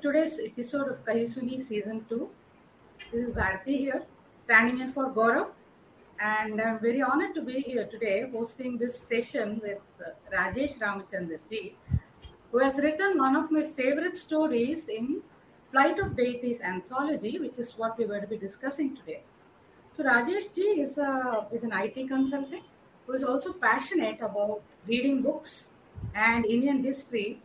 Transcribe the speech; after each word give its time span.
today's 0.00 0.40
episode 0.42 0.88
of 0.88 1.04
Kahisuni 1.04 1.60
Season 1.60 2.06
2. 2.08 2.30
This 3.12 3.24
is 3.24 3.32
Bharati 3.32 3.76
here, 3.76 4.02
standing 4.40 4.80
in 4.80 4.92
for 4.92 5.10
Gaurav. 5.10 5.48
And 6.18 6.58
I'm 6.58 6.78
very 6.78 7.02
honored 7.02 7.34
to 7.34 7.42
be 7.42 7.60
here 7.60 7.84
today 7.84 8.24
hosting 8.32 8.78
this 8.78 8.98
session 8.98 9.60
with 9.62 9.78
Rajesh 10.32 10.78
Ramachandraji, 10.78 11.74
who 12.50 12.58
has 12.60 12.78
written 12.78 13.18
one 13.18 13.36
of 13.36 13.50
my 13.50 13.64
favorite 13.64 14.16
stories 14.16 14.88
in 14.88 15.20
Flight 15.70 15.98
of 15.98 16.16
Deities 16.16 16.62
anthology, 16.62 17.38
which 17.38 17.58
is 17.58 17.72
what 17.76 17.98
we're 17.98 18.08
going 18.08 18.22
to 18.22 18.26
be 18.26 18.38
discussing 18.38 18.96
today. 18.96 19.20
So 19.92 20.04
Rajesh 20.04 20.54
ji 20.54 20.80
is, 20.80 20.96
a, 20.96 21.46
is 21.52 21.62
an 21.62 21.72
IT 21.74 22.08
consultant 22.08 22.62
who 23.06 23.12
is 23.12 23.22
also 23.22 23.52
passionate 23.52 24.22
about 24.22 24.62
reading 24.86 25.20
books 25.20 25.68
and 26.14 26.46
Indian 26.46 26.82
history 26.82 27.42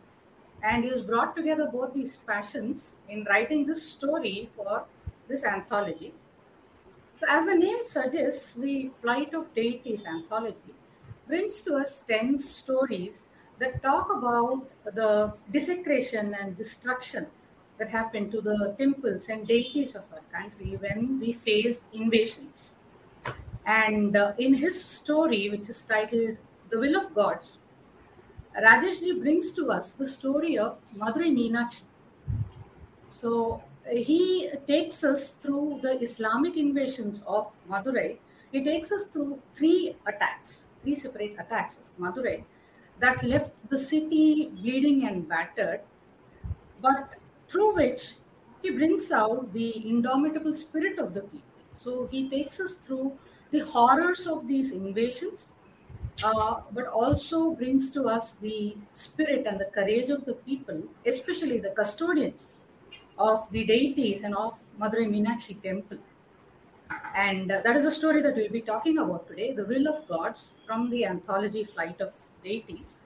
and 0.62 0.84
he 0.84 0.90
has 0.90 1.02
brought 1.02 1.36
together 1.36 1.68
both 1.72 1.94
these 1.94 2.16
passions 2.26 2.96
in 3.08 3.24
writing 3.24 3.66
this 3.66 3.82
story 3.86 4.48
for 4.56 4.84
this 5.28 5.44
anthology. 5.44 6.12
So, 7.20 7.26
as 7.28 7.46
the 7.46 7.54
name 7.54 7.78
suggests, 7.82 8.54
the 8.54 8.90
Flight 9.00 9.32
of 9.34 9.54
Deities 9.54 10.04
anthology 10.04 10.74
brings 11.26 11.62
to 11.62 11.76
us 11.76 12.02
10 12.02 12.38
stories 12.38 13.28
that 13.58 13.82
talk 13.82 14.12
about 14.14 14.68
the 14.84 15.32
desecration 15.50 16.34
and 16.34 16.56
destruction 16.56 17.26
that 17.78 17.88
happened 17.88 18.32
to 18.32 18.40
the 18.40 18.74
temples 18.78 19.28
and 19.28 19.46
deities 19.46 19.94
of 19.94 20.04
our 20.12 20.20
country 20.32 20.76
when 20.76 21.18
we 21.20 21.32
faced 21.32 21.84
invasions. 21.92 22.76
And 23.66 24.16
uh, 24.16 24.32
in 24.38 24.54
his 24.54 24.82
story, 24.82 25.50
which 25.50 25.68
is 25.68 25.82
titled 25.82 26.36
The 26.70 26.78
Will 26.78 26.96
of 26.96 27.14
Gods, 27.14 27.58
Rajeshji 28.62 29.20
brings 29.20 29.52
to 29.52 29.70
us 29.70 29.92
the 29.92 30.06
story 30.06 30.56
of 30.56 30.78
Madurai 30.96 31.30
Meenakshi. 31.30 31.82
So 33.06 33.62
uh, 33.86 33.96
he 33.96 34.50
takes 34.66 35.04
us 35.04 35.30
through 35.30 35.80
the 35.82 36.00
Islamic 36.02 36.56
invasions 36.56 37.22
of 37.26 37.54
Madurai. 37.70 38.18
He 38.52 38.64
takes 38.64 38.90
us 38.92 39.04
through 39.04 39.40
three 39.54 39.96
attacks, 40.06 40.66
three 40.82 40.94
separate 40.94 41.36
attacks 41.38 41.76
of 41.76 41.98
Madurai 41.98 42.44
that 42.98 43.22
left 43.22 43.50
the 43.68 43.78
city 43.78 44.50
bleeding 44.54 45.06
and 45.06 45.28
battered, 45.28 45.80
but 46.80 47.10
through 47.48 47.74
which 47.74 48.14
he 48.62 48.70
brings 48.70 49.12
out 49.12 49.52
the 49.52 49.86
indomitable 49.86 50.54
spirit 50.54 50.98
of 50.98 51.12
the 51.12 51.20
people. 51.20 51.42
So 51.74 52.08
he 52.10 52.28
takes 52.30 52.58
us 52.58 52.74
through 52.74 53.18
the 53.50 53.60
horrors 53.60 54.26
of 54.26 54.48
these 54.48 54.72
invasions 54.72 55.52
uh, 56.22 56.60
but 56.72 56.86
also 56.86 57.52
brings 57.52 57.90
to 57.90 58.08
us 58.08 58.32
the 58.32 58.76
spirit 58.92 59.46
and 59.46 59.60
the 59.60 59.66
courage 59.66 60.10
of 60.10 60.24
the 60.24 60.34
people, 60.34 60.82
especially 61.04 61.58
the 61.58 61.70
custodians 61.70 62.52
of 63.18 63.50
the 63.50 63.64
deities 63.64 64.22
and 64.22 64.34
of 64.34 64.58
Madurai 64.80 65.08
Meenakshi 65.08 65.62
temple. 65.62 65.98
And 67.14 67.50
uh, 67.50 67.60
that 67.64 67.76
is 67.76 67.84
a 67.84 67.90
story 67.90 68.22
that 68.22 68.36
we'll 68.36 68.50
be 68.50 68.60
talking 68.60 68.98
about 68.98 69.26
today 69.26 69.52
The 69.52 69.64
Will 69.64 69.88
of 69.88 70.06
Gods 70.06 70.50
from 70.64 70.90
the 70.90 71.04
anthology 71.04 71.64
Flight 71.64 72.00
of 72.00 72.14
Deities. 72.44 73.00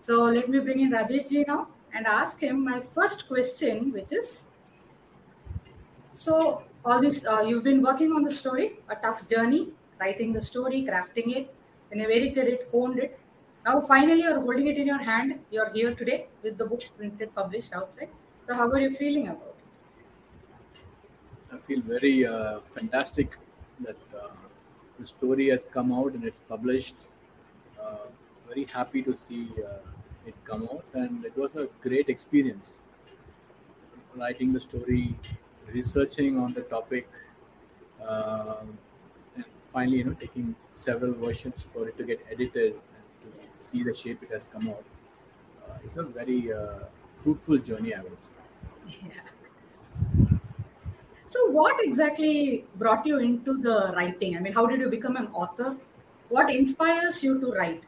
So 0.00 0.24
let 0.24 0.48
me 0.48 0.58
bring 0.60 0.80
in 0.80 0.90
Rajesh 0.90 1.30
ji 1.30 1.44
now 1.46 1.68
and 1.94 2.06
ask 2.06 2.40
him 2.40 2.64
my 2.64 2.80
first 2.80 3.28
question, 3.28 3.90
which 3.92 4.12
is 4.12 4.44
so 6.12 6.62
all 6.84 7.00
this 7.00 7.24
uh, 7.26 7.40
you've 7.40 7.64
been 7.64 7.82
working 7.82 8.12
on 8.12 8.22
the 8.22 8.30
story, 8.30 8.78
a 8.88 8.96
tough 8.96 9.28
journey, 9.28 9.68
writing 10.00 10.32
the 10.32 10.40
story, 10.40 10.82
crafting 10.82 11.36
it, 11.36 11.54
when 11.90 12.00
you've 12.00 12.10
edited 12.10 12.48
it, 12.48 12.68
honed 12.72 12.98
it. 12.98 13.18
Now 13.64 13.80
finally 13.80 14.22
you're 14.22 14.40
holding 14.40 14.66
it 14.68 14.78
in 14.78 14.86
your 14.86 14.98
hand. 14.98 15.38
You're 15.50 15.70
here 15.70 15.94
today 15.94 16.26
with 16.42 16.56
the 16.56 16.66
book 16.66 16.82
printed, 16.96 17.34
published 17.34 17.72
outside. 17.72 18.08
So 18.46 18.54
how 18.54 18.70
are 18.70 18.80
you 18.80 18.90
feeling 18.90 19.28
about 19.28 19.54
it? 21.50 21.54
I 21.54 21.58
feel 21.66 21.80
very 21.82 22.26
uh, 22.26 22.60
fantastic 22.66 23.36
that 23.80 23.96
uh, 24.16 24.28
the 24.98 25.04
story 25.04 25.48
has 25.48 25.64
come 25.64 25.92
out 25.92 26.14
and 26.14 26.24
it's 26.24 26.40
published. 26.40 27.08
Uh, 27.80 28.06
very 28.46 28.64
happy 28.64 29.02
to 29.02 29.14
see 29.16 29.48
uh, 29.58 29.78
it 30.26 30.34
come 30.44 30.68
out, 30.72 30.84
and 30.92 31.24
it 31.24 31.36
was 31.36 31.56
a 31.56 31.68
great 31.80 32.08
experience 32.08 32.78
writing 34.16 34.52
the 34.52 34.60
story, 34.60 35.14
researching 35.72 36.38
on 36.38 36.52
the 36.52 36.62
topic. 36.62 37.08
Um, 38.06 38.78
finally, 39.72 39.98
you 39.98 40.04
know, 40.04 40.14
taking 40.14 40.54
several 40.70 41.12
versions 41.12 41.62
for 41.62 41.88
it 41.88 41.96
to 41.98 42.04
get 42.04 42.24
edited 42.30 42.72
and 42.72 43.32
to 43.58 43.64
see 43.64 43.82
the 43.82 43.94
shape 43.94 44.22
it 44.22 44.30
has 44.32 44.46
come 44.46 44.68
out. 44.68 44.84
Uh, 45.68 45.74
it's 45.84 45.96
a 45.96 46.02
very 46.02 46.52
uh, 46.52 46.84
fruitful 47.14 47.58
journey, 47.58 47.94
I 47.94 48.02
would 48.02 48.18
say. 48.22 48.96
Yeah. 49.08 50.30
So, 51.28 51.46
what 51.46 51.76
exactly 51.84 52.64
brought 52.76 53.06
you 53.06 53.18
into 53.18 53.56
the 53.58 53.92
writing? 53.96 54.36
I 54.36 54.40
mean, 54.40 54.52
how 54.52 54.66
did 54.66 54.80
you 54.80 54.90
become 54.90 55.16
an 55.16 55.28
author? 55.28 55.76
What 56.28 56.50
inspires 56.50 57.22
you 57.22 57.40
to 57.40 57.52
write? 57.52 57.84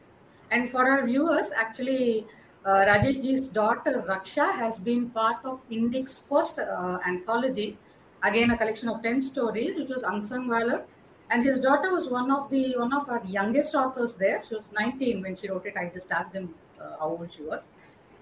And 0.51 0.69
for 0.69 0.89
our 0.89 1.05
viewers, 1.05 1.51
actually, 1.51 2.25
uh, 2.65 2.85
Rajeshji's 2.85 3.49
daughter 3.49 4.03
Raksha 4.07 4.53
has 4.53 4.79
been 4.79 5.09
part 5.09 5.43
of 5.43 5.61
Indic's 5.69 6.21
first 6.21 6.59
uh, 6.59 6.99
anthology, 7.05 7.77
again 8.23 8.51
a 8.51 8.57
collection 8.57 8.87
of 8.87 9.03
10 9.03 9.21
stories, 9.21 9.75
which 9.75 9.89
was 9.89 10.03
Unsung 10.03 10.47
Valor, 10.49 10.85
and 11.29 11.43
his 11.43 11.59
daughter 11.59 11.93
was 11.93 12.07
one 12.07 12.31
of 12.31 12.49
the 12.49 12.75
one 12.77 12.93
of 12.93 13.09
our 13.09 13.23
youngest 13.25 13.75
authors 13.75 14.15
there. 14.15 14.43
She 14.47 14.55
was 14.55 14.69
19 14.71 15.21
when 15.21 15.35
she 15.35 15.49
wrote 15.49 15.65
it. 15.65 15.77
I 15.77 15.89
just 15.89 16.11
asked 16.11 16.33
him 16.33 16.53
uh, 16.79 16.97
how 16.99 17.09
old 17.09 17.31
she 17.31 17.43
was. 17.43 17.71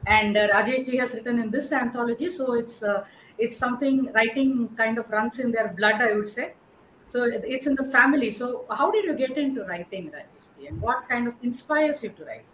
And 0.07 0.37
uh, 0.37 0.47
Rajesh 0.49 0.85
ji 0.85 0.97
has 0.97 1.13
written 1.13 1.39
in 1.39 1.51
this 1.51 1.71
anthology, 1.71 2.29
so 2.29 2.53
it's 2.53 2.81
uh, 2.83 3.05
it's 3.37 3.57
something 3.57 4.11
writing 4.13 4.69
kind 4.75 4.97
of 4.97 5.09
runs 5.09 5.39
in 5.39 5.51
their 5.51 5.69
blood, 5.69 6.01
I 6.01 6.13
would 6.13 6.29
say. 6.29 6.53
So 7.09 7.23
it's 7.25 7.67
in 7.67 7.75
the 7.75 7.85
family. 7.91 8.31
So 8.31 8.65
how 8.69 8.89
did 8.91 9.05
you 9.05 9.15
get 9.15 9.37
into 9.37 9.65
writing, 9.65 10.11
Rajesh 10.11 10.55
ji, 10.57 10.67
and 10.67 10.81
what 10.81 11.07
kind 11.09 11.27
of 11.27 11.35
inspires 11.43 12.03
you 12.03 12.09
to 12.09 12.25
write? 12.25 12.45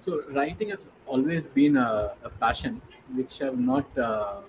So 0.00 0.24
writing 0.30 0.70
has 0.70 0.90
always 1.06 1.46
been 1.46 1.76
a, 1.76 2.14
a 2.24 2.30
passion 2.30 2.82
which 3.14 3.40
I 3.40 3.46
have 3.46 3.58
not 3.58 3.86
uh, 3.96 4.42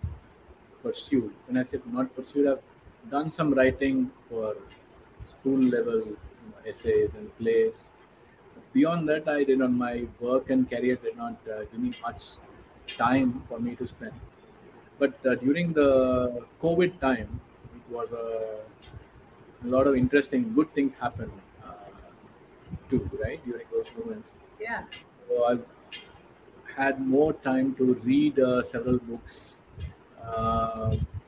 pursued. 0.81 1.33
When 1.47 1.57
I 1.57 1.63
say 1.63 1.79
not 1.85 2.15
pursued, 2.15 2.47
I've 2.47 2.63
done 3.09 3.31
some 3.31 3.53
writing 3.53 4.11
for 4.29 4.55
school 5.25 5.59
level 5.59 6.15
essays 6.65 7.15
and 7.15 7.35
plays. 7.37 7.89
Beyond 8.73 9.07
that, 9.09 9.27
I 9.27 9.43
did 9.43 9.61
on 9.61 9.77
My 9.77 10.05
work 10.19 10.49
and 10.49 10.69
career 10.69 10.95
did 10.95 11.17
not 11.17 11.37
uh, 11.47 11.59
give 11.65 11.79
me 11.79 11.93
much 12.01 12.23
time 12.87 13.43
for 13.47 13.59
me 13.59 13.75
to 13.75 13.87
spend. 13.87 14.13
But 14.99 15.13
uh, 15.25 15.35
during 15.35 15.73
the 15.73 16.43
COVID 16.61 16.99
time, 16.99 17.39
it 17.75 17.93
was 17.93 18.11
a, 18.11 18.59
a, 19.63 19.67
lot 19.67 19.87
of 19.87 19.95
interesting, 19.95 20.53
good 20.53 20.73
things 20.73 20.93
happened 20.93 21.31
uh, 21.63 21.73
too, 22.89 23.09
right? 23.23 23.43
During 23.45 23.65
those 23.71 23.85
moments. 23.97 24.31
Yeah. 24.59 24.83
So 25.27 25.45
I 25.45 25.57
had 26.75 27.05
more 27.05 27.33
time 27.33 27.75
to 27.75 27.93
read 28.03 28.39
uh, 28.39 28.61
several 28.63 28.97
books. 28.99 29.61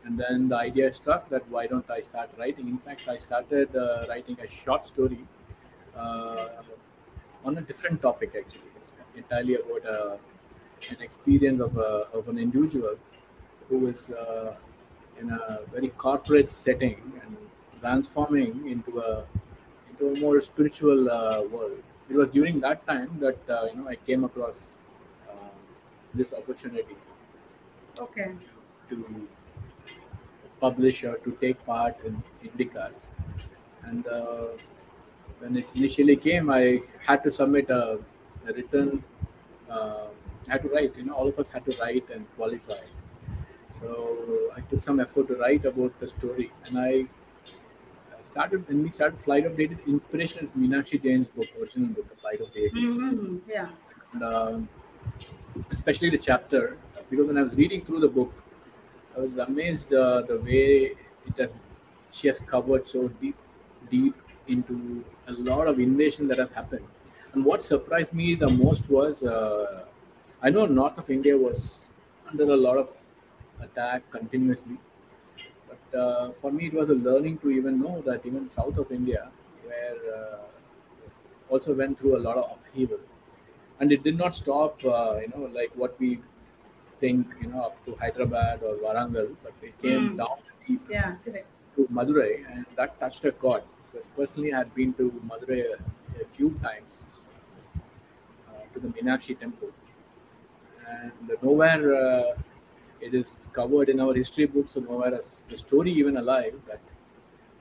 Uh, 0.06 0.08
and 0.08 0.20
then 0.20 0.50
the 0.50 0.58
idea 0.58 0.92
struck 0.92 1.30
that 1.30 1.48
why 1.50 1.68
don't 1.68 1.90
I 1.90 2.02
start 2.02 2.30
writing? 2.38 2.68
In 2.68 2.78
fact, 2.78 3.02
I 3.08 3.18
started 3.18 3.76
uh, 3.76 4.06
writing 4.10 4.38
a 4.44 4.48
short 4.48 4.86
story 4.86 5.26
uh, 5.98 6.48
on 7.44 7.58
a 7.58 7.62
different 7.62 8.02
topic. 8.02 8.36
Actually, 8.38 8.72
it's 8.78 8.94
entirely 9.16 9.56
about 9.56 9.86
uh, 9.86 10.18
an 10.90 11.02
experience 11.02 11.62
of, 11.62 11.78
a, 11.78 12.08
of 12.14 12.28
an 12.30 12.38
individual 12.40 12.96
who 13.70 13.88
is 13.88 14.10
uh, 14.12 14.56
in 15.20 15.30
a 15.30 15.60
very 15.72 15.90
corporate 15.90 16.50
setting 16.50 17.02
and 17.24 17.38
transforming 17.80 18.68
into 18.70 19.00
a 19.00 19.26
into 19.90 20.14
a 20.14 20.20
more 20.20 20.42
spiritual 20.42 21.10
uh, 21.10 21.42
world. 21.44 21.82
It 22.10 22.16
was 22.16 22.30
during 22.30 22.60
that 22.62 22.86
time 22.88 23.18
that 23.20 23.40
uh, 23.50 23.68
you 23.72 23.82
know 23.82 23.88
I 23.88 23.96
came 23.96 24.24
across 24.24 24.78
this 26.14 26.34
opportunity. 26.34 26.96
Okay. 28.00 28.32
To 28.90 29.28
publisher 30.60 31.20
to 31.24 31.32
take 31.42 31.64
part 31.66 31.96
in 32.06 32.22
Indicas. 32.44 33.10
And 33.84 34.08
uh, 34.08 34.48
when 35.40 35.58
it 35.58 35.68
initially 35.76 36.16
came, 36.16 36.50
I 36.50 36.82
had 37.00 37.24
to 37.24 37.30
submit 37.30 37.70
a, 37.70 38.00
a 38.48 38.54
written, 38.54 39.04
uh, 39.70 40.08
I 40.48 40.52
had 40.52 40.62
to 40.64 40.70
write, 40.70 40.96
you 40.98 41.06
know, 41.06 41.14
all 41.14 41.28
of 41.28 41.38
us 41.38 41.50
had 41.50 41.66
to 41.66 41.78
write 41.80 42.10
and 42.10 42.26
qualify. 42.36 42.84
So 43.72 44.50
I 44.56 44.62
took 44.62 44.82
some 44.82 45.00
effort 45.00 45.28
to 45.28 45.36
write 45.36 45.66
about 45.66 46.00
the 46.00 46.08
story. 46.08 46.52
And 46.66 46.80
I 46.80 47.06
started, 48.24 48.68
when 48.68 48.82
we 48.82 48.90
started 48.90 49.22
Flight 49.22 49.46
of 49.46 49.58
Deities, 49.58 49.78
inspiration 49.88 50.40
is 50.40 50.54
Meenakshi 50.54 51.02
Jain's 51.02 51.28
book, 51.28 51.48
original 51.60 51.90
book, 51.90 52.10
The 52.10 52.16
Flight 52.16 52.42
of. 52.42 52.48
Mm-hmm. 52.48 53.38
Yeah. 53.50 53.70
And, 54.14 54.24
uh, 54.24 54.60
especially 55.72 56.10
the 56.10 56.18
chapter, 56.18 56.78
because 57.10 57.28
when 57.28 57.38
I 57.38 57.44
was 57.44 57.56
reading 57.56 57.84
through 57.86 58.00
the 58.00 58.08
book, 58.08 58.34
I 59.16 59.20
was 59.20 59.38
amazed 59.38 59.94
uh, 59.94 60.22
the 60.24 60.40
way 60.40 60.96
it 61.28 61.38
has 61.38 61.56
she 62.12 62.28
has 62.28 62.40
covered 62.40 62.88
so 62.88 63.08
deep 63.08 63.38
deep 63.90 64.16
into 64.48 65.04
a 65.28 65.34
lot 65.34 65.68
of 65.68 65.80
invasion 65.80 66.28
that 66.28 66.38
has 66.38 66.52
happened. 66.52 66.88
And 67.34 67.44
what 67.44 67.64
surprised 67.64 68.14
me 68.14 68.36
the 68.36 68.50
most 68.50 68.90
was 68.90 69.24
uh, 69.24 69.86
I 70.42 70.50
know 70.50 70.66
north 70.66 70.98
of 70.98 71.10
India 71.10 71.38
was 71.38 71.90
under 72.28 72.44
a 72.44 72.58
lot 72.58 72.78
of 72.78 72.98
attack 73.62 74.10
continuously. 74.12 74.78
But 75.70 75.98
uh, 76.00 76.32
for 76.34 76.52
me, 76.52 76.68
it 76.68 76.74
was 76.74 76.90
a 76.90 76.94
learning 76.96 77.40
to 77.40 77.52
even 77.52 77.82
know 77.82 78.02
that 78.04 78.26
even 78.26 78.48
south 78.48 78.78
of 78.78 78.92
India, 78.92 79.32
where 79.66 79.98
uh, 80.16 80.50
also 81.50 81.76
went 81.76 81.98
through 82.00 82.18
a 82.18 82.22
lot 82.28 82.38
of 82.38 82.52
upheaval, 82.58 83.00
and 83.80 83.92
it 83.92 84.04
did 84.04 84.18
not 84.18 84.36
stop. 84.36 84.84
Uh, 84.84 85.20
you 85.22 85.28
know, 85.30 85.46
like 85.60 85.72
what 85.76 86.00
we 86.00 86.22
think, 87.00 87.28
you 87.42 87.48
know, 87.50 87.62
up 87.68 87.86
to 87.86 87.96
Hyderabad 87.96 88.64
or 88.64 88.76
Warangal, 88.84 89.36
but 89.44 89.54
it 89.62 89.74
came 89.82 90.04
Mm. 90.10 90.18
down 90.18 90.38
deep 90.68 90.82
Yeah, 90.90 91.16
to 91.76 91.88
Madurai, 91.98 92.34
and 92.52 92.66
that 92.78 93.00
touched 93.00 93.26
a 93.26 93.32
chord. 93.32 93.64
Because 93.92 94.08
personally, 94.16 94.54
I 94.54 94.58
had 94.60 94.74
been 94.76 94.94
to 94.94 95.06
Madurai 95.30 95.62
a, 95.74 95.76
a 96.24 96.26
few 96.36 96.50
times 96.64 97.22
uh, 98.50 98.64
to 98.74 98.80
the 98.80 98.88
Meenakshi 98.96 99.40
temple, 99.40 99.70
and 100.88 101.32
nowhere 101.42 101.84
uh, 101.96 102.34
it 103.02 103.14
is 103.14 103.40
covered 103.54 103.90
in 103.90 104.00
our 104.00 104.14
history 104.14 104.46
books, 104.46 104.78
or 104.78 104.82
nowhere 104.82 105.14
is 105.20 105.44
the 105.50 105.58
story 105.58 105.92
even 105.92 106.18
alive 106.18 106.54
that 106.68 106.80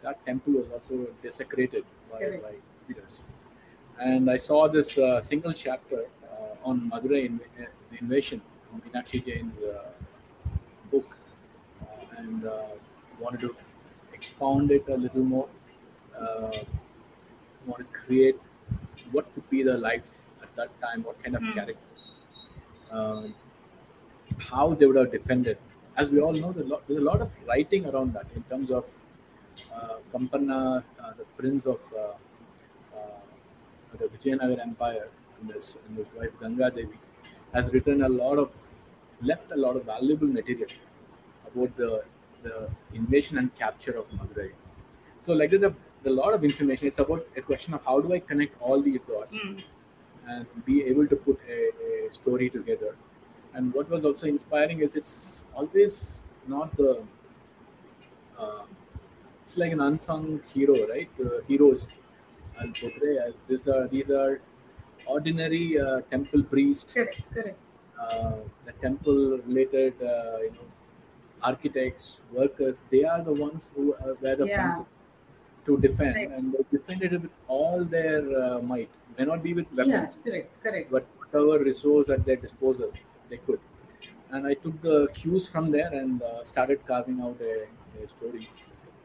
that 0.02 0.24
temple 0.26 0.52
was 0.54 0.68
also 0.70 1.06
desecrated 1.22 1.84
by, 2.12 2.18
Correct. 2.18 2.42
by 2.42 2.52
leaders. 2.88 3.24
And 3.98 4.30
I 4.30 4.36
saw 4.36 4.68
this 4.68 4.98
uh, 4.98 5.20
single 5.22 5.52
chapter 5.52 6.00
uh, 6.30 6.68
on 6.68 6.90
Madurai 6.90 7.22
inv- 7.30 7.40
uh, 7.62 7.96
invasion, 8.00 8.40
on 8.40 8.53
Meenakshi 8.80 9.24
Jain's 9.24 9.58
uh, 9.58 9.92
book, 10.90 11.16
uh, 11.82 12.04
and 12.18 12.46
uh, 12.46 12.66
wanted 13.20 13.40
to 13.42 13.56
expound 14.12 14.70
it 14.70 14.88
a 14.88 14.96
little 14.96 15.24
more. 15.24 15.48
Uh, 16.18 16.64
want 17.66 17.80
to 17.80 17.98
create 17.98 18.38
what 19.12 19.32
could 19.34 19.48
be 19.50 19.62
the 19.62 19.76
life 19.76 20.22
at 20.42 20.54
that 20.56 20.70
time, 20.80 21.02
what 21.02 21.22
kind 21.22 21.36
of 21.36 21.42
Hmm. 21.42 21.52
characters, 21.54 22.22
uh, 22.90 23.28
how 24.38 24.74
they 24.74 24.86
would 24.86 24.96
have 24.96 25.12
defended. 25.12 25.58
As 25.96 26.10
we 26.10 26.20
all 26.20 26.32
know, 26.32 26.52
there's 26.52 26.66
a 26.66 26.70
lot, 26.70 26.86
there's 26.88 27.00
a 27.00 27.04
lot 27.04 27.20
of 27.20 27.36
writing 27.46 27.86
around 27.86 28.12
that 28.14 28.26
in 28.34 28.42
terms 28.44 28.70
of 28.70 28.90
uh, 29.72 29.98
Kampanna, 30.12 30.84
uh, 31.00 31.12
the 31.14 31.24
prince 31.36 31.66
of 31.66 31.80
uh, 31.92 32.14
uh, 32.96 33.20
the 33.98 34.06
Vijayanagar 34.06 34.60
Empire, 34.60 35.08
and 35.40 35.50
his, 35.52 35.78
and 35.86 35.96
his 35.98 36.08
wife 36.14 36.32
Ganga 36.40 36.70
Devi, 36.70 36.98
has 37.54 37.72
written 37.72 38.02
a 38.02 38.08
lot 38.08 38.38
of, 38.38 38.50
left 39.22 39.52
a 39.52 39.56
lot 39.56 39.76
of 39.76 39.84
valuable 39.84 40.26
material 40.26 40.68
about 41.52 41.76
the, 41.76 42.02
the 42.42 42.68
invasion 42.92 43.38
and 43.38 43.54
capture 43.56 43.92
of 43.96 44.10
Madurai. 44.10 44.50
So, 45.22 45.32
like 45.32 45.50
there's 45.50 45.62
a, 45.62 45.74
a 46.04 46.10
lot 46.10 46.34
of 46.34 46.44
information. 46.44 46.86
It's 46.88 46.98
about 46.98 47.26
a 47.36 47.40
question 47.40 47.74
of 47.74 47.84
how 47.84 48.00
do 48.00 48.12
I 48.12 48.18
connect 48.18 48.60
all 48.60 48.82
these 48.82 49.00
dots 49.02 49.36
Mm. 49.44 49.62
and 50.28 50.46
be 50.64 50.82
able 50.84 51.06
to 51.06 51.16
put 51.16 51.38
a, 51.48 51.60
a 52.08 52.12
story 52.12 52.48
together. 52.50 52.96
And 53.54 53.72
what 53.74 53.88
was 53.90 54.04
also 54.04 54.26
inspiring 54.26 54.80
is 54.80 54.96
it's 54.96 55.44
always 55.54 56.22
not 56.48 56.76
the. 56.76 57.02
Uh, 58.38 58.64
it's 59.44 59.56
like 59.56 59.72
an 59.72 59.80
unsung 59.80 60.40
hero, 60.52 60.88
right? 60.88 61.08
Uh, 61.24 61.40
heroes 61.46 61.86
I'll 62.60 62.68
portray 62.68 63.18
as 63.18 63.34
these 63.48 63.68
are 63.68 63.86
these 63.88 64.10
are 64.10 64.40
ordinary 65.06 65.78
uh, 65.80 66.00
temple 66.10 66.42
priests, 66.42 66.94
Correct, 66.94 67.20
correct. 67.32 67.58
uh, 68.00 68.36
the 68.66 68.72
temple 68.72 69.38
related, 69.46 69.94
uh, 70.02 70.38
you 70.42 70.50
know, 70.50 70.66
architects, 71.42 72.20
workers. 72.32 72.82
They 72.90 73.04
are 73.04 73.22
the 73.22 73.32
ones 73.32 73.70
who 73.74 73.94
uh, 73.94 74.14
were 74.20 74.36
the 74.36 74.46
Yeah. 74.46 74.74
front 74.74 74.86
to 75.66 75.78
defend, 75.78 76.14
Right. 76.16 76.30
and 76.30 76.52
they 76.52 76.64
defended 76.70 77.12
it 77.12 77.22
with 77.22 77.36
all 77.48 77.84
their 77.84 78.20
uh, 78.42 78.60
might. 78.60 78.90
May 79.18 79.24
not 79.24 79.42
be 79.42 79.54
with 79.54 79.66
Yeah, 79.72 79.84
weapons, 79.84 80.20
correct, 80.24 80.62
correct. 80.62 80.90
but 80.90 81.06
whatever 81.18 81.62
resource 81.64 82.08
at 82.08 82.24
their 82.24 82.36
disposal, 82.36 82.92
they 83.28 83.38
could. 83.38 83.60
And 84.30 84.46
I 84.46 84.54
took 84.54 84.80
the 84.82 85.08
cues 85.14 85.48
from 85.48 85.70
there 85.70 85.92
and 85.92 86.22
uh, 86.22 86.42
started 86.44 86.84
carving 86.86 87.20
out 87.20 87.40
a, 87.40 87.66
a 88.02 88.08
story. 88.08 88.50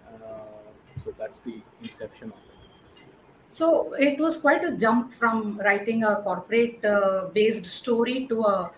Uh, 0.07 0.71
so 1.03 1.13
that's 1.17 1.39
the 1.39 1.61
inception 1.83 2.31
of 2.31 2.37
it. 2.48 2.48
So 3.51 3.93
it 3.93 4.19
was 4.19 4.37
quite 4.37 4.63
a 4.63 4.77
jump 4.77 5.11
from 5.11 5.57
writing 5.59 6.03
a 6.03 6.21
corporate 6.21 6.83
uh, 6.85 7.29
based 7.33 7.65
story 7.65 8.27
to 8.27 8.43
a, 8.43 8.71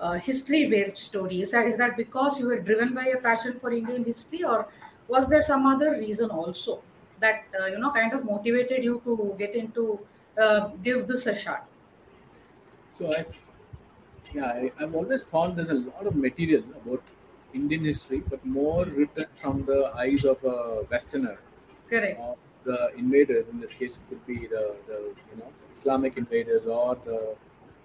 a 0.00 0.18
history 0.18 0.66
based 0.68 0.96
story. 0.96 1.42
Is 1.42 1.50
that, 1.50 1.66
is 1.66 1.76
that 1.76 1.96
because 1.96 2.40
you 2.40 2.46
were 2.46 2.58
driven 2.58 2.94
by 2.94 3.06
a 3.06 3.18
passion 3.18 3.54
for 3.54 3.70
Indian 3.70 4.04
history, 4.04 4.42
or 4.42 4.68
was 5.08 5.28
there 5.28 5.42
some 5.42 5.66
other 5.66 5.92
reason 5.92 6.30
also 6.30 6.82
that 7.20 7.44
uh, 7.60 7.66
you 7.66 7.78
know 7.78 7.90
kind 7.90 8.12
of 8.12 8.24
motivated 8.24 8.82
you 8.82 9.00
to 9.04 9.34
get 9.38 9.54
into 9.54 10.00
uh, 10.40 10.68
give 10.82 11.06
this 11.06 11.26
a 11.26 11.34
shot? 11.34 11.68
So 12.92 13.14
I've 13.14 13.36
yeah, 14.32 14.46
I, 14.46 14.72
I've 14.80 14.94
always 14.94 15.22
found 15.22 15.56
there's 15.56 15.70
a 15.70 15.74
lot 15.74 16.06
of 16.06 16.16
material 16.16 16.64
about 16.82 17.02
Indian 17.52 17.84
history, 17.84 18.22
but 18.28 18.44
more 18.44 18.84
written 18.84 19.26
from 19.34 19.64
the 19.64 19.92
eyes 19.96 20.24
of 20.24 20.42
a 20.42 20.84
Westerner, 20.90 21.38
Correct. 21.88 22.20
The 22.64 22.94
invaders. 22.96 23.48
In 23.48 23.60
this 23.60 23.72
case, 23.72 23.96
it 23.98 24.02
could 24.08 24.26
be 24.26 24.46
the, 24.46 24.76
the 24.86 24.98
you 25.30 25.36
know 25.38 25.50
Islamic 25.72 26.16
invaders 26.16 26.66
or 26.66 26.96
the, 27.04 27.34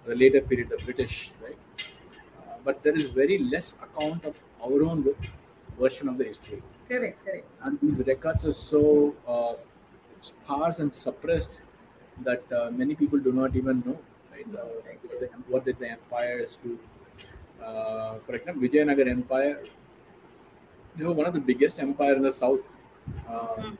the 0.06 0.14
later 0.14 0.40
period, 0.40 0.68
the 0.70 0.78
British, 0.84 1.32
right? 1.42 1.58
Uh, 2.38 2.54
but 2.64 2.82
there 2.82 2.96
is 2.96 3.04
very 3.04 3.38
less 3.38 3.74
account 3.82 4.24
of 4.24 4.40
our 4.64 4.82
own 4.82 5.06
version 5.78 6.08
of 6.08 6.18
the 6.18 6.24
history, 6.24 6.62
Correct. 6.88 7.24
Correct. 7.24 7.46
and 7.62 7.78
these 7.80 8.02
records 8.06 8.44
are 8.44 8.52
so 8.52 9.14
uh, 9.26 9.54
sparse 10.20 10.78
and 10.80 10.94
suppressed 10.94 11.62
that 12.22 12.42
uh, 12.52 12.70
many 12.70 12.94
people 12.94 13.18
do 13.18 13.32
not 13.32 13.56
even 13.56 13.82
know. 13.86 13.98
Right? 14.32 14.46
Uh, 14.54 14.66
what, 14.66 15.20
the, 15.20 15.26
what 15.48 15.64
did 15.64 15.78
the 15.78 15.90
empires 15.90 16.58
do? 16.62 16.78
Uh, 17.62 18.18
for 18.20 18.34
example, 18.34 18.62
Vijayanagar 18.66 19.08
Empire. 19.08 19.62
They 20.96 21.04
were 21.04 21.12
one 21.12 21.26
of 21.26 21.34
the 21.34 21.40
biggest 21.40 21.78
empire 21.78 22.14
in 22.14 22.22
the 22.22 22.32
south, 22.32 22.60
Mm. 23.28 23.76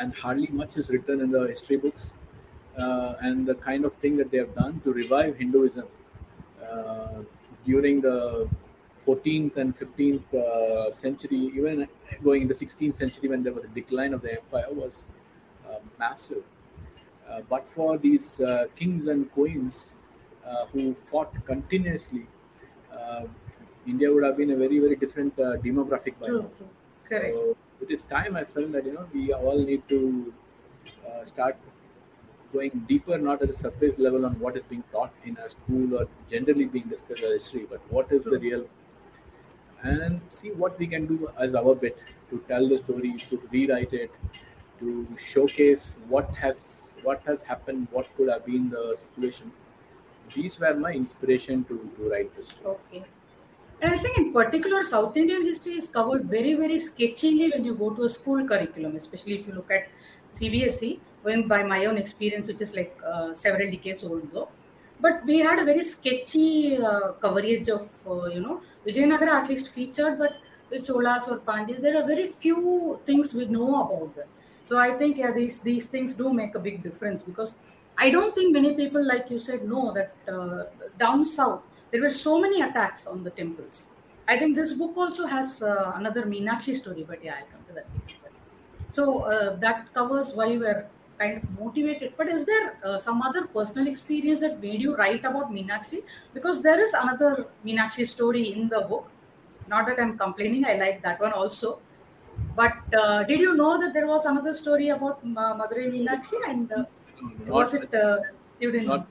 And 0.00 0.14
hardly 0.14 0.48
much 0.48 0.76
is 0.76 0.90
written 0.90 1.20
in 1.20 1.30
the 1.30 1.46
history 1.46 1.76
books. 1.76 2.14
Uh, 2.76 3.14
and 3.20 3.46
the 3.46 3.54
kind 3.54 3.84
of 3.84 3.92
thing 3.94 4.16
that 4.16 4.30
they 4.30 4.38
have 4.38 4.54
done 4.54 4.80
to 4.80 4.92
revive 4.92 5.36
Hinduism 5.36 5.86
uh, 6.70 7.22
during 7.66 8.00
the 8.00 8.48
14th 9.06 9.56
and 9.56 9.76
15th 9.76 10.34
uh, 10.34 10.90
century, 10.90 11.50
even 11.54 11.86
going 12.22 12.42
into 12.42 12.54
16th 12.54 12.94
century 12.94 13.28
when 13.28 13.42
there 13.42 13.52
was 13.52 13.64
a 13.64 13.68
decline 13.68 14.14
of 14.14 14.22
the 14.22 14.32
empire, 14.32 14.66
was 14.70 15.10
uh, 15.68 15.78
massive. 15.98 16.44
Uh, 17.28 17.40
but 17.48 17.68
for 17.68 17.98
these 17.98 18.40
uh, 18.40 18.66
kings 18.76 19.06
and 19.06 19.30
queens 19.32 19.94
uh, 20.46 20.66
who 20.66 20.94
fought 20.94 21.32
continuously, 21.44 22.26
uh, 22.92 23.24
India 23.86 24.12
would 24.12 24.24
have 24.24 24.36
been 24.36 24.50
a 24.50 24.56
very, 24.56 24.78
very 24.78 24.96
different 24.96 25.38
uh, 25.38 25.56
demographic 25.58 26.18
by 26.20 26.28
now. 26.28 26.50
Correct. 27.08 27.34
So 27.34 27.56
it 27.80 27.90
is 27.90 28.02
time 28.02 28.36
I 28.36 28.44
felt 28.44 28.72
that 28.72 28.86
you 28.86 28.92
know 28.94 29.06
we 29.12 29.32
all 29.32 29.58
need 29.58 29.88
to 29.88 30.32
uh, 31.08 31.24
start 31.24 31.56
going 32.52 32.84
deeper, 32.88 33.16
not 33.18 33.42
at 33.42 33.48
the 33.48 33.54
surface 33.54 33.98
level 33.98 34.26
on 34.26 34.38
what 34.40 34.56
is 34.56 34.64
being 34.64 34.82
taught 34.92 35.12
in 35.24 35.36
a 35.38 35.48
school 35.48 35.96
or 35.98 36.08
generally 36.30 36.66
being 36.66 36.88
discussed 36.88 37.22
as 37.22 37.32
history, 37.44 37.66
but 37.70 37.80
what 37.92 38.10
is 38.12 38.24
the 38.24 38.38
real, 38.38 38.66
and 39.82 40.20
see 40.28 40.50
what 40.50 40.78
we 40.78 40.86
can 40.86 41.06
do 41.06 41.28
as 41.38 41.54
our 41.54 41.74
bit 41.74 42.02
to 42.30 42.38
tell 42.48 42.68
the 42.68 42.78
stories, 42.78 43.22
to 43.30 43.40
rewrite 43.50 43.92
it, 43.92 44.10
to 44.78 45.06
showcase 45.18 45.98
what 46.08 46.30
has 46.34 46.94
what 47.02 47.22
has 47.24 47.42
happened, 47.42 47.88
what 47.90 48.06
could 48.16 48.28
have 48.28 48.44
been 48.46 48.70
the 48.70 48.96
situation. 48.96 49.52
These 50.34 50.60
were 50.60 50.74
my 50.74 50.92
inspiration 50.92 51.64
to, 51.64 51.78
to 51.96 52.10
write 52.10 52.34
this 52.36 52.48
story. 52.48 52.76
Okay. 52.92 53.04
And 53.82 53.94
I 53.94 53.98
think 53.98 54.18
in 54.18 54.32
particular, 54.32 54.84
South 54.84 55.16
Indian 55.16 55.42
history 55.42 55.74
is 55.74 55.88
covered 55.88 56.24
very, 56.24 56.54
very 56.54 56.76
sketchily 56.76 57.50
when 57.52 57.64
you 57.64 57.74
go 57.74 57.90
to 57.90 58.02
a 58.04 58.08
school 58.08 58.46
curriculum, 58.46 58.94
especially 58.96 59.34
if 59.38 59.46
you 59.46 59.54
look 59.54 59.70
at 59.70 59.88
CBSE, 60.30 61.00
going 61.24 61.48
by 61.48 61.62
my 61.62 61.86
own 61.86 61.96
experience, 61.96 62.46
which 62.48 62.60
is 62.60 62.74
like 62.74 62.98
uh, 63.06 63.32
several 63.34 63.70
decades 63.70 64.04
old 64.04 64.30
though. 64.32 64.48
But 65.00 65.24
we 65.24 65.38
had 65.38 65.58
a 65.58 65.64
very 65.64 65.82
sketchy 65.82 66.76
uh, 66.76 67.12
coverage 67.12 67.68
of, 67.70 67.82
uh, 68.06 68.26
you 68.26 68.40
know, 68.40 68.60
Vijayanagara 68.86 69.42
at 69.42 69.48
least 69.48 69.72
featured, 69.72 70.18
but 70.18 70.34
the 70.68 70.80
Cholas 70.80 71.26
or 71.26 71.38
Pandyas, 71.38 71.80
there 71.80 71.96
are 72.00 72.06
very 72.06 72.28
few 72.28 73.00
things 73.06 73.32
we 73.32 73.46
know 73.46 73.82
about 73.82 74.14
them. 74.14 74.28
So 74.64 74.78
I 74.78 74.92
think 74.98 75.16
yeah, 75.16 75.32
these 75.32 75.58
these 75.60 75.86
things 75.86 76.14
do 76.14 76.32
make 76.32 76.54
a 76.54 76.58
big 76.60 76.82
difference 76.82 77.22
because 77.22 77.56
I 77.98 78.10
don't 78.10 78.34
think 78.34 78.52
many 78.52 78.74
people, 78.76 79.04
like 79.04 79.30
you 79.30 79.40
said, 79.40 79.66
know 79.66 79.92
that 79.94 80.14
uh, 80.32 80.64
down 80.98 81.24
south 81.24 81.62
there 81.90 82.00
were 82.00 82.10
so 82.10 82.40
many 82.40 82.60
attacks 82.60 83.06
on 83.06 83.24
the 83.24 83.30
temples. 83.30 83.88
I 84.28 84.38
think 84.38 84.54
this 84.56 84.72
book 84.74 84.96
also 84.96 85.26
has 85.26 85.62
uh, 85.62 85.92
another 85.96 86.22
Meenakshi 86.22 86.74
story, 86.74 87.04
but 87.06 87.24
yeah, 87.24 87.34
I'll 87.38 87.50
come 87.52 87.64
to 87.68 87.72
that 87.74 87.86
later. 88.06 88.30
So 88.88 89.20
uh, 89.22 89.56
that 89.56 89.92
covers 89.92 90.32
why 90.34 90.46
you 90.46 90.60
were 90.60 90.86
kind 91.18 91.36
of 91.36 91.50
motivated. 91.58 92.14
But 92.16 92.28
is 92.28 92.44
there 92.44 92.76
uh, 92.84 92.96
some 92.98 93.22
other 93.22 93.46
personal 93.46 93.88
experience 93.88 94.40
that 94.40 94.60
made 94.62 94.80
you 94.80 94.96
write 94.96 95.24
about 95.24 95.52
Meenakshi? 95.52 96.02
Because 96.32 96.62
there 96.62 96.80
is 96.80 96.92
another 96.92 97.46
Meenakshi 97.66 98.06
story 98.06 98.52
in 98.52 98.68
the 98.68 98.80
book. 98.82 99.10
Not 99.68 99.86
that 99.86 100.00
I'm 100.00 100.16
complaining, 100.16 100.64
I 100.64 100.74
like 100.74 101.02
that 101.02 101.20
one 101.20 101.32
also. 101.32 101.80
But 102.56 102.74
uh, 102.96 103.24
did 103.24 103.40
you 103.40 103.56
know 103.56 103.80
that 103.80 103.92
there 103.92 104.06
was 104.06 104.26
another 104.26 104.54
story 104.54 104.88
about 104.90 105.20
uh, 105.24 105.54
Madurai 105.60 105.90
Meenakshi? 105.94 106.38
And 106.48 106.72
uh, 106.72 106.84
was 107.46 107.74
it 107.74 107.92
uh, 107.94 108.18
you 108.60 108.70
didn't? 108.70 108.88
not 108.88 109.06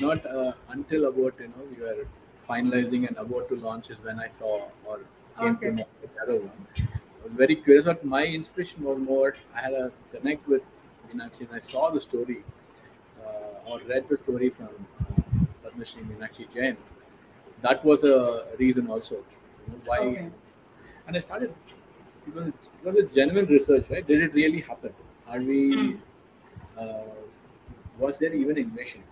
not 0.00 0.24
uh, 0.26 0.52
until 0.68 1.06
about 1.06 1.34
you 1.40 1.48
know 1.48 1.64
we 1.74 1.82
were 1.82 2.06
finalizing 2.48 3.06
and 3.08 3.16
about 3.16 3.48
to 3.48 3.56
launch 3.56 3.90
is 3.90 3.98
when 4.02 4.18
I 4.18 4.28
saw 4.28 4.68
or 4.86 5.00
came 5.38 5.56
Okay. 5.56 5.70
to 5.70 5.72
know 5.72 5.86
the 6.02 6.22
other 6.22 6.36
one. 6.40 6.66
I 6.78 7.24
was 7.24 7.32
very 7.32 7.56
curious. 7.56 7.84
But 7.84 8.04
my 8.04 8.24
inspiration 8.24 8.84
was 8.84 8.98
more 8.98 9.36
I 9.54 9.60
had 9.60 9.72
a 9.74 9.92
connect 10.10 10.46
with 10.48 10.62
Meenakshi 11.08 11.40
and 11.40 11.52
I 11.52 11.58
saw 11.58 11.90
the 11.90 12.00
story 12.00 12.42
uh, 13.24 13.70
or 13.70 13.80
read 13.80 14.08
the 14.08 14.16
story 14.16 14.50
from 14.50 14.68
uh, 15.00 15.22
Padma 15.62 15.84
Shri 15.84 16.02
Meenakshi 16.02 16.52
Jain. 16.54 16.76
That 17.62 17.84
was 17.84 18.04
a 18.04 18.46
reason 18.58 18.88
also 18.88 19.16
you 19.16 19.72
know, 19.72 19.80
why. 19.84 19.98
Okay. 19.98 20.30
And 21.06 21.16
I 21.16 21.20
started 21.20 21.54
because 22.26 22.48
it 22.48 22.54
was 22.84 22.96
a 22.96 23.02
genuine 23.04 23.46
research, 23.46 23.88
right? 23.90 24.06
Did 24.06 24.22
it 24.22 24.34
really 24.34 24.60
happen? 24.60 24.94
Are 25.26 25.40
we? 25.40 25.74
Hmm. 25.74 25.96
Uh, 26.78 27.02
was 27.98 28.18
there 28.20 28.32
even 28.34 28.58
invasion? 28.58 29.02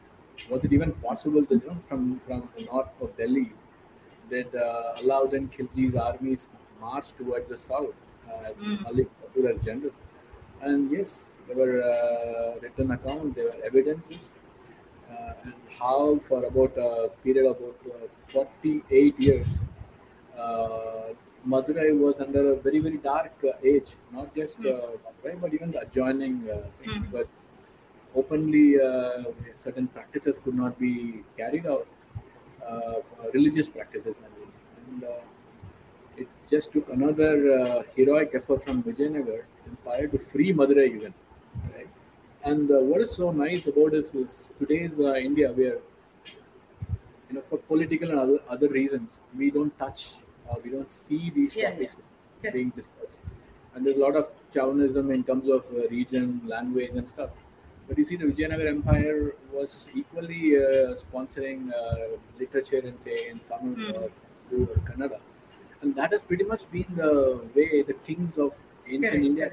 Was 0.51 0.65
it 0.65 0.73
even 0.73 0.93
possible 0.95 1.45
to, 1.47 1.55
you 1.57 1.67
know, 1.67 1.79
from 1.89 2.21
from 2.21 2.49
the 2.57 2.65
north 2.65 2.91
of 3.01 3.17
Delhi, 3.17 3.53
that 4.31 4.55
uh, 4.55 5.01
Alauddin 5.01 5.49
Khilji's 5.55 5.95
armies 5.95 6.51
march 6.81 7.13
towards 7.13 7.49
the 7.49 7.59
south 7.59 7.95
as 8.45 8.67
Mm. 8.67 8.85
Malik 8.85 9.09
as 9.53 9.65
general? 9.65 9.93
And 10.61 10.91
yes, 10.91 11.33
there 11.47 11.57
were 11.57 11.83
uh, 11.83 12.59
written 12.61 12.91
accounts, 12.91 13.37
there 13.37 13.47
were 13.51 13.65
evidences, 13.65 14.33
uh, 15.11 15.33
and 15.45 15.55
how 15.79 16.19
for 16.29 16.45
about 16.45 16.77
a 16.77 17.11
period 17.23 17.47
of 17.51 17.57
about 17.61 17.81
uh, 17.95 18.09
48 18.33 19.19
years, 19.21 19.65
uh, 20.37 21.15
Madurai 21.47 21.97
was 21.99 22.21
under 22.21 22.53
a 22.53 22.57
very 22.57 22.81
very 22.81 22.99
dark 22.99 23.33
uh, 23.45 23.53
age. 23.63 23.95
Not 24.13 24.35
just 24.35 24.59
Mm. 24.59 24.67
uh, 24.67 24.97
Madurai, 25.05 25.41
but 25.41 25.55
even 25.55 25.71
the 25.73 25.81
adjoining 25.81 26.49
uh, 26.51 26.69
Mm. 26.87 27.03
because 27.03 27.31
openly 28.17 28.81
uh, 28.81 29.25
certain 29.55 29.87
practices 29.89 30.39
could 30.39 30.55
not 30.55 30.79
be 30.79 31.23
carried 31.37 31.67
out, 31.67 31.87
uh, 32.67 33.01
religious 33.35 33.69
practices. 33.69 34.23
I 34.27 34.29
mean, 34.39 34.53
and 34.87 35.05
uh, 35.05 35.21
it 36.17 36.29
just 36.49 36.73
took 36.73 36.89
another 36.89 37.35
uh, 37.53 37.83
heroic 37.95 38.31
effort 38.35 38.63
from 38.65 38.83
Vijayanagar 38.83 39.45
Empire 39.67 40.09
to 40.09 40.19
free 40.19 40.53
Madurai 40.53 40.89
even, 40.97 41.15
right? 41.75 41.89
And 42.45 42.71
uh, 42.71 42.81
what 42.81 43.01
is 43.03 43.13
so 43.13 43.33
nice 43.33 43.67
about 43.67 43.93
this 43.93 44.15
is 44.15 44.51
today's 44.59 44.99
uh, 44.99 45.15
India, 45.15 45.53
where 45.53 45.79
you 47.29 47.35
know 47.37 47.43
for 47.51 47.59
political 47.59 48.11
and 48.11 48.19
other, 48.19 48.39
other 48.49 48.69
reasons 48.69 49.19
we 49.37 49.51
don't 49.51 49.77
touch 49.79 50.17
or 50.49 50.59
we 50.65 50.71
don't 50.71 50.91
see 50.91 51.31
these 51.31 51.55
Yeah, 51.55 51.71
topics 51.71 51.97
yeah. 52.43 52.51
being 52.53 52.71
discussed, 52.71 53.21
and 53.75 53.85
there's 53.87 53.97
a 53.97 54.01
lot 54.01 54.17
of 54.17 54.31
chauvinism 54.55 55.11
in 55.11 55.25
terms 55.25 55.49
of 55.49 55.65
uh, 55.75 55.89
region, 55.89 56.41
language, 56.47 56.91
and 56.95 57.09
stuff. 57.09 57.31
But 57.89 57.99
you 57.99 58.05
see, 58.05 58.17
the 58.17 58.25
Vijayanagar 58.27 58.67
Empire 58.69 59.35
was 59.53 59.89
equally 59.95 60.57
uh, 60.57 60.95
sponsoring 61.05 61.73
uh, 61.73 62.19
literature 62.39 62.79
in, 62.91 62.99
say, 62.99 63.29
in 63.31 63.41
Tamil 63.51 63.77
Hmm. 63.77 63.91
or 63.95 64.11
or 64.53 64.67
Kannada. 64.89 65.21
And 65.83 65.95
that 65.97 66.13
has 66.13 66.23
pretty 66.23 66.45
much 66.45 66.71
been 66.71 66.91
the 66.97 67.13
way 67.55 67.83
the 67.83 67.95
kings 68.09 68.39
of 68.39 68.53
ancient 68.89 69.23
Correct, 69.23 69.25
India. 69.25 69.51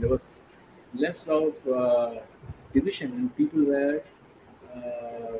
There 0.00 0.08
was 0.08 0.42
less 0.94 1.26
of 1.28 1.66
uh, 1.68 2.20
division, 2.72 3.12
and 3.12 3.36
people 3.36 3.64
were 3.64 4.02
uh, 4.74 5.38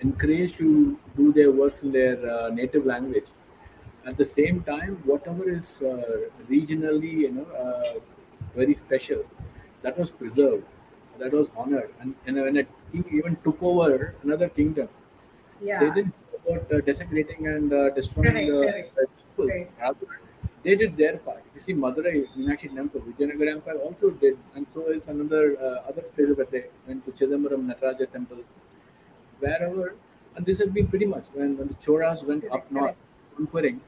encouraged 0.00 0.58
to 0.58 0.98
do 1.16 1.32
their 1.32 1.50
works 1.52 1.82
in 1.82 1.92
their 1.92 2.16
uh, 2.30 2.48
native 2.50 2.84
language. 2.84 3.30
At 4.06 4.16
the 4.16 4.24
same 4.24 4.62
time, 4.62 4.96
whatever 5.04 5.48
is 5.50 5.82
uh, 5.82 6.28
regionally, 6.50 7.12
you 7.24 7.32
know, 7.32 7.44
uh, 7.46 8.00
very 8.54 8.74
special, 8.74 9.24
that 9.86 9.98
was 10.02 10.10
preserved, 10.10 10.64
that 11.18 11.32
was 11.40 11.50
honored, 11.56 11.90
and, 12.00 12.14
and 12.26 12.36
when 12.36 12.56
a 12.58 12.64
king 12.92 13.04
even 13.18 13.36
took 13.44 13.62
over 13.72 14.14
another 14.24 14.48
kingdom, 14.60 14.88
Yeah. 15.68 15.80
they 15.80 15.90
didn't 15.96 16.14
about 16.38 16.72
uh, 16.76 16.80
desecrating 16.88 17.46
and 17.52 17.72
uh, 17.72 17.90
destroying 17.98 18.34
Correct, 18.48 18.96
the, 18.96 19.06
correct. 19.36 19.70
the. 19.76 19.82
Rather, 19.84 20.18
they 20.64 20.74
did 20.82 20.96
their 20.96 21.16
part. 21.28 21.42
You 21.54 21.60
see, 21.66 21.74
Madurai 21.84 22.14
Meenakshi 22.36 22.68
Temple, 22.78 23.00
Vijayanagar 23.08 23.48
Empire 23.52 23.78
also 23.86 24.10
did, 24.24 24.36
and 24.54 24.68
so 24.74 24.82
is 24.98 25.08
another 25.14 25.44
uh, 25.68 25.88
other 25.90 26.02
places 26.14 26.36
that 26.42 26.50
they 26.56 26.64
went 26.88 27.04
to 27.06 27.12
Chidambaram 27.20 27.62
Nataraja 27.70 28.10
Temple, 28.16 28.42
wherever. 29.40 29.94
And 30.36 30.44
this 30.44 30.58
has 30.58 30.68
been 30.70 30.86
pretty 30.88 31.06
much 31.06 31.28
when, 31.28 31.56
when 31.56 31.68
the 31.68 31.74
Cholas 31.74 32.22
went 32.24 32.44
up 32.50 32.70
north, 32.70 32.96
conquering. 33.36 33.80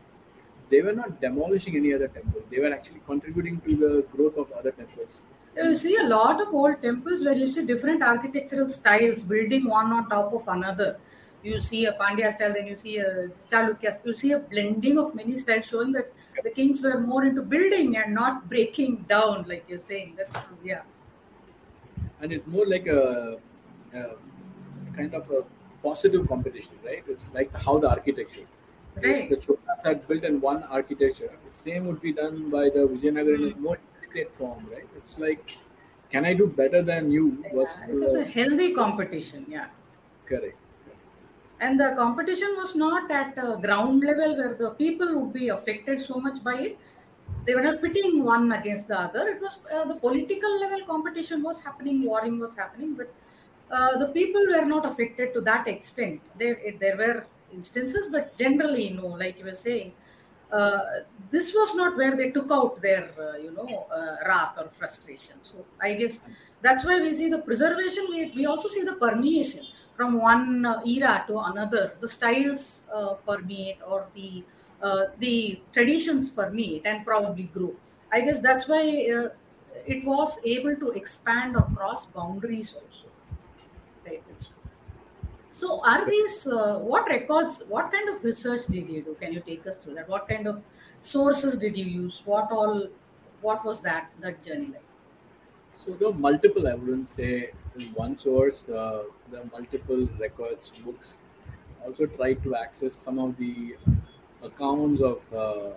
They 0.71 0.83
were 0.83 0.93
not 0.93 1.21
demolishing 1.21 1.77
any 1.77 1.95
other 1.95 2.09
temple. 2.09 2.43
They 2.51 2.59
were 2.61 2.73
actually 2.73 3.01
contributing 3.07 3.61
to 3.67 3.77
the 3.77 3.93
growth 4.15 4.37
of 4.37 4.51
other 4.53 4.71
temples. 4.71 5.25
You 5.59 5.75
see 5.75 5.97
a 5.97 6.05
lot 6.05 6.41
of 6.41 6.55
old 6.55 6.81
temples 6.83 7.25
where 7.25 7.35
you 7.35 7.49
see 7.49 7.65
different 7.67 8.03
architectural 8.03 8.69
styles 8.69 9.23
building 9.23 9.69
one 9.69 9.93
on 9.93 10.09
top 10.09 10.33
of 10.33 10.47
another. 10.49 10.99
You 11.43 11.61
see 11.61 11.85
a 11.87 11.93
Pandya 11.93 12.33
style, 12.35 12.53
then 12.55 12.67
you 12.67 12.77
see 12.77 12.99
a 12.99 13.29
Chalukya. 13.51 13.93
Style. 13.93 14.01
You 14.05 14.15
see 14.15 14.33
a 14.33 14.39
blending 14.39 14.99
of 14.99 15.15
many 15.15 15.37
styles, 15.37 15.67
showing 15.67 15.93
that 15.93 16.13
the 16.45 16.51
kings 16.51 16.81
were 16.83 16.99
more 17.01 17.25
into 17.25 17.43
building 17.43 17.97
and 17.97 18.15
not 18.15 18.49
breaking 18.49 18.97
down, 19.09 19.45
like 19.49 19.65
you're 19.69 19.79
saying. 19.79 20.15
That's 20.17 20.33
true. 20.35 20.59
Yeah. 20.65 20.83
and 22.21 22.33
it's 22.33 22.47
more 22.47 22.67
like 22.67 22.87
a, 22.87 23.39
a 23.95 24.05
kind 24.97 25.15
of 25.15 25.31
a 25.31 25.43
positive 25.83 26.27
competition, 26.29 26.73
right? 26.85 27.05
It's 27.09 27.29
like 27.33 27.55
how 27.57 27.79
the 27.79 27.89
architecture. 27.89 28.47
Right. 28.97 29.25
If 29.25 29.31
the 29.31 29.37
Cholas 29.37 29.85
had 29.85 30.07
built 30.09 30.25
in 30.25 30.41
one 30.41 30.65
architecture, 30.65 31.31
the 31.49 31.53
same 31.57 31.87
would 31.87 32.01
be 32.01 32.13
done 32.13 32.51
by 32.51 32.65
the 32.71 32.81
Vijayanagar 32.93 33.37
in 33.39 33.45
a 33.45 33.55
Mm. 33.55 33.61
more 33.61 33.79
intricate 34.09 34.35
form, 34.35 34.67
right? 34.71 34.89
It's 34.97 35.19
like, 35.19 35.57
can 36.11 36.25
I 36.25 36.35
do 36.35 36.47
better 36.47 36.83
than 36.83 37.11
you? 37.11 37.45
Was 37.53 37.83
It 37.89 37.95
was 37.95 38.15
a 38.15 38.23
uh, 38.23 38.25
healthy 38.25 38.75
competition. 38.75 39.47
Yeah. 39.49 39.69
correct. 40.27 40.57
And 41.61 41.79
the 41.81 41.95
competition 41.97 42.55
was 42.57 42.77
not 42.77 43.11
at 43.11 43.37
a 43.37 43.57
ground 43.61 44.05
level 44.05 44.37
where 44.37 44.55
the 44.55 44.71
people 44.71 45.19
would 45.19 45.33
be 45.33 45.49
affected 45.49 46.01
so 46.01 46.21
much 46.21 46.43
by 46.45 46.55
it. 46.61 46.79
They 47.47 47.55
were 47.55 47.63
not 47.63 47.83
pitting 47.83 48.23
one 48.23 48.53
against 48.53 48.89
the 48.89 48.99
other. 48.99 49.29
It 49.29 49.41
was 49.43 49.57
uh, 49.73 49.85
the 49.85 49.97
political 49.97 50.61
level 50.61 50.85
competition 50.87 51.43
was 51.43 51.61
happening, 51.61 52.05
warring 52.05 52.39
was 52.39 52.55
happening, 52.55 52.95
but 52.95 53.13
uh, 53.71 53.99
the 53.99 54.09
people 54.13 54.47
were 54.47 54.65
not 54.65 54.87
affected 54.87 55.35
to 55.35 55.41
that 55.43 55.67
extent. 55.67 56.21
There, 56.39 56.55
it, 56.55 56.79
there 56.79 56.97
were 56.97 57.27
instances, 57.53 58.07
but 58.11 58.37
generally, 58.37 58.91
no, 58.91 59.09
like 59.09 59.39
you 59.39 59.45
were 59.45 59.57
saying, 59.57 59.95
this 61.31 61.53
was 61.55 61.75
not 61.75 61.97
where 61.97 62.17
they 62.17 62.31
took 62.31 62.51
out 62.51 62.81
their, 62.81 63.11
uh, 63.19 63.37
you 63.37 63.51
know, 63.53 63.87
uh, 63.93 64.17
wrath 64.27 64.57
or 64.59 64.69
frustration. 64.71 65.37
So 65.43 65.65
I 65.81 65.95
guess 65.95 66.23
that's 66.63 66.85
why 66.85 67.01
we 67.01 67.15
see 67.15 67.29
the 67.29 67.39
preservation. 67.39 68.07
We, 68.11 68.33
we 68.35 68.47
also 68.47 68.69
see 68.69 68.83
the 68.83 68.95
permeation 68.95 69.67
from 69.97 70.21
one 70.21 70.65
uh, 70.65 70.81
era 70.87 71.25
to 71.27 71.39
another. 71.39 71.95
The 72.01 72.09
styles 72.09 72.85
uh, 72.95 73.15
permeate 73.27 73.79
or 73.87 74.07
the 74.15 74.45
uh, 74.83 75.07
the 75.19 75.61
traditions 75.73 76.31
permeate 76.31 76.87
and 76.87 77.05
probably 77.05 77.45
grow. 77.45 77.75
I 78.13 78.21
guess 78.21 78.41
that's 78.41 78.69
why 78.69 79.11
uh, 79.13 79.29
it 79.87 80.05
was 80.05 80.39
able 80.45 80.77
to 80.77 80.91
expand 80.93 81.57
across 81.57 82.07
boundaries 82.07 82.75
also. 82.75 83.09
Right. 84.07 84.23
It's. 84.31 84.51
So, 85.61 85.81
are 85.85 86.05
these 86.09 86.47
uh, 86.47 86.79
what 86.79 87.09
records? 87.09 87.63
What 87.69 87.91
kind 87.93 88.09
of 88.11 88.23
research 88.25 88.67
did 88.67 88.89
you 88.89 89.03
do? 89.03 89.15
Can 89.23 89.33
you 89.33 89.41
take 89.41 89.67
us 89.67 89.77
through 89.83 89.95
that? 89.97 90.09
What 90.09 90.29
kind 90.29 90.47
of 90.47 90.65
sources 91.01 91.59
did 91.59 91.77
you 91.77 91.85
use? 91.85 92.23
What 92.25 92.53
all? 92.53 92.89
What 93.41 93.65
was 93.65 93.81
that 93.83 94.11
that 94.21 94.43
journey 94.45 94.67
like? 94.67 94.85
So 95.73 95.93
there 95.93 96.09
are 96.09 96.15
multiple, 96.15 96.67
I 96.69 96.75
wouldn't 96.75 97.09
say 97.09 97.53
one 97.95 98.17
source, 98.17 98.69
uh, 98.69 99.05
there 99.31 99.41
are 99.43 99.51
multiple 99.53 100.09
records, 100.19 100.73
books. 100.85 101.19
Also 101.85 102.07
tried 102.07 102.43
to 102.43 102.55
access 102.57 102.95
some 102.95 103.19
of 103.19 103.37
the 103.37 103.77
accounts 104.43 105.01
of 105.01 105.33
uh, 105.33 105.37
uh, 105.37 105.75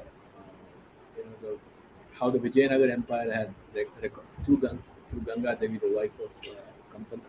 you 1.17 1.23
know 1.25 1.35
the 1.41 1.57
how 2.19 2.29
the 2.29 2.39
Vijayanagar 2.39 2.91
Empire 2.91 3.31
had 3.31 3.53
rec- 3.75 4.01
rec- 4.01 4.45
through, 4.45 4.59
Gang- 4.61 4.83
through 5.09 5.21
Ganga 5.21 5.55
Devi, 5.55 5.77
the 5.77 5.91
wife 5.95 6.19
of 6.19 6.31
uh, 6.49 6.55
Kampana, 6.93 7.23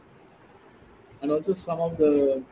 and 1.23 1.33
also 1.33 1.55
some 1.55 1.81
of 1.81 1.97
the 1.99 2.45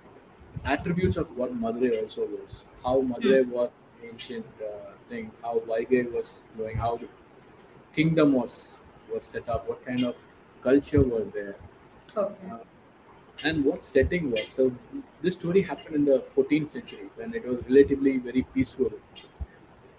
attributes 0.65 1.17
of 1.19 1.37
what 1.37 1.53
Madurai 1.55 2.03
also 2.03 2.27
was, 2.27 2.67
how 2.85 3.03
Madurai 3.03 3.47
was 3.47 3.71
ancient 4.03 4.47
uh, 4.63 4.95
thing, 5.09 5.33
how 5.43 5.61
Vaigai 5.61 6.11
was 6.13 6.45
flowing, 6.55 6.77
how 6.79 6.97
the 6.99 7.09
kingdom 7.95 8.33
was 8.35 8.85
was 9.13 9.25
set 9.25 9.49
up, 9.49 9.69
what 9.69 9.85
kind 9.85 10.05
of 10.05 10.17
culture 10.63 11.03
was 11.03 11.33
there, 11.33 11.57
Okay. 12.17 12.53
uh, 12.53 12.59
and 13.45 13.65
what 13.65 13.85
setting 13.85 14.31
was. 14.31 14.51
So 14.53 14.73
this 15.23 15.35
story 15.35 15.63
happened 15.63 15.97
in 15.97 16.05
the 16.07 16.21
14th 16.35 16.71
century 16.71 17.11
when 17.17 17.35
it 17.35 17.45
was 17.45 17.63
relatively 17.65 18.19
very 18.19 18.43
peaceful. 18.43 18.93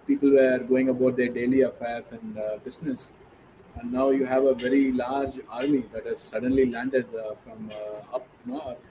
People 0.07 0.31
were 0.31 0.59
going 0.59 0.89
about 0.89 1.15
their 1.15 1.29
daily 1.29 1.61
affairs 1.61 2.11
and 2.11 2.37
uh, 2.37 2.57
business, 2.63 3.13
and 3.79 3.91
now 3.91 4.09
you 4.11 4.25
have 4.25 4.43
a 4.43 4.53
very 4.53 4.91
large 4.91 5.39
army 5.49 5.83
that 5.93 6.05
has 6.05 6.19
suddenly 6.19 6.65
landed 6.65 7.07
uh, 7.15 7.35
from 7.35 7.71
uh, 7.71 8.15
up 8.15 8.27
north, 8.45 8.89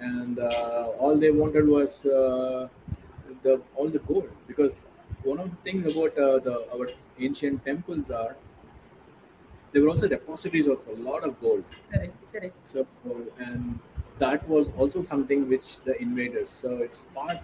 and 0.00 0.38
uh, 0.38 0.92
all 0.98 1.16
they 1.16 1.30
wanted 1.30 1.66
was 1.68 2.04
uh, 2.06 2.68
the 3.42 3.60
all 3.74 3.88
the 3.88 3.98
gold 4.00 4.30
because 4.46 4.86
one 5.22 5.38
of 5.38 5.50
the 5.50 5.56
things 5.68 5.86
about 5.94 6.16
uh, 6.18 6.38
the 6.38 6.56
our 6.74 6.88
ancient 7.18 7.64
temples 7.64 8.10
are 8.10 8.36
they 9.72 9.80
were 9.80 9.88
also 9.88 10.08
repositories 10.08 10.66
of 10.66 10.86
a 10.88 10.92
lot 10.92 11.24
of 11.24 11.40
gold 11.40 11.64
Correct. 11.90 12.14
Correct. 12.32 12.54
so 12.64 12.86
and 13.38 13.78
that 14.18 14.48
was 14.48 14.70
also 14.76 15.02
something 15.02 15.48
which 15.48 15.80
the 15.80 16.00
invaders. 16.00 16.48
So 16.48 16.76
it's 16.78 17.02
part. 17.14 17.38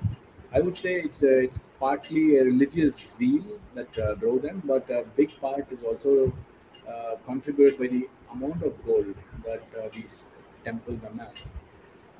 I 0.52 0.60
would 0.60 0.76
say 0.76 0.94
it's 0.94 1.24
a, 1.24 1.40
it's 1.40 1.58
partly 1.80 2.38
a 2.38 2.44
religious 2.44 2.94
zeal 3.16 3.58
that 3.74 3.98
uh, 3.98 4.14
drove 4.14 4.42
them, 4.42 4.62
but 4.64 4.88
a 4.88 5.04
big 5.16 5.30
part 5.40 5.66
is 5.72 5.82
also 5.82 6.32
uh, 6.90 7.16
contributed 7.26 7.78
by 7.78 7.86
the 7.86 8.08
amount 8.32 8.62
of 8.62 8.72
gold 8.84 9.14
that 9.44 9.62
uh, 9.78 9.88
these 9.94 10.26
temples 10.64 11.00
amassed. 11.10 11.44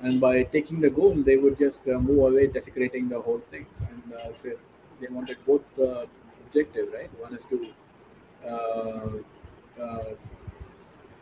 And 0.02 0.20
by 0.20 0.44
taking 0.44 0.80
the 0.80 0.90
gold, 0.90 1.24
they 1.24 1.36
would 1.36 1.58
just 1.58 1.80
uh, 1.88 1.98
move 1.98 2.32
away, 2.32 2.46
desecrating 2.46 3.08
the 3.08 3.20
whole 3.20 3.42
things. 3.50 3.80
And 3.80 4.14
uh, 4.14 4.32
so 4.32 4.50
they 5.00 5.08
wanted 5.08 5.38
both 5.46 5.62
the 5.76 6.06
objective, 6.46 6.88
right? 6.92 7.10
One 7.20 7.34
is 7.34 7.44
to 7.46 7.58
uh, 8.46 9.82
uh, 9.82 10.14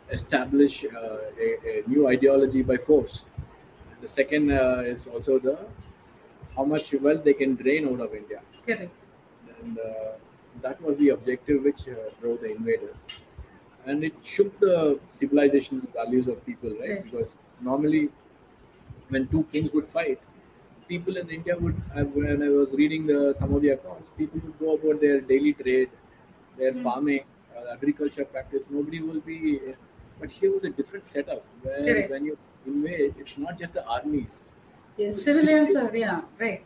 establish 0.09 0.85
uh, 0.85 1.17
a, 1.39 1.81
a 1.81 1.83
new 1.87 2.07
ideology 2.07 2.61
by 2.61 2.77
force. 2.77 3.25
The 4.01 4.07
second 4.07 4.51
uh, 4.51 4.83
is 4.85 5.07
also 5.07 5.39
the 5.39 5.59
how 6.55 6.63
much 6.63 6.93
wealth 6.93 7.23
they 7.23 7.33
can 7.33 7.55
drain 7.55 7.87
out 7.87 7.99
of 7.99 8.13
India, 8.13 8.41
Correct. 8.65 8.91
and 9.61 9.77
uh, 9.77 10.11
that 10.61 10.81
was 10.81 10.97
the 10.97 11.09
objective 11.09 11.63
which 11.63 11.87
uh, 11.87 11.95
drove 12.21 12.39
the 12.41 12.51
invaders. 12.55 13.03
And 13.89 14.03
it 14.03 14.23
shook 14.23 14.59
the 14.59 14.99
civilizational 15.07 15.91
values 15.93 16.27
of 16.27 16.45
people, 16.45 16.71
right? 16.81 16.89
Right. 16.89 17.03
Because 17.03 17.37
normally, 17.61 18.09
when 19.09 19.27
two 19.27 19.43
kings 19.51 19.71
would 19.73 19.87
fight, 19.87 20.21
people 20.87 21.17
in 21.17 21.29
India 21.29 21.57
would, 21.57 21.75
when 22.15 22.43
I 22.43 22.49
was 22.49 22.73
reading 22.73 23.05
the 23.07 23.33
some 23.35 23.53
of 23.53 23.61
the 23.61 23.69
accounts, 23.69 24.11
people 24.17 24.39
would 24.45 24.59
go 24.59 24.75
about 24.75 25.01
their 25.01 25.19
daily 25.21 25.53
trade, 25.53 25.89
their 26.57 26.73
Mm. 26.73 26.83
farming, 26.83 27.25
uh, 27.55 27.65
agriculture 27.77 28.25
practice. 28.25 28.69
Nobody 28.69 29.01
will 29.01 29.21
be. 29.21 29.59
But 30.19 30.31
here 30.31 30.51
was 30.53 30.65
a 30.65 30.69
different 30.69 31.05
setup 31.05 31.45
where 31.63 31.85
Correct. 31.85 32.11
when 32.11 32.25
you 32.25 32.37
invade, 32.65 33.15
it's 33.17 33.37
not 33.37 33.57
just 33.57 33.73
the 33.75 33.85
armies. 33.97 34.43
Yes, 34.97 35.21
civilians 35.23 35.75
are, 35.75 35.95
yeah, 35.95 36.21
right. 36.37 36.63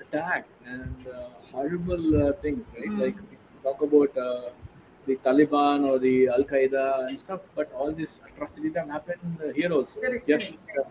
Attack 0.00 0.46
and 0.64 1.06
uh, 1.08 1.28
horrible 1.52 2.04
uh, 2.28 2.32
things, 2.34 2.70
right? 2.76 2.90
Mm. 2.90 3.00
Like 3.00 3.16
talk 3.62 3.82
about 3.82 4.16
uh, 4.16 4.50
the 5.06 5.16
Taliban 5.16 5.84
or 5.88 5.98
the 5.98 6.28
Al 6.28 6.44
Qaeda 6.44 7.08
and 7.08 7.18
stuff, 7.18 7.48
but 7.54 7.72
all 7.72 7.92
these 7.92 8.20
atrocities 8.28 8.74
have 8.76 8.88
happened 8.88 9.40
here 9.54 9.72
also. 9.72 10.00
It's 10.00 10.24
just 10.26 10.52
uh, 10.78 10.82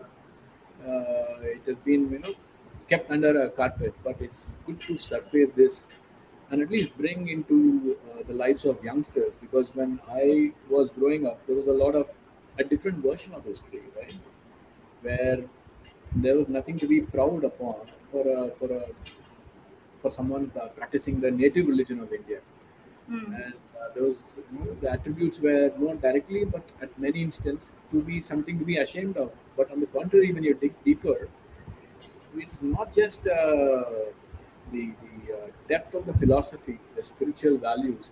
uh, 0.88 1.40
it 1.42 1.62
has 1.66 1.76
been 1.78 2.10
you 2.10 2.18
know 2.18 2.34
kept 2.88 3.10
under 3.10 3.32
a 3.42 3.50
carpet, 3.50 3.94
but 4.04 4.20
it's 4.20 4.54
good 4.66 4.80
to 4.82 4.96
surface 4.96 5.52
this 5.52 5.88
and 6.50 6.62
at 6.62 6.70
least 6.70 6.96
bring 6.96 7.28
into 7.28 7.98
uh, 8.12 8.22
the 8.22 8.32
lives 8.32 8.64
of 8.64 8.82
youngsters 8.84 9.36
because 9.36 9.74
when 9.74 10.00
I 10.08 10.52
was 10.68 10.90
growing 10.90 11.26
up, 11.26 11.44
there 11.46 11.56
was 11.56 11.66
a 11.66 11.72
lot 11.72 11.94
of 11.96 12.14
a 12.58 12.64
different 12.64 12.98
version 12.98 13.34
of 13.34 13.44
history, 13.44 13.82
right? 13.96 14.14
Where 15.02 15.44
there 16.16 16.36
was 16.36 16.48
nothing 16.48 16.78
to 16.80 16.86
be 16.86 17.00
proud 17.02 17.44
upon 17.44 17.90
for 18.12 18.26
a 18.28 18.50
for 18.58 18.72
a 18.72 18.86
for 20.00 20.10
someone 20.10 20.52
uh, 20.60 20.68
practicing 20.68 21.20
the 21.20 21.30
native 21.30 21.66
religion 21.66 22.00
of 22.00 22.12
India, 22.12 22.40
Mm. 23.10 23.34
and 23.44 23.54
those 23.94 24.38
you 24.52 24.58
know, 24.58 24.76
the 24.80 24.90
attributes 24.90 25.40
were 25.40 25.72
not 25.78 26.00
directly, 26.00 26.44
but 26.44 26.62
at 26.82 26.96
many 26.98 27.22
instances 27.22 27.72
to 27.90 28.02
be 28.02 28.20
something 28.20 28.58
to 28.58 28.64
be 28.64 28.76
ashamed 28.76 29.16
of. 29.16 29.32
But 29.56 29.70
on 29.70 29.80
the 29.80 29.86
contrary, 29.86 30.32
when 30.32 30.44
you 30.44 30.54
dig 30.54 30.74
deeper, 30.84 31.28
it's 32.36 32.62
not 32.62 32.92
just 32.92 33.20
uh, 33.26 33.84
the, 34.72 34.90
the 35.04 35.34
uh, 35.34 35.46
depth 35.68 35.94
of 35.94 36.06
the 36.06 36.14
philosophy, 36.14 36.78
the 36.94 37.02
spiritual 37.02 37.58
values, 37.58 38.10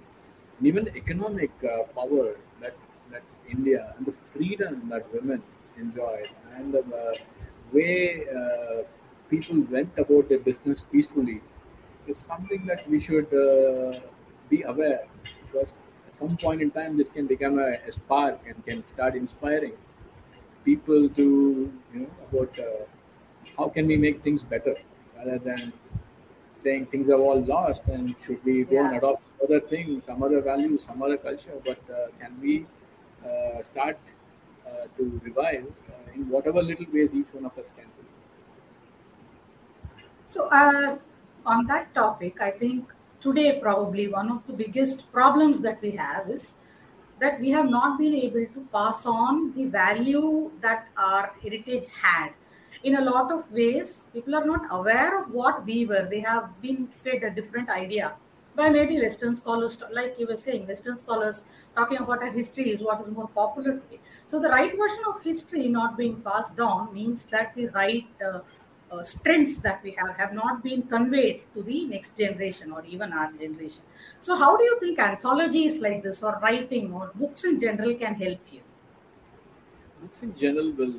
and 0.58 0.66
even 0.66 0.88
economic 0.96 1.50
uh, 1.62 1.84
power 1.94 2.36
that, 2.60 2.74
that 3.10 3.22
India 3.50 3.94
and 3.96 4.06
the 4.06 4.12
freedom 4.12 4.88
that 4.88 5.12
women 5.12 5.42
enjoyed, 5.78 6.30
and 6.56 6.72
the 6.72 6.80
uh, 6.80 7.14
way 7.72 8.24
uh, 8.28 8.82
people 9.28 9.60
went 9.70 9.90
about 9.98 10.28
their 10.28 10.38
business 10.38 10.80
peacefully 10.80 11.40
is 12.06 12.16
something 12.18 12.64
that 12.66 12.88
we 12.88 13.00
should 13.00 13.26
uh, 13.34 14.00
be 14.48 14.62
aware 14.62 15.06
because 15.54 15.78
at 16.08 16.16
some 16.16 16.36
point 16.36 16.62
in 16.62 16.70
time 16.70 16.96
this 16.96 17.08
can 17.08 17.26
become 17.26 17.58
a, 17.58 17.70
a 17.88 17.92
spark 17.92 18.40
and 18.46 18.64
can 18.64 18.84
start 18.86 19.14
inspiring 19.16 19.76
people 20.64 21.08
to 21.10 21.26
you 21.94 22.00
know 22.00 22.10
about 22.28 22.58
uh, 22.58 22.84
how 23.56 23.68
can 23.68 23.86
we 23.86 23.96
make 23.96 24.22
things 24.22 24.44
better 24.44 24.76
rather 25.16 25.38
than 25.38 25.72
saying 26.54 26.86
things 26.86 27.08
are 27.10 27.20
all 27.28 27.40
lost 27.54 27.88
and 27.88 28.18
should 28.20 28.42
we 28.44 28.64
go 28.64 28.84
and 28.84 28.92
Yeah. 28.92 29.00
adopt 29.00 29.24
some 29.24 29.38
other 29.46 29.60
things 29.72 30.04
some 30.06 30.22
other 30.22 30.40
values 30.42 30.84
some 30.84 31.02
other 31.02 31.18
culture 31.18 31.58
but 31.64 31.80
uh, 31.90 32.08
can 32.20 32.40
we 32.40 32.66
uh, 33.28 33.62
start 33.62 33.98
uh, 34.68 34.86
to 34.96 35.20
revive 35.24 35.66
uh, 35.92 36.12
in 36.14 36.28
whatever 36.30 36.62
little 36.62 36.86
ways 36.92 37.14
each 37.14 37.34
one 37.34 37.46
of 37.46 37.58
us 37.58 37.70
can 37.76 37.86
do 37.98 38.06
So, 40.26 40.48
uh, 40.48 40.98
on 41.46 41.66
that 41.66 41.94
topic, 41.94 42.40
I 42.40 42.50
think 42.50 42.92
today 43.24 43.58
probably 43.60 44.06
one 44.08 44.30
of 44.30 44.46
the 44.46 44.52
biggest 44.52 45.10
problems 45.10 45.60
that 45.66 45.80
we 45.82 45.90
have 45.92 46.30
is 46.30 46.54
that 47.20 47.40
we 47.40 47.50
have 47.50 47.68
not 47.70 47.98
been 47.98 48.14
able 48.14 48.46
to 48.54 48.66
pass 48.72 49.06
on 49.06 49.52
the 49.54 49.64
value 49.64 50.50
that 50.60 50.88
our 50.96 51.32
heritage 51.42 51.86
had. 52.02 52.30
In 52.82 52.96
a 52.96 53.00
lot 53.00 53.32
of 53.32 53.50
ways, 53.50 54.08
people 54.12 54.34
are 54.34 54.44
not 54.44 54.66
aware 54.70 55.22
of 55.22 55.30
what 55.30 55.64
we 55.64 55.86
were. 55.86 56.06
They 56.10 56.20
have 56.20 56.50
been 56.60 56.88
fed 56.88 57.22
a 57.22 57.30
different 57.30 57.70
idea 57.70 58.12
by 58.56 58.68
maybe 58.68 59.00
Western 59.00 59.36
scholars, 59.36 59.82
like 59.92 60.16
you 60.18 60.26
were 60.26 60.36
saying, 60.36 60.66
Western 60.66 60.98
scholars 60.98 61.44
talking 61.74 61.98
about 61.98 62.22
our 62.22 62.30
history 62.30 62.70
is 62.70 62.82
what 62.82 63.00
is 63.00 63.08
more 63.08 63.28
popular 63.28 63.78
today. 63.78 64.00
So, 64.26 64.40
the 64.40 64.48
right 64.48 64.70
version 64.70 65.04
of 65.08 65.22
history 65.22 65.68
not 65.68 65.96
being 65.96 66.20
passed 66.20 66.60
on 66.60 66.92
means 66.92 67.24
that 67.32 67.54
the 67.54 67.68
right 67.68 68.06
uh, 68.24 68.40
uh, 68.90 69.02
strengths 69.02 69.58
that 69.58 69.82
we 69.82 69.92
have 69.92 70.16
have 70.16 70.32
not 70.32 70.62
been 70.62 70.82
conveyed 70.94 71.42
to 71.54 71.62
the 71.62 71.86
next 71.86 72.16
generation 72.16 72.72
or 72.72 72.84
even 72.84 73.12
our 73.12 73.32
generation. 73.32 73.84
So, 74.20 74.36
how 74.36 74.56
do 74.56 74.64
you 74.64 74.78
think 74.80 74.98
anthologies 74.98 75.80
like 75.80 76.02
this, 76.02 76.22
or 76.22 76.38
writing, 76.42 76.92
or 76.92 77.10
books 77.14 77.44
in 77.44 77.58
general, 77.58 77.94
can 77.96 78.14
help 78.14 78.40
you? 78.52 78.62
books 80.00 80.22
in 80.22 80.34
general 80.42 80.70
will 80.80 80.94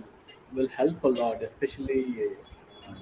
will 0.53 0.67
help 0.79 1.03
a 1.03 1.07
lot 1.21 1.41
especially 1.49 2.01
uh, 2.87 2.93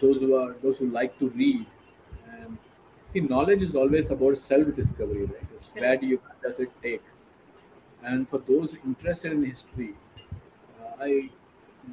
those 0.00 0.20
who 0.20 0.34
are 0.36 0.52
those 0.62 0.78
who 0.78 0.86
like 0.90 1.18
to 1.18 1.28
read 1.30 1.66
and 2.30 2.58
see 3.10 3.20
knowledge 3.20 3.62
is 3.62 3.74
always 3.74 4.10
about 4.10 4.38
self 4.38 4.74
discovery 4.76 5.24
right 5.24 5.48
it's 5.54 5.68
where 5.74 5.96
do 5.96 6.06
you 6.06 6.20
does 6.42 6.60
it 6.60 6.72
take 6.82 7.02
and 8.02 8.28
for 8.28 8.38
those 8.38 8.74
interested 8.90 9.32
in 9.32 9.44
history 9.44 9.94
uh, 10.80 11.04
i 11.08 11.30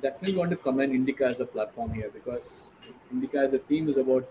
definitely 0.02 0.38
want 0.38 0.52
to 0.52 0.58
commend 0.58 0.94
indica 0.94 1.26
as 1.26 1.40
a 1.40 1.46
platform 1.46 1.94
here 1.94 2.10
because 2.10 2.74
indica 3.12 3.38
as 3.38 3.54
a 3.54 3.60
theme 3.60 3.90
is 3.90 3.98
about 3.98 4.30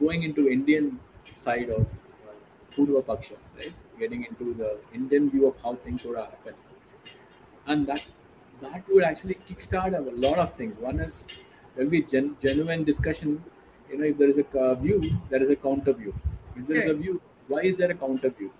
going 0.00 0.22
into 0.22 0.48
indian 0.48 1.00
side 1.32 1.70
of 1.70 1.86
uh, 2.28 2.32
Purva 2.76 3.02
Paksha, 3.04 3.36
right? 3.56 3.72
Getting 3.98 4.24
into 4.24 4.54
the 4.54 4.80
Indian 4.92 5.30
view 5.30 5.46
of 5.46 5.60
how 5.62 5.76
things 5.76 6.04
would 6.04 6.16
have 6.18 6.30
happened. 6.30 6.56
And 7.66 7.86
that 7.86 8.02
that 8.60 8.86
would 8.88 9.04
actually 9.04 9.34
kickstart 9.46 9.96
a 9.96 10.00
lot 10.24 10.38
of 10.38 10.54
things. 10.56 10.76
One 10.76 11.00
is 11.00 11.26
there'll 11.74 11.90
be 11.90 12.02
gen- 12.02 12.36
genuine 12.40 12.84
discussion. 12.84 13.42
You 13.90 13.98
know, 13.98 14.04
if 14.04 14.18
there 14.18 14.28
is 14.28 14.38
a 14.38 14.46
uh, 14.58 14.74
view, 14.74 15.10
there 15.30 15.42
is 15.42 15.50
a 15.50 15.56
counter 15.56 15.92
view. 15.92 16.14
If 16.56 16.66
there 16.66 16.76
is 16.76 16.86
a 16.86 16.94
view, 16.94 17.20
why 17.48 17.62
is 17.62 17.78
there 17.78 17.90
a 17.90 17.94
counter 17.94 18.30
view? 18.30 18.52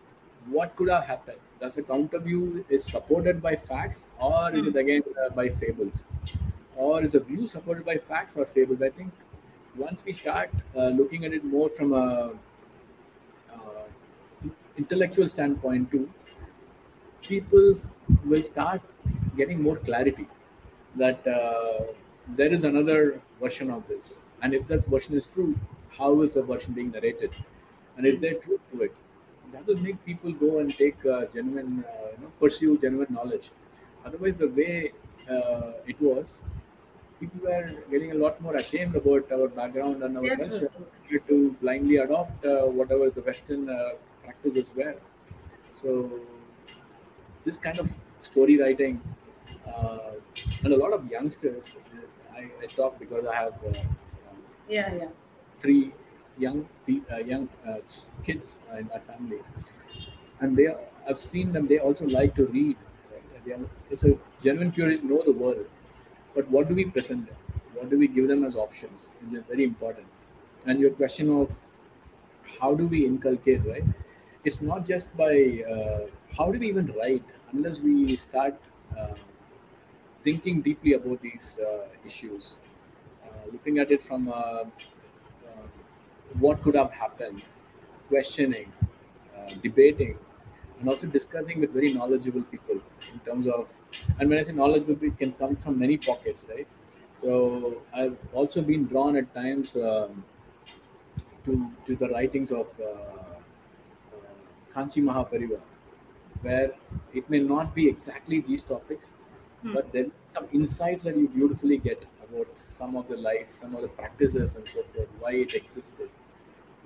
What 0.49 0.77
could 0.77 0.89
have 0.91 1.05
happened? 1.05 1.39
Does 1.61 1.77
the 1.77 1.83
counter 1.83 2.19
view 2.19 2.65
is 2.69 2.85
supported 2.85 3.43
by 3.43 3.57
facts, 3.57 4.07
or 4.21 4.53
is 4.53 4.67
it 4.67 4.77
again 4.77 5.03
uh, 5.25 5.31
by 5.31 5.49
fables, 5.49 6.07
or 6.77 7.03
is 7.03 7.15
a 7.15 7.21
view 7.21 7.47
supported 7.47 7.85
by 7.87 7.97
facts 7.97 8.37
or 8.37 8.45
fables? 8.45 8.83
I 8.83 8.91
think 8.91 9.13
once 9.77 10.05
we 10.05 10.13
start 10.13 10.51
uh, 10.77 10.89
looking 10.89 11.25
at 11.25 11.33
it 11.33 11.45
more 11.45 11.71
from 11.71 11.95
a 11.95 12.33
uh, 13.55 13.85
intellectual 14.77 15.29
standpoint 15.29 15.91
too, 15.91 16.11
people 17.23 17.75
will 18.25 18.41
start 18.41 18.83
getting 19.37 19.63
more 19.63 19.77
clarity 19.77 20.29
that 20.97 21.27
uh, 21.27 21.93
there 22.37 22.53
is 22.53 22.65
another 22.65 23.21
version 23.41 23.71
of 23.71 23.87
this, 23.89 24.19
and 24.43 24.55
if 24.55 24.67
that 24.69 24.85
version 24.87 25.15
is 25.17 25.27
true, 25.27 25.59
how 25.89 26.23
is 26.23 26.35
the 26.35 26.43
version 26.43 26.73
being 26.75 26.91
narrated, 26.91 27.33
and 27.97 28.07
is 28.07 28.21
there 28.21 28.35
truth 28.35 28.61
to 28.73 28.83
it? 28.83 28.95
That 29.55 29.67
will 29.67 29.79
make 29.89 30.05
people 30.05 30.33
go 30.33 30.59
and 30.61 30.77
take 30.77 31.05
uh, 31.07 31.27
genuine, 31.27 31.85
uh, 31.85 32.11
you 32.13 32.19
know, 32.25 32.33
pursue 32.41 32.79
genuine 32.79 33.13
knowledge. 33.19 33.51
Otherwise, 34.05 34.39
the 34.39 34.49
way 34.49 34.93
uh, 35.29 35.73
it 35.87 36.01
was, 36.01 36.43
people 37.21 37.41
were 37.41 37.83
getting 37.91 38.13
a 38.13 38.15
lot 38.17 38.41
more 38.41 38.57
ashamed 38.57 38.97
about 38.97 39.31
our 39.33 39.49
background 39.49 40.03
and 40.03 40.19
our 40.19 40.29
Yeah, 40.29 40.37
culture 40.43 40.71
to 41.29 41.53
blindly 41.61 41.97
adopt 41.99 42.45
uh, 42.45 42.67
whatever 42.67 43.11
the 43.11 43.23
Western 43.23 43.69
uh, 43.69 43.91
practices 44.25 44.69
were. 44.75 44.97
So, 45.73 46.21
this 47.45 47.59
kind 47.59 47.79
of 47.79 47.91
story 48.21 48.59
writing, 48.59 49.03
uh, 49.67 50.15
and 50.63 50.73
a 50.73 50.77
lot 50.77 50.93
of 50.93 51.07
youngsters, 51.11 51.77
I, 52.33 52.51
I 52.63 52.67
talk 52.67 52.99
because 52.99 53.27
I 53.27 53.35
have 53.35 53.55
Yeah, 54.69 54.93
yeah. 54.95 55.11
three 55.61 55.93
young 56.39 56.69
uh, 57.13 57.17
young 57.19 57.49
uh, 57.67 57.79
kids 58.23 58.57
in 58.79 58.89
my 58.89 58.99
family, 58.99 59.41
and 60.41 60.57
they 60.57 60.69
I've 61.09 61.19
seen 61.19 61.53
them. 61.53 61.67
They 61.69 61.79
also 61.79 62.07
like 62.07 62.35
to 62.37 62.47
read, 62.47 62.77
right? 63.13 63.59
Are, 63.59 63.69
it's 63.91 64.05
a 64.05 64.19
genuine 64.41 64.73
to 64.73 65.03
know 65.07 65.23
the 65.25 65.33
world. 65.33 65.69
But 66.35 66.49
what 66.49 66.69
do 66.69 66.75
we 66.75 66.85
present 66.87 67.27
them? 67.27 67.37
What 67.75 67.91
do 67.91 67.99
we 67.99 68.09
give 68.09 68.29
them 68.29 68.45
as 68.45 68.57
options? 68.57 69.13
Is 69.25 69.35
it 69.35 69.47
very 69.47 69.65
important? 69.65 70.07
And 70.67 70.81
your 70.81 70.91
question 70.91 71.31
of 71.31 71.55
how 72.61 72.75
do 72.75 72.87
we 72.87 73.05
inculcate, 73.07 73.65
right? 73.65 73.85
It's 74.45 74.61
not 74.61 74.87
just 74.87 75.17
by 75.17 75.63
uh, 75.71 76.07
how 76.37 76.51
do 76.53 76.59
we 76.59 76.69
even 76.69 76.87
write 76.99 77.25
unless 77.53 77.81
we 77.81 78.17
start 78.17 78.61
uh, 78.99 79.15
thinking 80.23 80.63
deeply 80.63 80.95
about 80.95 81.21
these 81.21 81.59
uh, 81.59 81.89
issues, 82.07 82.59
uh, 83.25 83.29
looking 83.53 83.79
at 83.79 83.91
it 83.91 84.03
from 84.03 84.29
what 86.39 86.63
could 86.63 86.75
have 86.75 86.93
happened, 86.93 87.43
questioning, 88.09 88.73
debating, 89.63 90.19
and 90.81 90.89
also 90.89 91.07
discussing 91.07 91.61
with 91.61 91.73
very 91.73 91.93
knowledgeable 91.93 92.45
people 92.45 92.81
in 93.13 93.19
terms 93.21 93.47
of 93.47 93.79
and 94.19 94.29
when 94.29 94.39
i 94.39 94.43
say 94.43 94.53
knowledgeable 94.53 95.07
it 95.11 95.17
can 95.19 95.33
come 95.33 95.55
from 95.57 95.79
many 95.79 95.97
pockets 95.97 96.45
right 96.49 96.67
so 97.17 97.83
i've 97.95 98.17
also 98.33 98.63
been 98.63 98.85
drawn 98.87 99.17
at 99.17 99.33
times 99.35 99.77
um, 99.77 100.25
to 101.45 101.71
to 101.87 101.97
the 101.97 102.09
writings 102.09 102.51
of 102.61 102.75
uh, 102.81 102.91
uh, 102.91 103.39
kanchi 104.75 105.03
mahaperiyava 105.11 105.61
where 106.47 106.71
it 107.21 107.31
may 107.35 107.41
not 107.53 107.75
be 107.79 107.85
exactly 107.95 108.41
these 108.49 108.63
topics 108.73 109.15
hmm. 109.63 109.73
but 109.77 109.93
then 109.93 110.11
some 110.37 110.49
insights 110.61 111.05
that 111.05 111.17
you 111.23 111.29
beautifully 111.39 111.79
get 111.89 112.07
about 112.35 112.49
some 112.63 112.97
of 112.97 113.09
the 113.09 113.17
life 113.17 113.55
some 113.61 113.75
of 113.75 113.83
the 113.83 113.89
practices 114.01 114.57
and 114.57 114.69
so 114.69 114.83
forth 114.93 115.09
why 115.21 115.33
it 115.33 115.55
existed 115.55 116.11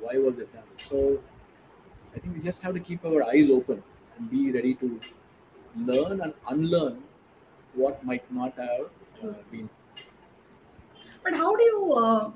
why 0.00 0.16
was 0.18 0.38
it 0.38 0.52
done 0.52 0.70
so 0.78 1.18
I 2.14 2.18
think 2.20 2.34
we 2.34 2.40
just 2.40 2.62
have 2.62 2.74
to 2.74 2.80
keep 2.80 3.04
our 3.04 3.22
eyes 3.24 3.50
open 3.50 3.82
and 4.16 4.30
be 4.30 4.50
ready 4.50 4.74
to 4.74 5.00
learn 5.76 6.20
and 6.20 6.34
unlearn 6.48 7.02
what 7.74 8.04
might 8.04 8.30
not 8.32 8.56
have 8.56 8.86
uh, 9.22 9.34
been. 9.50 9.68
But 11.22 11.34
how 11.34 11.54
do 11.54 11.62
you 11.62 11.92
uh, 11.92 12.30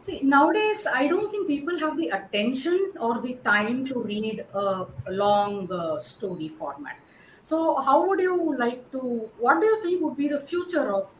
see 0.00 0.20
nowadays? 0.22 0.86
I 0.86 1.06
don't 1.06 1.30
think 1.30 1.46
people 1.46 1.78
have 1.78 1.96
the 1.96 2.08
attention 2.08 2.92
or 2.98 3.20
the 3.20 3.34
time 3.44 3.86
to 3.86 4.02
read 4.02 4.44
a, 4.52 4.86
long 5.08 5.70
uh, 5.72 6.00
story 6.00 6.48
format. 6.48 6.98
So, 7.42 7.76
how 7.76 8.06
would 8.06 8.20
you 8.20 8.56
like 8.58 8.90
to? 8.92 9.30
What 9.38 9.60
do 9.60 9.66
you 9.66 9.82
think 9.82 10.02
would 10.02 10.16
be 10.16 10.28
the 10.28 10.40
future 10.40 10.92
of 10.94 11.12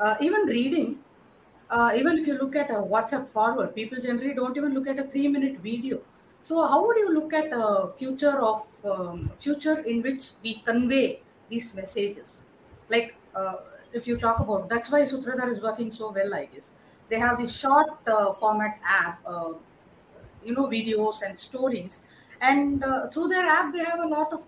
uh, 0.00 0.16
even 0.20 0.42
reading? 0.46 0.98
Uh, 1.70 1.92
even 1.94 2.18
if 2.18 2.26
you 2.26 2.34
look 2.36 2.56
at 2.56 2.70
a 2.70 2.74
WhatsApp 2.74 3.28
forward, 3.28 3.74
people 3.74 4.00
generally 4.00 4.34
don't 4.34 4.56
even 4.56 4.74
look 4.74 4.88
at 4.88 4.98
a 4.98 5.04
three-minute 5.04 5.60
video 5.60 6.00
so, 6.42 6.66
how 6.66 6.86
would 6.86 6.96
you 6.96 7.12
look 7.12 7.34
at 7.34 7.50
a 7.52 7.92
future 7.98 8.40
of 8.40 8.62
um, 8.86 9.30
future 9.38 9.80
in 9.80 10.00
which 10.00 10.30
we 10.42 10.54
convey 10.60 11.20
these 11.50 11.74
messages? 11.74 12.46
Like, 12.88 13.14
uh, 13.34 13.56
if 13.92 14.06
you 14.06 14.16
talk 14.16 14.40
about 14.40 14.70
that's 14.70 14.90
why 14.90 15.02
Sutradhar 15.02 15.52
is 15.52 15.60
working 15.60 15.92
so 15.92 16.10
well, 16.10 16.32
I 16.32 16.46
guess. 16.46 16.70
They 17.10 17.18
have 17.18 17.38
this 17.38 17.54
short 17.54 17.90
uh, 18.08 18.32
format 18.32 18.78
app, 18.82 19.20
uh, 19.26 19.52
you 20.44 20.54
know, 20.54 20.66
videos 20.66 21.22
and 21.22 21.38
stories, 21.38 22.02
and 22.40 22.82
uh, 22.82 23.08
through 23.08 23.28
their 23.28 23.44
app 23.46 23.72
they 23.74 23.84
have 23.84 24.00
a 24.00 24.06
lot 24.06 24.32
of 24.32 24.46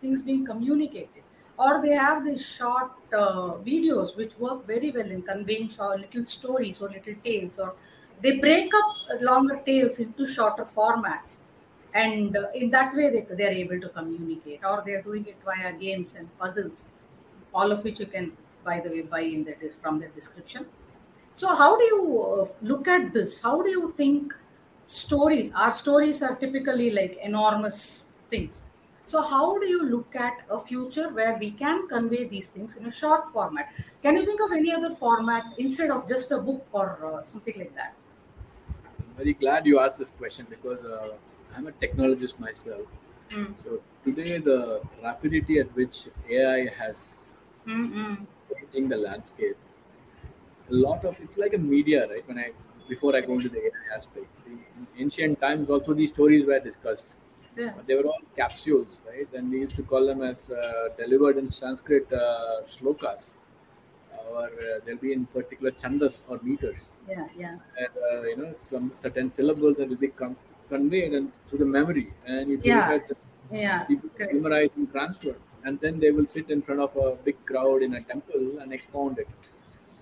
things 0.00 0.20
being 0.22 0.44
communicated. 0.44 1.22
Or 1.58 1.80
they 1.82 1.92
have 1.92 2.24
these 2.24 2.44
short 2.44 2.92
uh, 3.12 3.54
videos 3.68 4.16
which 4.16 4.36
work 4.38 4.66
very 4.66 4.90
well 4.90 5.10
in 5.10 5.22
conveying 5.22 5.68
short, 5.68 6.00
little 6.00 6.26
stories 6.26 6.80
or 6.80 6.88
little 6.88 7.14
tales 7.24 7.58
or 7.58 7.74
they 8.20 8.36
break 8.38 8.72
up 8.74 9.20
longer 9.20 9.60
tales 9.66 9.98
into 9.98 10.26
shorter 10.26 10.64
formats. 10.64 11.38
And 11.94 12.36
uh, 12.36 12.46
in 12.54 12.70
that 12.70 12.94
way 12.94 13.10
they, 13.10 13.26
they're 13.34 13.52
able 13.52 13.80
to 13.80 13.88
communicate 13.90 14.60
or 14.64 14.82
they're 14.84 15.02
doing 15.02 15.26
it 15.26 15.36
via 15.44 15.72
games 15.74 16.14
and 16.14 16.36
puzzles 16.38 16.86
all 17.54 17.70
of 17.70 17.84
which 17.84 18.00
you 18.00 18.06
can 18.06 18.32
by 18.64 18.80
the 18.80 18.88
way 18.88 19.02
buy 19.02 19.20
in 19.20 19.44
that 19.44 19.62
is 19.62 19.74
from 19.74 19.98
the 20.00 20.08
description. 20.08 20.66
So 21.34 21.54
how 21.54 21.76
do 21.78 21.84
you 21.84 22.22
uh, 22.22 22.48
look 22.62 22.88
at 22.88 23.12
this? 23.12 23.42
How 23.42 23.62
do 23.62 23.70
you 23.70 23.92
think 23.96 24.34
stories 24.86 25.50
our 25.54 25.72
stories 25.72 26.22
are 26.22 26.34
typically 26.36 26.90
like 26.90 27.16
enormous 27.22 28.06
things 28.30 28.62
so 29.04 29.20
how 29.22 29.58
do 29.58 29.66
you 29.68 29.82
look 29.84 30.14
at 30.16 30.44
a 30.50 30.60
future 30.60 31.08
where 31.10 31.36
we 31.38 31.50
can 31.50 31.86
convey 31.88 32.24
these 32.28 32.48
things 32.48 32.76
in 32.76 32.86
a 32.86 32.90
short 32.90 33.28
format 33.30 33.72
can 34.02 34.16
you 34.16 34.24
think 34.26 34.40
of 34.40 34.52
any 34.52 34.72
other 34.72 34.94
format 34.94 35.44
instead 35.58 35.90
of 35.90 36.08
just 36.08 36.30
a 36.32 36.38
book 36.38 36.66
or 36.72 36.86
uh, 37.12 37.22
something 37.24 37.58
like 37.58 37.74
that 37.74 37.94
I'm 38.98 39.14
very 39.16 39.34
glad 39.34 39.66
you 39.66 39.78
asked 39.78 39.98
this 39.98 40.10
question 40.10 40.46
because 40.48 40.84
uh, 40.84 41.16
I'm 41.54 41.66
a 41.66 41.72
technologist 41.72 42.38
myself. 42.38 42.86
Mm. 43.30 43.54
So 43.62 43.82
today, 44.04 44.38
the 44.38 44.82
rapidity 45.02 45.58
at 45.58 45.74
which 45.76 46.08
AI 46.28 46.68
has 46.70 47.36
changing 48.54 48.88
the 48.88 48.96
landscape, 48.96 49.56
a 50.70 50.74
lot 50.74 51.04
of 51.04 51.20
it's 51.20 51.38
like 51.38 51.54
a 51.54 51.58
media, 51.58 52.08
right? 52.08 52.26
When 52.26 52.38
I 52.38 52.52
before 52.88 53.14
I 53.16 53.20
go 53.20 53.34
into 53.34 53.48
the 53.48 53.58
AI 53.64 53.94
aspect, 53.96 54.40
see, 54.40 54.50
in 54.50 54.86
ancient 54.98 55.40
times 55.40 55.70
also 55.70 55.94
these 55.94 56.10
stories 56.10 56.44
were 56.44 56.58
discussed. 56.60 57.14
Yeah. 57.56 57.74
They 57.86 57.94
were 57.94 58.04
all 58.04 58.22
capsules, 58.36 59.00
right? 59.06 59.28
And 59.34 59.50
we 59.50 59.60
used 59.60 59.76
to 59.76 59.82
call 59.82 60.06
them 60.06 60.22
as 60.22 60.50
uh, 60.50 60.88
delivered 60.96 61.36
in 61.36 61.48
Sanskrit 61.48 62.10
uh, 62.12 62.62
shlokas 62.66 63.36
or 64.30 64.46
uh, 64.46 64.78
there'll 64.84 65.00
be 65.00 65.12
in 65.12 65.26
particular 65.26 65.70
chandas 65.72 66.22
or 66.28 66.38
meters. 66.42 66.96
Yeah, 67.08 67.26
yeah. 67.36 67.56
And 67.78 67.94
uh, 68.10 68.22
you 68.22 68.36
know 68.36 68.52
some 68.56 68.90
certain 68.94 69.28
syllables 69.30 69.76
that 69.76 69.88
will 69.88 69.96
be 69.96 70.12
conveyed 70.68 71.12
and 71.14 71.32
through 71.48 71.58
the 71.58 71.70
memory, 71.78 72.12
and 72.26 72.50
you 72.50 72.60
yeah, 72.62 72.98
yeah, 73.50 73.84
people 73.84 74.10
memorize 74.32 74.74
and 74.76 74.90
transfer, 74.90 75.36
and 75.64 75.78
then 75.80 76.00
they 76.00 76.10
will 76.10 76.26
sit 76.26 76.50
in 76.50 76.62
front 76.62 76.80
of 76.80 76.96
a 76.96 77.16
big 77.24 77.44
crowd 77.46 77.82
in 77.82 77.94
a 77.94 78.02
temple 78.02 78.58
and 78.60 78.72
expound 78.72 79.18
it. 79.18 79.28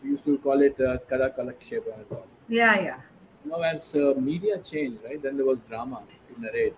We 0.03 0.11
used 0.11 0.25
to 0.25 0.39
call 0.39 0.61
it 0.63 0.81
uh, 0.81 0.97
Katha 1.11 1.37
Kalakshepa 1.37 2.01
as 2.01 2.07
well. 2.09 2.27
Yeah, 2.49 2.81
yeah. 2.81 3.01
Now, 3.45 3.61
as 3.63 3.95
uh, 3.95 4.15
media 4.19 4.59
changed, 4.59 5.03
right, 5.05 5.21
then 5.21 5.37
there 5.37 5.47
was 5.47 5.61
drama 5.61 6.03
to 6.29 6.41
narrate. 6.41 6.77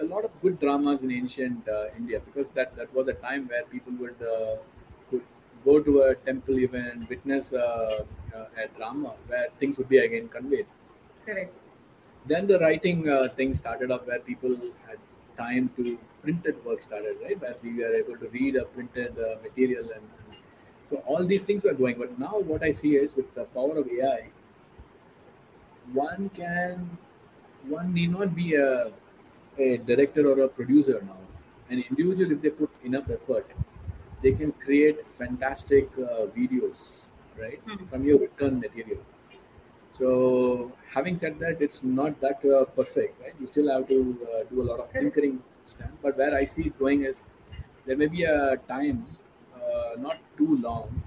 A 0.00 0.04
lot 0.04 0.24
of 0.24 0.30
good 0.40 0.58
dramas 0.58 1.02
in 1.02 1.12
ancient 1.12 1.68
uh, 1.68 1.86
India 1.96 2.20
because 2.24 2.50
that, 2.50 2.74
that 2.76 2.92
was 2.94 3.08
a 3.08 3.12
time 3.14 3.48
where 3.48 3.64
people 3.64 3.92
would 4.00 4.16
uh, 4.22 4.56
go 5.64 5.80
to 5.80 6.02
a 6.02 6.14
temple 6.14 6.58
event, 6.58 7.08
witness 7.08 7.52
a, 7.52 8.04
a, 8.34 8.68
drama 8.76 9.12
where 9.26 9.48
things 9.60 9.78
would 9.78 9.88
be 9.88 9.98
again 9.98 10.28
conveyed. 10.28 10.66
Correct. 11.24 11.52
Then 12.26 12.46
the 12.46 12.58
writing 12.58 13.08
uh, 13.08 13.28
thing 13.36 13.54
started 13.54 13.90
up 13.90 14.06
where 14.06 14.20
people 14.20 14.56
had 14.86 14.98
time 15.36 15.70
to 15.76 15.98
printed 16.22 16.64
work 16.64 16.82
started, 16.82 17.16
right? 17.22 17.40
Where 17.40 17.56
we 17.62 17.78
were 17.78 17.94
able 17.94 18.16
to 18.16 18.28
read 18.28 18.56
a 18.56 18.64
printed 18.64 19.18
uh, 19.18 19.36
material 19.42 19.84
and, 19.84 20.02
and 20.02 20.36
so 20.88 20.96
all 21.06 21.24
these 21.24 21.42
things 21.42 21.64
were 21.64 21.74
going. 21.74 21.98
But 21.98 22.18
now 22.18 22.38
what 22.38 22.62
I 22.62 22.70
see 22.70 22.96
is 22.96 23.16
with 23.16 23.34
the 23.34 23.44
power 23.44 23.76
of 23.76 23.88
AI, 23.88 24.30
one 25.92 26.30
can 26.34 26.98
one 27.68 27.94
need 27.94 28.10
not 28.10 28.34
be 28.34 28.54
a, 28.54 28.90
a 29.58 29.76
director 29.78 30.26
or 30.26 30.40
a 30.40 30.48
producer 30.48 31.02
now. 31.06 31.18
An 31.70 31.82
individual, 31.88 32.32
if 32.32 32.42
they 32.42 32.50
put 32.50 32.70
enough 32.84 33.08
effort, 33.10 33.50
they 34.22 34.32
can 34.32 34.52
create 34.52 35.04
fantastic 35.04 35.88
uh, 35.98 36.26
videos 36.36 36.98
right 37.38 37.60
mm-hmm. 37.66 37.84
from 37.86 38.04
your 38.04 38.18
written 38.18 38.60
material 38.60 38.98
so 39.90 40.72
having 40.94 41.16
said 41.16 41.38
that 41.38 41.60
it's 41.60 41.82
not 41.82 42.18
that 42.20 42.44
uh, 42.44 42.64
perfect 42.76 43.20
right 43.22 43.34
you 43.40 43.46
still 43.46 43.70
have 43.70 43.86
to 43.88 43.98
uh, 44.28 44.42
do 44.50 44.62
a 44.62 44.66
lot 44.70 44.78
of 44.80 44.92
tinkering 44.92 45.38
stand 45.66 45.92
but 46.02 46.16
where 46.16 46.34
i 46.34 46.44
see 46.44 46.64
it 46.70 46.78
going 46.78 47.04
is 47.04 47.22
there 47.86 47.96
may 47.96 48.06
be 48.06 48.24
a 48.24 48.56
time 48.68 49.04
uh, 49.56 49.92
not 49.98 50.18
too 50.36 50.56
long 50.60 51.02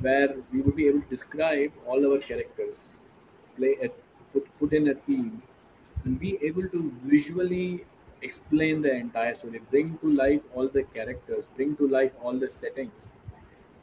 where 0.00 0.34
we 0.52 0.60
would 0.60 0.76
be 0.76 0.86
able 0.88 1.00
to 1.00 1.08
describe 1.08 1.72
all 1.86 2.00
our 2.10 2.18
characters 2.18 3.06
play 3.56 3.76
it 3.80 3.94
put, 4.32 4.46
put 4.58 4.72
in 4.72 4.88
a 4.88 4.94
theme 4.94 5.42
and 6.08 6.18
be 6.18 6.38
able 6.48 6.66
to 6.74 6.80
visually 7.02 7.84
explain 8.22 8.82
the 8.82 8.92
entire 8.92 9.34
story, 9.34 9.60
bring 9.70 9.96
to 9.98 10.10
life 10.10 10.42
all 10.54 10.68
the 10.68 10.82
characters, 10.94 11.48
bring 11.56 11.76
to 11.76 11.86
life 11.86 12.12
all 12.22 12.38
the 12.44 12.48
settings, 12.48 13.10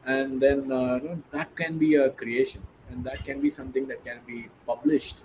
and 0.04 0.40
then 0.42 0.72
uh, 0.72 0.96
you 1.02 1.08
know, 1.08 1.22
that 1.30 1.54
can 1.56 1.78
be 1.78 1.94
a 1.94 2.10
creation, 2.10 2.62
and 2.90 3.04
that 3.04 3.24
can 3.24 3.40
be 3.40 3.50
something 3.58 3.86
that 3.86 4.04
can 4.04 4.20
be 4.26 4.48
published 4.66 5.22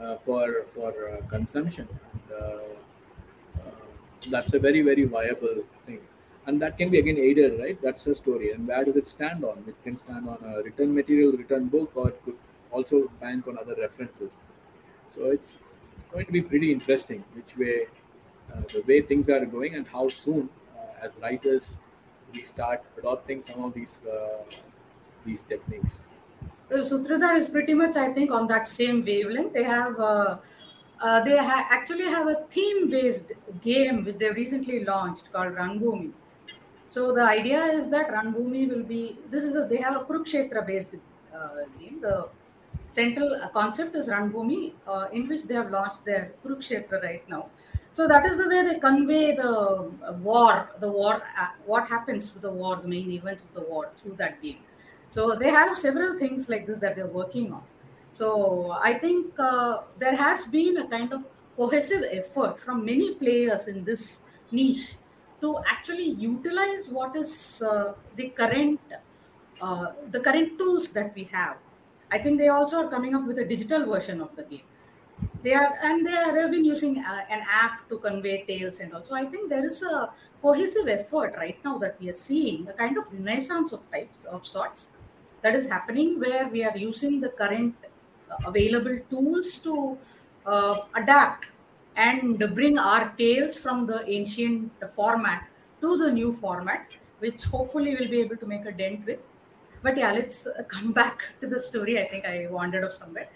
uh, 0.00 0.16
for 0.26 0.64
for 0.74 0.90
uh, 1.08 1.20
consumption. 1.34 1.88
And, 2.12 2.32
uh, 2.40 2.64
uh, 3.64 3.84
that's 4.34 4.54
a 4.54 4.58
very 4.66 4.82
very 4.82 5.04
viable 5.04 5.62
thing, 5.86 6.00
and 6.46 6.60
that 6.62 6.76
can 6.78 6.90
be 6.90 6.98
again 6.98 7.18
aided, 7.28 7.58
right? 7.60 7.78
That's 7.86 8.06
a 8.06 8.14
story, 8.14 8.52
and 8.52 8.66
where 8.72 8.84
does 8.84 8.96
it 8.96 9.08
stand 9.16 9.44
on? 9.44 9.64
It 9.74 9.78
can 9.84 9.96
stand 10.06 10.28
on 10.28 10.38
a 10.52 10.62
written 10.62 10.94
material, 10.94 11.32
written 11.42 11.68
book, 11.76 11.92
or 11.94 12.08
it 12.08 12.24
could 12.24 12.38
also 12.70 13.08
bank 13.20 13.46
on 13.46 13.58
other 13.64 13.76
references. 13.86 14.40
So 15.14 15.30
it's 15.36 15.76
it's 16.02 16.12
going 16.12 16.26
to 16.26 16.32
be 16.32 16.42
pretty 16.42 16.72
interesting 16.72 17.24
which 17.34 17.56
way 17.56 17.86
uh, 18.52 18.60
the 18.72 18.82
way 18.86 19.00
things 19.02 19.28
are 19.28 19.44
going 19.46 19.74
and 19.74 19.86
how 19.86 20.08
soon, 20.08 20.48
uh, 20.76 21.04
as 21.04 21.18
writers, 21.22 21.78
we 22.32 22.44
start 22.44 22.82
adopting 22.98 23.42
some 23.42 23.64
of 23.64 23.74
these 23.74 24.04
uh, 24.06 24.44
these 25.24 25.42
techniques. 25.42 26.02
Sutradhar 26.70 27.36
is 27.36 27.48
pretty 27.48 27.74
much, 27.74 27.96
I 27.96 28.12
think, 28.12 28.30
on 28.30 28.48
that 28.48 28.66
same 28.66 29.04
wavelength. 29.04 29.52
They 29.52 29.62
have. 29.64 30.00
Uh, 30.00 30.38
they 31.24 31.36
ha- 31.36 31.66
actually 31.68 32.04
have 32.04 32.28
a 32.28 32.34
theme-based 32.48 33.32
game 33.60 34.04
which 34.04 34.18
they 34.18 34.30
recently 34.30 34.84
launched 34.84 35.32
called 35.32 35.54
Ranbhoomi. 35.54 36.12
So 36.86 37.12
the 37.12 37.24
idea 37.24 37.64
is 37.78 37.88
that 37.88 38.12
Ranbhoomi 38.12 38.68
will 38.68 38.84
be. 38.84 39.18
This 39.30 39.44
is 39.44 39.56
a 39.56 39.66
they 39.72 39.78
have 39.78 39.96
a 39.96 40.04
Kurukshetra 40.04 40.66
based 40.66 40.94
uh, 41.34 41.48
game. 41.80 42.00
The 42.00 42.28
central 42.92 43.34
uh, 43.34 43.48
concept 43.48 43.96
is 43.96 44.08
Ranbhoomi, 44.08 44.72
uh, 44.86 45.08
in 45.12 45.28
which 45.28 45.44
they 45.44 45.54
have 45.54 45.70
launched 45.70 46.04
their 46.04 46.32
Kurukshetra 46.44 47.02
right 47.02 47.28
now. 47.28 47.46
So 47.92 48.06
that 48.08 48.24
is 48.26 48.36
the 48.36 48.48
way 48.48 48.62
they 48.66 48.78
convey 48.78 49.34
the 49.36 49.50
uh, 49.50 50.12
war, 50.22 50.70
the 50.80 50.88
war, 50.88 51.14
uh, 51.38 51.48
what 51.66 51.88
happens 51.88 52.30
to 52.30 52.38
the 52.38 52.50
war, 52.50 52.76
the 52.76 52.88
main 52.88 53.10
events 53.10 53.42
of 53.42 53.52
the 53.54 53.62
war 53.62 53.90
through 53.96 54.16
that 54.16 54.42
game. 54.42 54.58
So 55.10 55.34
they 55.36 55.50
have 55.50 55.76
several 55.76 56.18
things 56.18 56.48
like 56.48 56.66
this 56.66 56.78
that 56.78 56.96
they're 56.96 57.06
working 57.06 57.52
on. 57.52 57.62
So 58.12 58.72
I 58.72 58.94
think 58.98 59.38
uh, 59.38 59.80
there 59.98 60.16
has 60.16 60.44
been 60.44 60.78
a 60.78 60.86
kind 60.88 61.12
of 61.12 61.26
cohesive 61.56 62.04
effort 62.10 62.58
from 62.58 62.84
many 62.84 63.14
players 63.14 63.68
in 63.68 63.84
this 63.84 64.20
niche 64.50 64.96
to 65.40 65.58
actually 65.66 66.10
utilize 66.10 66.88
what 66.88 67.16
is 67.16 67.62
uh, 67.62 67.92
the 68.16 68.28
current 68.30 68.80
the 70.10 70.20
current 70.20 70.58
tools 70.58 70.88
that 70.90 71.14
we 71.14 71.24
have. 71.24 71.56
I 72.12 72.18
think 72.18 72.38
they 72.38 72.48
also 72.48 72.76
are 72.84 72.90
coming 72.90 73.14
up 73.16 73.26
with 73.26 73.38
a 73.38 73.44
digital 73.44 73.86
version 73.86 74.20
of 74.20 74.36
the 74.36 74.44
game. 74.44 74.68
They 75.42 75.54
are 75.54 75.74
and 75.82 76.06
they 76.06 76.12
are, 76.12 76.32
they've 76.34 76.50
been 76.50 76.64
using 76.64 76.98
uh, 76.98 77.24
an 77.30 77.42
app 77.50 77.88
to 77.88 77.98
convey 77.98 78.44
tales 78.46 78.80
and 78.80 78.92
also 78.92 79.14
I 79.14 79.24
think 79.26 79.48
there 79.48 79.64
is 79.64 79.82
a 79.82 80.10
cohesive 80.42 80.88
effort 80.88 81.34
right 81.36 81.58
now 81.64 81.78
that 81.78 81.96
we 82.00 82.10
are 82.10 82.14
seeing 82.14 82.68
a 82.68 82.72
kind 82.72 82.98
of 82.98 83.12
renaissance 83.12 83.72
of 83.72 83.88
types 83.90 84.24
of 84.24 84.46
sorts 84.46 84.88
that 85.42 85.54
is 85.54 85.68
happening 85.68 86.18
where 86.20 86.48
we 86.48 86.64
are 86.64 86.76
using 86.76 87.20
the 87.20 87.30
current 87.30 87.74
uh, 88.30 88.48
available 88.48 88.98
tools 89.10 89.58
to 89.60 89.96
uh, 90.46 90.80
adapt 90.96 91.46
and 91.96 92.38
bring 92.54 92.78
our 92.78 93.12
tales 93.18 93.58
from 93.58 93.86
the 93.86 94.08
ancient 94.08 94.72
format 94.94 95.48
to 95.80 95.96
the 95.98 96.10
new 96.10 96.32
format, 96.32 96.86
which 97.18 97.44
hopefully 97.44 97.96
we'll 97.98 98.08
be 98.08 98.20
able 98.20 98.36
to 98.36 98.46
make 98.46 98.64
a 98.66 98.72
dent 98.72 99.04
with. 99.06 99.18
But 99.82 99.96
yeah, 99.96 100.12
let's 100.12 100.46
uh, 100.46 100.62
come 100.68 100.92
back 100.92 101.20
to 101.40 101.46
the 101.46 101.58
story. 101.58 102.00
I 102.00 102.08
think 102.08 102.24
I 102.24 102.46
wandered 102.50 102.84
off 102.84 102.92
somewhere. 102.92 103.28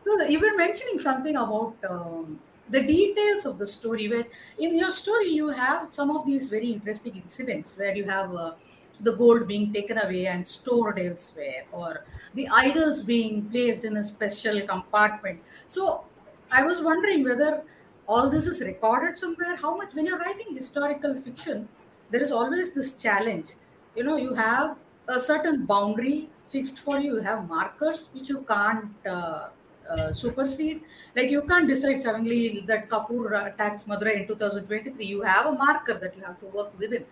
So 0.00 0.16
the, 0.18 0.30
you 0.30 0.38
were 0.38 0.56
mentioning 0.56 0.98
something 0.98 1.36
about 1.36 1.74
um, 1.88 2.38
the 2.68 2.80
details 2.80 3.46
of 3.46 3.58
the 3.58 3.66
story, 3.66 4.08
where 4.08 4.26
in 4.58 4.76
your 4.76 4.90
story 4.90 5.28
you 5.28 5.48
have 5.48 5.92
some 5.92 6.10
of 6.10 6.26
these 6.26 6.48
very 6.48 6.72
interesting 6.72 7.16
incidents 7.16 7.76
where 7.76 7.94
you 7.94 8.04
have 8.04 8.34
uh, 8.34 8.52
the 9.00 9.12
gold 9.12 9.48
being 9.48 9.72
taken 9.72 9.98
away 9.98 10.26
and 10.26 10.46
stored 10.46 10.98
elsewhere, 10.98 11.64
or 11.72 12.04
the 12.34 12.48
idols 12.48 13.02
being 13.02 13.48
placed 13.50 13.84
in 13.84 13.96
a 13.96 14.04
special 14.04 14.60
compartment. 14.62 15.40
So 15.66 16.04
I 16.50 16.62
was 16.62 16.80
wondering 16.80 17.24
whether 17.24 17.62
all 18.06 18.30
this 18.30 18.46
is 18.46 18.60
recorded 18.60 19.18
somewhere. 19.18 19.56
How 19.56 19.76
much, 19.76 19.94
when 19.94 20.06
you're 20.06 20.18
writing 20.18 20.54
historical 20.54 21.14
fiction, 21.14 21.68
there 22.10 22.22
is 22.22 22.30
always 22.30 22.72
this 22.72 22.92
challenge. 22.92 23.54
You 23.96 24.04
know, 24.04 24.16
you 24.16 24.34
have 24.34 24.76
a 25.08 25.18
certain 25.18 25.66
boundary 25.66 26.30
fixed 26.46 26.78
for 26.78 26.98
you, 26.98 27.16
you 27.16 27.20
have 27.22 27.48
markers 27.48 28.08
which 28.12 28.28
you 28.28 28.42
can't. 28.42 28.90
Uh, 29.06 29.48
uh, 29.90 30.12
supersede. 30.12 30.82
Like 31.14 31.30
you 31.30 31.42
can't 31.42 31.68
decide 31.68 32.02
suddenly 32.02 32.64
that 32.66 32.88
Kafur 32.88 33.52
attacks 33.52 33.84
Madurai 33.84 34.22
in 34.22 34.26
2023. 34.26 35.04
You 35.04 35.22
have 35.22 35.46
a 35.46 35.52
marker 35.52 35.98
that 35.98 36.16
you 36.16 36.22
have 36.22 36.38
to 36.40 36.46
work 36.46 36.78
within. 36.78 37.04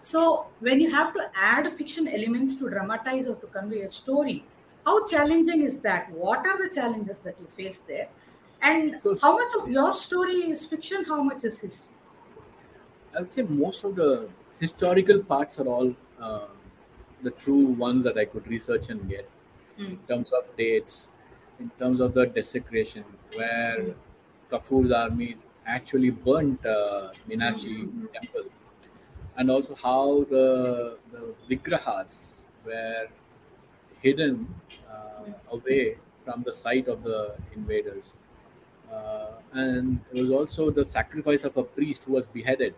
So 0.00 0.46
when 0.60 0.80
you 0.80 0.90
have 0.90 1.14
to 1.14 1.30
add 1.34 1.70
fiction 1.72 2.08
elements 2.08 2.56
to 2.56 2.68
dramatize 2.68 3.26
or 3.26 3.36
to 3.36 3.46
convey 3.46 3.82
a 3.82 3.90
story, 3.90 4.44
how 4.84 5.06
challenging 5.06 5.62
is 5.62 5.80
that? 5.80 6.10
What 6.10 6.46
are 6.46 6.56
the 6.66 6.74
challenges 6.74 7.18
that 7.20 7.36
you 7.40 7.46
face 7.46 7.78
there? 7.86 8.08
And 8.62 9.00
So- 9.02 9.16
how 9.20 9.36
much 9.36 9.52
of 9.60 9.68
your 9.68 9.92
story 9.92 10.50
is 10.50 10.66
fiction? 10.66 11.04
How 11.04 11.22
much 11.22 11.44
is 11.44 11.60
history? 11.60 11.88
I 13.16 13.20
would 13.20 13.32
say 13.32 13.42
most 13.42 13.84
of 13.84 13.94
the 13.96 14.28
historical 14.58 15.22
parts 15.22 15.58
are 15.60 15.66
all 15.68 15.94
uh, 16.18 16.46
the 17.24 17.32
true 17.32 17.66
ones 17.86 18.04
that 18.04 18.18
I 18.18 18.24
could 18.26 18.46
research 18.48 18.90
and 18.90 19.08
get 19.08 19.28
Mm. 19.78 19.98
in 20.02 20.06
terms 20.08 20.32
of 20.32 20.44
dates, 20.56 21.08
in 21.60 21.70
terms 21.78 22.00
of 22.00 22.14
the 22.14 22.26
desecration, 22.26 23.04
where 23.34 23.78
Mm. 23.78 23.94
Kafur's 24.50 24.90
army 24.90 25.36
actually 25.66 26.10
burnt 26.10 26.64
uh, 26.66 27.12
Meenakshi 27.28 27.76
Mhm. 27.76 28.08
temple, 28.14 28.50
and 29.36 29.50
also 29.50 29.74
how 29.74 30.24
the 30.34 30.98
the 31.12 31.34
vigrahas 31.50 32.46
were 32.64 33.08
hidden 34.02 34.48
uh, 34.88 35.24
away 35.50 35.98
from 36.24 36.42
the 36.42 36.52
sight 36.52 36.88
of 36.88 37.02
the 37.02 37.36
invaders. 37.54 38.16
Uh, 38.90 39.40
and 39.52 40.00
it 40.12 40.20
was 40.20 40.30
also 40.30 40.70
the 40.70 40.84
sacrifice 40.84 41.44
of 41.44 41.56
a 41.56 41.64
priest 41.64 42.04
who 42.04 42.12
was 42.12 42.26
beheaded. 42.26 42.74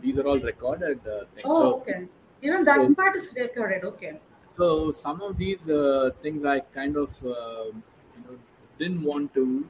These 0.00 0.18
are 0.18 0.26
all 0.26 0.40
recorded 0.40 1.06
uh, 1.06 1.24
things. 1.34 1.48
Oh, 1.48 1.56
so, 1.56 1.80
okay. 1.80 2.08
Even 2.40 2.64
that 2.64 2.78
so- 2.78 2.94
part 2.96 3.14
is 3.16 3.32
recorded. 3.36 3.84
Okay. 3.84 4.20
so 4.56 4.90
some 4.92 5.20
of 5.22 5.36
these 5.36 5.68
uh, 5.68 6.10
things 6.22 6.44
I 6.44 6.60
kind 6.60 6.96
of 6.96 7.10
uh, 7.24 7.66
you 8.14 8.20
know 8.24 8.38
didn't 8.78 9.02
want 9.02 9.34
to 9.34 9.68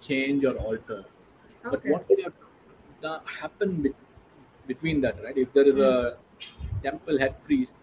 change 0.00 0.44
or 0.44 0.56
alter. 0.56 1.04
okay. 1.64 1.70
But 1.70 1.86
what 1.86 2.06
have 2.24 2.34
done, 3.02 3.24
happened 3.26 3.82
be- 3.82 3.94
between 4.66 5.00
that, 5.02 5.22
right? 5.22 5.36
If 5.36 5.52
there 5.52 5.66
is 5.66 5.78
a 5.78 6.18
temple 6.82 7.18
head 7.18 7.42
priest, 7.44 7.76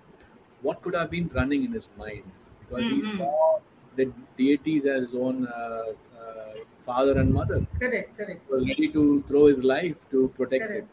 what 0.62 0.82
could 0.82 0.96
have 0.96 1.12
been 1.12 1.30
running 1.30 1.64
in 1.64 1.72
his 1.72 1.90
mind? 1.98 2.32
Because 2.62 2.88
he 2.88 3.02
Mhm. 3.02 3.18
saw 3.18 3.60
the 3.96 4.06
deities 4.38 4.86
as 4.86 5.02
his 5.08 5.16
own 5.16 5.48
uh, 5.48 5.94
uh, 6.22 6.54
father 6.80 7.18
and 7.20 7.34
mother. 7.34 7.62
Correct. 7.80 8.16
Correct. 8.18 8.42
He 8.48 8.54
was 8.54 8.68
ready 8.68 8.92
to 8.94 9.24
throw 9.28 9.46
his 9.48 9.64
life 9.64 10.10
to 10.12 10.30
protect 10.38 10.64
Correct. 10.68 10.84
it. 10.84 10.88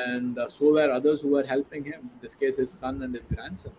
And 0.00 0.38
uh, 0.38 0.48
so 0.48 0.72
were 0.78 0.90
others 0.98 1.20
who 1.22 1.30
were 1.36 1.44
helping 1.54 1.84
him, 1.90 2.00
in 2.14 2.18
this 2.24 2.34
case, 2.34 2.56
his 2.64 2.70
son 2.82 3.02
and 3.02 3.14
his 3.14 3.26
grandson. 3.34 3.72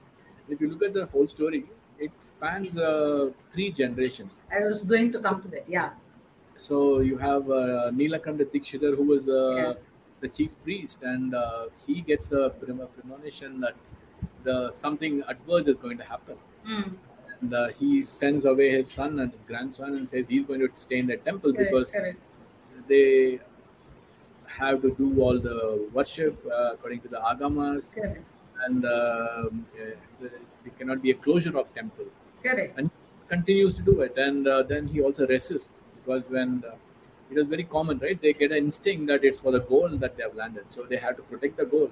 If 0.50 0.60
you 0.62 0.70
look 0.72 0.84
at 0.90 0.94
the 0.94 1.06
whole 1.08 1.28
story, 1.28 1.66
it 2.00 2.12
spans 2.20 2.78
uh, 2.78 3.30
three 3.54 3.72
generations. 3.72 4.42
I 4.58 4.62
was 4.70 4.82
going 4.84 5.12
to 5.14 5.20
come 5.28 5.42
to 5.44 5.48
that. 5.50 5.66
Yeah. 5.78 5.90
So 6.58 7.00
you 7.10 7.18
have 7.18 7.50
uh, 7.50 7.92
Neelakanta 8.00 8.46
Dikshidhar, 8.54 8.96
who 9.00 9.06
was 9.16 9.30
uh, 9.30 9.56
Yeah. 9.58 9.74
the 10.24 10.30
chief 10.38 10.56
priest, 10.64 11.04
and 11.04 11.36
uh, 11.36 11.66
he 11.86 12.02
gets 12.02 12.32
a 12.32 12.50
premonition 12.96 13.60
that 13.66 13.76
the 14.48 14.58
something 14.72 15.22
adverse 15.34 15.68
is 15.68 15.78
going 15.78 15.98
to 15.98 16.04
happen. 16.14 16.38
Mm. 16.68 16.90
And 17.42 17.54
uh, 17.54 17.68
he 17.80 18.04
sends 18.04 18.46
away 18.54 18.70
his 18.72 18.92
son 18.92 19.20
and 19.20 19.32
his 19.32 19.44
grandson 19.52 19.96
and 19.98 20.08
says 20.14 20.28
he's 20.34 20.46
going 20.46 20.60
to 20.66 20.70
stay 20.76 20.98
in 21.04 21.08
that 21.08 21.24
temple 21.30 21.54
Correct. 21.54 21.70
because 21.72 21.92
Correct. 21.92 22.20
they 22.88 23.40
have 24.58 24.82
to 24.82 24.92
do 25.02 25.08
all 25.22 25.40
the 25.40 25.88
worship 25.94 26.36
uh, 26.52 26.74
according 26.74 27.02
to 27.02 27.08
the 27.08 27.18
agamas, 27.32 27.96
Correct. 27.96 28.24
and 28.66 28.86
um, 28.86 29.66
uh, 29.82 29.86
there 30.22 30.32
cannot 30.78 31.02
be 31.02 31.12
a 31.12 31.16
closure 31.16 31.58
of 31.58 31.74
temple. 31.76 32.06
Correct. 32.44 32.78
and 32.80 32.90
continues 33.30 33.76
to 33.76 33.82
do 33.84 34.02
it 34.02 34.18
and 34.18 34.48
uh, 34.48 34.64
then 34.64 34.88
he 34.88 35.02
also 35.02 35.28
resists 35.28 35.70
because 35.98 36.28
when 36.30 36.64
uh, 36.68 36.76
it 37.30 37.36
was 37.38 37.48
very 37.48 37.64
common 37.66 38.00
right 38.00 38.20
they 38.22 38.32
get 38.34 38.52
an 38.52 38.58
instinct 38.58 39.06
that 39.08 39.24
it's 39.24 39.40
for 39.42 39.52
the 39.52 39.60
goal 39.72 39.90
that 40.04 40.16
they 40.18 40.24
have 40.24 40.36
landed 40.36 40.66
so 40.70 40.84
they 40.84 40.96
have 40.98 41.16
to 41.18 41.22
protect 41.24 41.58
the 41.58 41.66
goal 41.66 41.92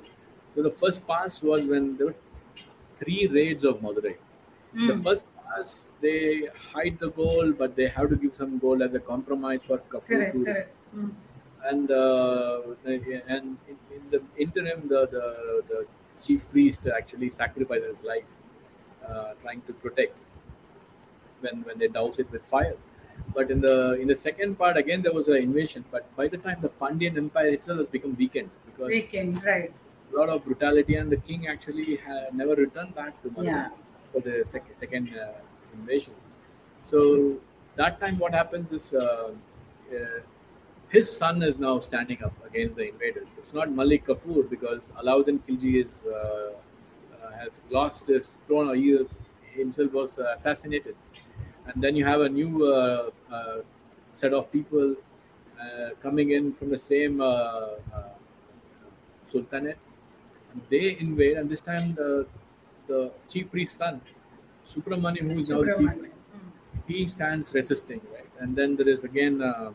so 0.55 0.63
the 0.63 0.71
first 0.71 1.05
pass 1.05 1.43
was 1.43 1.65
when 1.73 1.95
there 1.97 2.07
were 2.07 2.15
three 3.01 3.27
raids 3.39 3.65
of 3.71 3.75
madurai 3.87 4.15
the 4.87 4.95
Mm. 4.95 5.03
first 5.03 5.27
pass 5.43 5.75
they 6.05 6.17
hide 6.71 6.97
the 7.05 7.09
goal 7.21 7.51
but 7.61 7.75
they 7.81 7.87
have 7.97 8.09
to 8.13 8.17
give 8.23 8.33
some 8.41 8.57
goal 8.65 8.81
as 8.87 8.93
a 9.01 9.03
compromise 9.11 9.63
for 9.69 9.77
Kafur 9.93 10.07
Correct. 10.15 10.35
Correct. 10.49 10.73
Mm. 10.95 11.11
And 11.69 11.91
uh, 11.91 12.61
and 12.85 13.57
in, 13.71 13.77
in 13.95 14.01
the 14.11 14.21
interim, 14.37 14.87
the, 14.87 15.01
the 15.15 15.25
the 15.71 15.79
chief 16.23 16.49
priest 16.51 16.87
actually 16.87 17.29
sacrifices 17.29 17.97
his 17.97 18.03
life, 18.03 18.31
uh, 19.07 19.33
trying 19.41 19.61
to 19.63 19.73
protect 19.73 20.17
when 21.41 21.61
when 21.63 21.77
they 21.79 21.87
douse 21.87 22.19
it 22.19 22.29
with 22.31 22.45
fire. 22.45 22.77
But 23.33 23.49
in 23.51 23.61
the 23.61 23.97
in 24.01 24.07
the 24.07 24.15
second 24.15 24.55
part, 24.57 24.77
again 24.77 25.01
there 25.01 25.13
was 25.13 25.27
an 25.27 25.37
invasion. 25.37 25.83
But 25.91 26.03
by 26.15 26.27
the 26.27 26.37
time 26.37 26.59
the 26.61 26.69
Pandyan 26.69 27.17
Empire 27.17 27.49
itself 27.57 27.79
has 27.79 27.87
become 27.87 28.15
weakened 28.15 28.49
because 28.65 28.89
Weekend. 28.89 29.43
Right. 29.43 29.71
a 30.13 30.17
lot 30.17 30.29
of 30.29 30.43
brutality, 30.45 30.95
and 30.95 31.11
the 31.11 31.17
king 31.29 31.47
actually 31.47 31.99
never 32.33 32.55
returned 32.55 32.93
back 32.95 33.21
to 33.23 33.29
Madurai 33.29 33.45
Yeah. 33.45 33.69
for 34.11 34.21
the 34.27 34.35
sec- 34.45 34.73
second 34.83 35.09
uh, 35.17 35.33
invasion. 35.73 36.13
So 36.83 37.01
that 37.75 37.99
time, 37.99 38.17
what 38.19 38.33
happens 38.33 38.71
is 38.71 38.93
uh, 38.93 39.31
uh, 39.93 40.19
his 40.89 41.15
son 41.15 41.43
is 41.43 41.59
now 41.59 41.79
standing 41.79 42.23
up 42.23 42.33
against 42.45 42.77
the 42.77 42.87
invaders. 42.89 43.35
It's 43.37 43.53
not 43.53 43.71
Malik 43.71 44.05
Kafur 44.05 44.49
because 44.49 44.89
Alauddin 44.99 45.39
Khilji 45.39 45.83
is 45.83 46.05
uh, 46.05 46.51
uh, 47.23 47.31
has 47.39 47.67
lost 47.69 48.07
his 48.07 48.37
throne, 48.47 48.69
or 48.69 48.75
he 48.75 48.91
is, 48.91 49.23
himself 49.53 49.91
was 49.91 50.19
uh, 50.19 50.31
assassinated, 50.35 50.95
and 51.65 51.83
then 51.83 51.95
you 51.95 52.05
have 52.05 52.21
a 52.21 52.29
new 52.29 52.65
uh, 52.65 53.09
uh, 53.31 53.57
set 54.09 54.33
of 54.33 54.51
people 54.51 54.95
uh, 55.59 55.89
coming 56.01 56.31
in 56.31 56.53
from 56.53 56.69
the 56.69 56.77
same 56.77 57.19
uh, 57.21 57.25
uh, 57.25 58.13
sultanate. 59.23 59.77
And 60.53 60.61
they 60.69 60.97
invade, 60.99 61.37
and 61.37 61.49
this 61.49 61.61
time 61.61 61.95
the 61.95 62.27
the 62.87 63.11
chief 63.27 63.51
priest's 63.51 63.77
son, 63.77 63.99
Subramanian, 64.65 65.33
who 65.33 65.39
is 65.39 65.49
now 65.49 65.61
the 65.63 65.75
chief 65.77 65.91
he 66.87 67.05
stands 67.07 67.53
resisting, 67.53 67.99
right? 68.13 68.29
And 68.39 68.55
then 68.55 68.77
there 68.77 68.87
is 68.87 69.03
again 69.03 69.41
uh, 69.41 69.71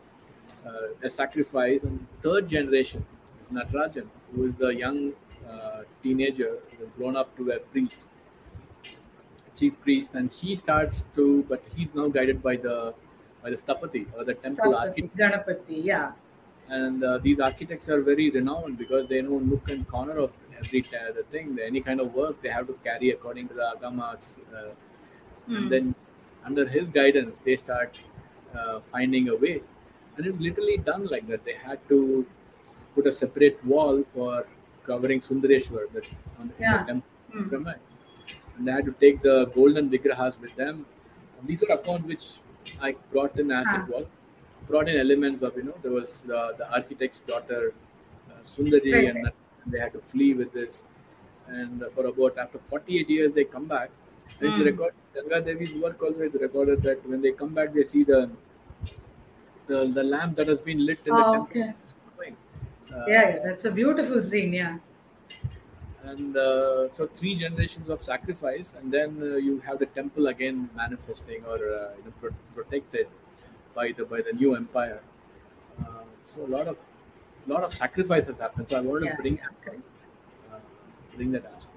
a 1.02 1.10
sacrifice. 1.10 1.82
And 1.82 2.06
third 2.22 2.48
generation 2.48 3.04
is 3.40 3.48
Natarajan, 3.50 4.08
who 4.34 4.46
is 4.46 4.60
a 4.60 4.74
young 4.74 5.12
uh, 5.48 5.82
teenager 6.02 6.58
who 6.70 6.76
has 6.84 6.90
grown 6.90 7.16
up 7.16 7.36
to 7.36 7.50
a 7.50 7.58
priest, 7.60 8.06
chief 9.56 9.78
priest, 9.80 10.14
and 10.14 10.30
he 10.32 10.56
starts 10.56 11.02
to, 11.14 11.42
but 11.44 11.62
he's 11.74 11.94
now 11.94 12.08
guided 12.08 12.42
by 12.42 12.56
the 12.56 12.94
by 13.42 13.50
the 13.50 13.56
Stapati 13.56 14.06
or 14.16 14.24
the 14.24 14.34
temple 14.34 14.74
architect. 14.74 15.16
Ganapati, 15.16 15.84
yeah. 15.84 16.12
And 16.68 17.02
uh, 17.04 17.18
these 17.18 17.40
architects 17.40 17.88
are 17.88 18.00
very 18.00 18.30
renowned 18.30 18.78
because 18.78 19.08
they 19.08 19.20
know 19.20 19.38
nook 19.38 19.68
and 19.68 19.86
corner 19.88 20.16
of 20.18 20.38
every 20.56 20.84
uh, 20.98 21.12
the 21.12 21.24
thing. 21.24 21.58
Any 21.60 21.80
kind 21.80 22.00
of 22.00 22.14
work 22.14 22.40
they 22.40 22.48
have 22.48 22.66
to 22.68 22.74
carry 22.84 23.10
according 23.10 23.48
to 23.48 23.54
the 23.54 23.74
agamas. 23.76 24.38
Uh, 24.54 24.74
Hmm. 25.46 25.54
and 25.58 25.70
then 25.72 25.94
under 26.44 26.66
his 26.66 26.88
guidance 26.90 27.40
they 27.40 27.56
start 27.56 27.98
uh, 28.54 28.80
finding 28.80 29.28
a 29.28 29.36
way 29.36 29.62
and 30.16 30.26
it's 30.26 30.40
literally 30.40 30.76
done 30.90 31.04
like 31.14 31.26
that 31.32 31.44
they 31.44 31.54
had 31.68 31.78
to 31.88 31.98
put 32.94 33.06
a 33.06 33.12
separate 33.12 33.58
wall 33.72 34.04
for 34.14 34.46
covering 34.86 35.20
sundareshwar 35.28 35.84
the, 35.94 36.02
on 36.40 36.52
Yeah. 36.60 36.78
the 36.78 36.86
temple 36.92 37.10
pyramid. 37.50 37.78
and 38.56 38.66
they 38.66 38.72
had 38.78 38.84
to 38.90 38.94
take 39.04 39.22
the 39.28 39.36
golden 39.58 39.86
vigrahas 39.92 40.34
with 40.44 40.54
them 40.62 40.84
and 41.38 41.48
these 41.50 41.62
are 41.66 41.72
accounts 41.78 42.06
which 42.12 42.24
i 42.86 42.90
brought 43.12 43.38
in 43.42 43.50
as 43.60 43.68
Ah. 43.70 43.78
it 43.80 43.86
was 43.94 44.06
brought 44.70 44.88
in 44.92 44.96
elements 45.04 45.40
of 45.46 45.56
you 45.60 45.64
know 45.68 45.76
there 45.84 45.94
was 46.00 46.10
uh, 46.38 46.50
the 46.60 46.66
architect's 46.78 47.20
daughter 47.30 47.62
uh, 48.30 48.40
sundari 48.52 48.92
Right, 48.96 49.16
and 49.62 49.72
they 49.74 49.80
had 49.84 49.92
to 49.98 50.02
flee 50.12 50.32
with 50.40 50.50
this 50.58 50.74
and 51.60 51.82
uh, 51.82 51.88
for 51.94 52.04
about 52.12 52.38
after 52.44 52.58
48 52.70 53.10
years 53.16 53.34
they 53.38 53.44
come 53.56 53.66
back 53.76 53.90
and 54.38 54.44
it's 54.48 54.60
Mm. 54.62 54.68
recorded 54.70 54.98
Ganga 55.16 55.38
Devi's 55.48 55.74
work 55.84 55.98
also 56.06 56.22
is 56.28 56.34
recorded 56.46 56.78
that 56.88 57.00
when 57.10 57.20
they 57.24 57.32
come 57.42 57.52
back 57.58 57.68
they 57.78 57.86
see 57.92 58.02
the 58.12 58.20
the, 59.72 59.80
the 59.98 60.02
lamp 60.14 60.36
that 60.36 60.48
has 60.48 60.60
been 60.60 60.84
lit 60.86 61.06
in 61.06 61.16
the 61.16 61.24
Oh, 61.24 61.34
temple. 61.34 61.60
okay. 61.60 61.74
Uh, 62.92 62.96
Yeah, 63.06 63.28
yeah, 63.30 63.38
that's 63.44 63.64
a 63.64 63.70
beautiful 63.70 64.22
scene. 64.22 64.52
Yeah. 64.52 64.78
and 66.04 66.36
uh, 66.36 66.92
so 66.92 67.06
three 67.06 67.34
generations 67.36 67.88
of 67.88 68.00
sacrifice 68.00 68.74
and 68.74 68.92
then 68.92 69.10
uh, 69.22 69.36
you 69.36 69.60
have 69.60 69.78
the 69.78 69.86
temple 69.86 70.26
again 70.28 70.68
manifesting 70.74 71.44
or 71.44 71.56
uh, 71.56 71.94
you 71.96 72.04
know, 72.04 72.12
pro- 72.20 72.34
protected 72.54 73.06
by 73.74 73.92
the 73.92 74.04
by 74.04 74.20
the 74.20 74.32
new 74.32 74.54
empire 74.56 75.00
uh, 75.80 76.04
so 76.26 76.44
a 76.44 76.50
lot 76.56 76.66
of 76.68 76.76
lot 77.46 77.62
of 77.64 77.72
sacrifices 77.72 78.38
happen 78.38 78.66
so 78.66 78.76
i 78.76 78.80
wanted 78.80 79.06
Yeah, 79.06 79.16
to 79.16 79.22
bring 79.22 79.38
uh, 80.52 80.58
bring 81.16 81.32
that 81.32 81.44
aspect 81.46 81.71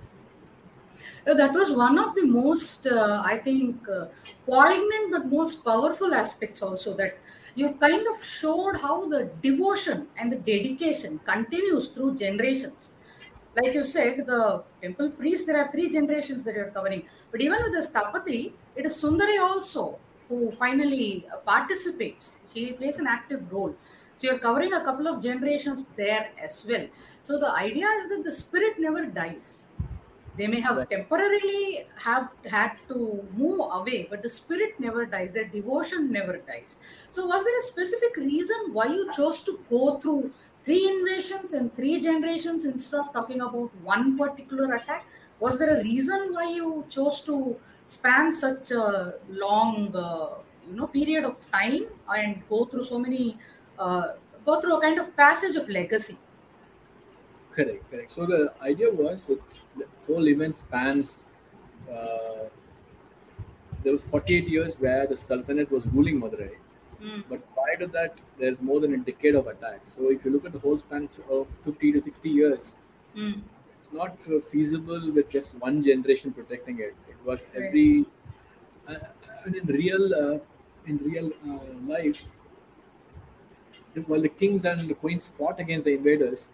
Uh, 1.28 1.34
that 1.34 1.54
was 1.54 1.72
one 1.72 1.98
of 1.98 2.14
the 2.16 2.24
most, 2.24 2.86
uh, 2.86 3.22
I 3.26 3.38
think, 3.38 3.88
uh, 3.90 4.06
poignant 4.46 5.12
but 5.12 5.26
most 5.26 5.64
powerful 5.66 6.14
aspects 6.14 6.62
also 6.62 6.94
that 6.98 7.18
you 7.56 7.74
kind 7.74 8.06
of 8.14 8.24
showed 8.24 8.76
how 8.78 9.10
the 9.10 9.32
devotion 9.42 10.08
and 10.18 10.32
the 10.32 10.38
dedication 10.38 11.20
continues 11.26 11.88
through 11.88 12.16
generations. 12.16 12.94
Like 13.56 13.74
you 13.74 13.84
said, 13.84 14.26
the 14.28 14.64
temple 14.82 15.10
priest, 15.10 15.48
there 15.48 15.58
are 15.58 15.72
three 15.72 15.90
generations 15.90 16.44
that 16.44 16.54
you're 16.56 16.70
covering. 16.70 17.04
But 17.32 17.42
even 17.42 17.64
with 17.64 17.74
the 17.74 17.88
Stapati, 17.88 18.52
it 18.76 18.86
is 18.86 18.96
Sundari 19.02 19.42
also 19.42 19.98
who 20.30 20.52
finally 20.52 21.26
uh, 21.34 21.38
participates. 21.38 22.40
She 22.54 22.74
plays 22.74 23.00
an 23.00 23.08
active 23.08 23.52
role. 23.52 23.76
So 24.18 24.28
you're 24.28 24.40
covering 24.40 24.74
a 24.74 24.84
couple 24.84 25.08
of 25.08 25.24
generations 25.24 25.86
there 25.96 26.30
as 26.42 26.66
well. 26.68 26.88
So 27.22 27.40
the 27.40 27.52
idea 27.52 27.88
is 27.88 28.10
that 28.10 28.24
the 28.24 28.32
spirit 28.32 28.76
never 28.80 29.06
dies 29.06 29.68
they 30.38 30.48
may 30.48 30.60
have 30.60 30.78
Right. 30.78 30.90
temporarily 30.90 31.88
have 31.98 32.34
had 32.46 32.74
to 32.90 32.98
move 33.42 33.60
away 33.80 34.08
but 34.10 34.22
the 34.22 34.30
spirit 34.30 34.80
never 34.80 35.06
dies 35.06 35.32
their 35.34 35.46
devotion 35.48 36.12
never 36.12 36.38
dies. 36.38 36.78
So 37.10 37.26
was 37.26 37.44
there 37.44 37.58
a 37.60 37.64
specific 37.64 38.16
reason 38.18 38.74
why 38.74 38.88
you 38.88 39.12
chose 39.14 39.42
to 39.44 39.60
go 39.70 39.98
through 40.00 40.34
three 40.64 40.88
invasions 40.88 41.54
and 41.54 41.74
three 41.76 42.02
generations 42.02 42.66
instead 42.66 43.00
of 43.00 43.14
talking 43.14 43.42
about 43.42 43.74
one 43.82 44.18
particular 44.18 44.74
attack? 44.76 45.06
Was 45.40 45.60
there 45.60 45.78
a 45.80 45.84
reason 45.84 46.34
why 46.34 46.50
you 46.52 46.86
chose 46.90 47.22
to 47.22 47.60
span 47.86 48.34
such 48.34 48.72
a 48.72 49.16
long 49.28 49.96
uh, 49.96 50.40
you 50.68 50.76
know 50.76 50.88
period 50.88 51.24
of 51.24 51.38
time 51.52 51.86
and 52.16 52.44
go 52.50 52.66
through 52.66 52.84
so 52.84 53.00
many 53.00 53.38
uh, 53.78 54.14
go 54.46 54.60
through 54.62 54.78
a 54.78 54.82
kind 54.82 55.00
of 55.00 55.16
passage 55.16 55.56
of 55.56 55.70
legacy 55.70 56.18
Correct, 57.56 57.90
correct. 57.90 58.12
So 58.12 58.26
the 58.26 58.54
idea 58.62 58.92
was 58.92 59.28
that 59.28 59.60
the 59.78 59.88
whole 60.06 60.28
event 60.28 60.58
spans. 60.58 61.24
Uh, 61.92 62.50
there 63.84 63.92
was 63.94 64.04
48 64.04 64.48
years 64.48 64.76
where 64.80 65.06
the 65.08 65.16
Sultanate 65.16 65.72
was 65.72 65.86
ruling 65.88 66.20
Madurai, 66.20 66.56
but 67.30 67.42
prior 67.54 67.78
to 67.80 67.88
that, 67.88 68.18
there's 68.40 68.62
more 68.62 68.80
than 68.80 68.94
a 68.94 68.98
decade 68.98 69.36
of 69.36 69.48
attacks. 69.48 69.92
So 69.92 70.12
if 70.12 70.26
you 70.26 70.32
look 70.32 70.46
at 70.46 70.54
the 70.54 70.60
whole 70.60 70.78
span 70.80 71.10
of 71.30 71.48
50 71.64 71.92
to 71.92 72.02
60 72.02 72.30
years, 72.30 72.78
Mm. 73.16 73.44
it's 73.78 73.94
not 73.94 74.18
uh, 74.30 74.40
feasible 74.52 75.12
with 75.18 75.30
just 75.30 75.54
one 75.60 75.82
generation 75.82 76.34
protecting 76.34 76.80
it. 76.80 76.96
It 77.12 77.20
was 77.26 77.46
every, 77.56 78.06
uh, 78.88 78.96
and 79.46 79.56
in 79.56 79.66
real, 79.68 80.14
uh, 80.24 80.40
in 80.86 80.98
real 80.98 81.32
uh, 81.50 81.74
life, 81.94 82.22
while 84.08 84.22
the 84.22 84.30
kings 84.30 84.66
and 84.66 84.90
the 84.90 84.94
queens 84.94 85.28
fought 85.30 85.60
against 85.60 85.86
the 85.86 85.94
invaders, 85.94 86.50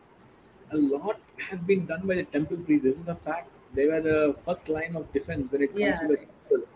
a 0.71 0.77
lot 0.77 1.19
has 1.49 1.61
been 1.61 1.85
done 1.85 2.07
by 2.07 2.15
the 2.15 2.23
temple 2.23 2.57
priests. 2.57 2.85
This 2.85 2.99
is 2.99 3.07
a 3.07 3.15
fact. 3.15 3.49
They 3.73 3.87
were 3.87 4.01
the 4.01 4.33
first 4.45 4.69
line 4.69 4.95
of 4.95 5.11
defense 5.13 5.51
when 5.51 5.61
it 5.63 5.77
comes 5.79 5.99
Yeah. 5.99 5.99
to 6.01 6.07
the 6.07 6.17
temple, 6.17 6.67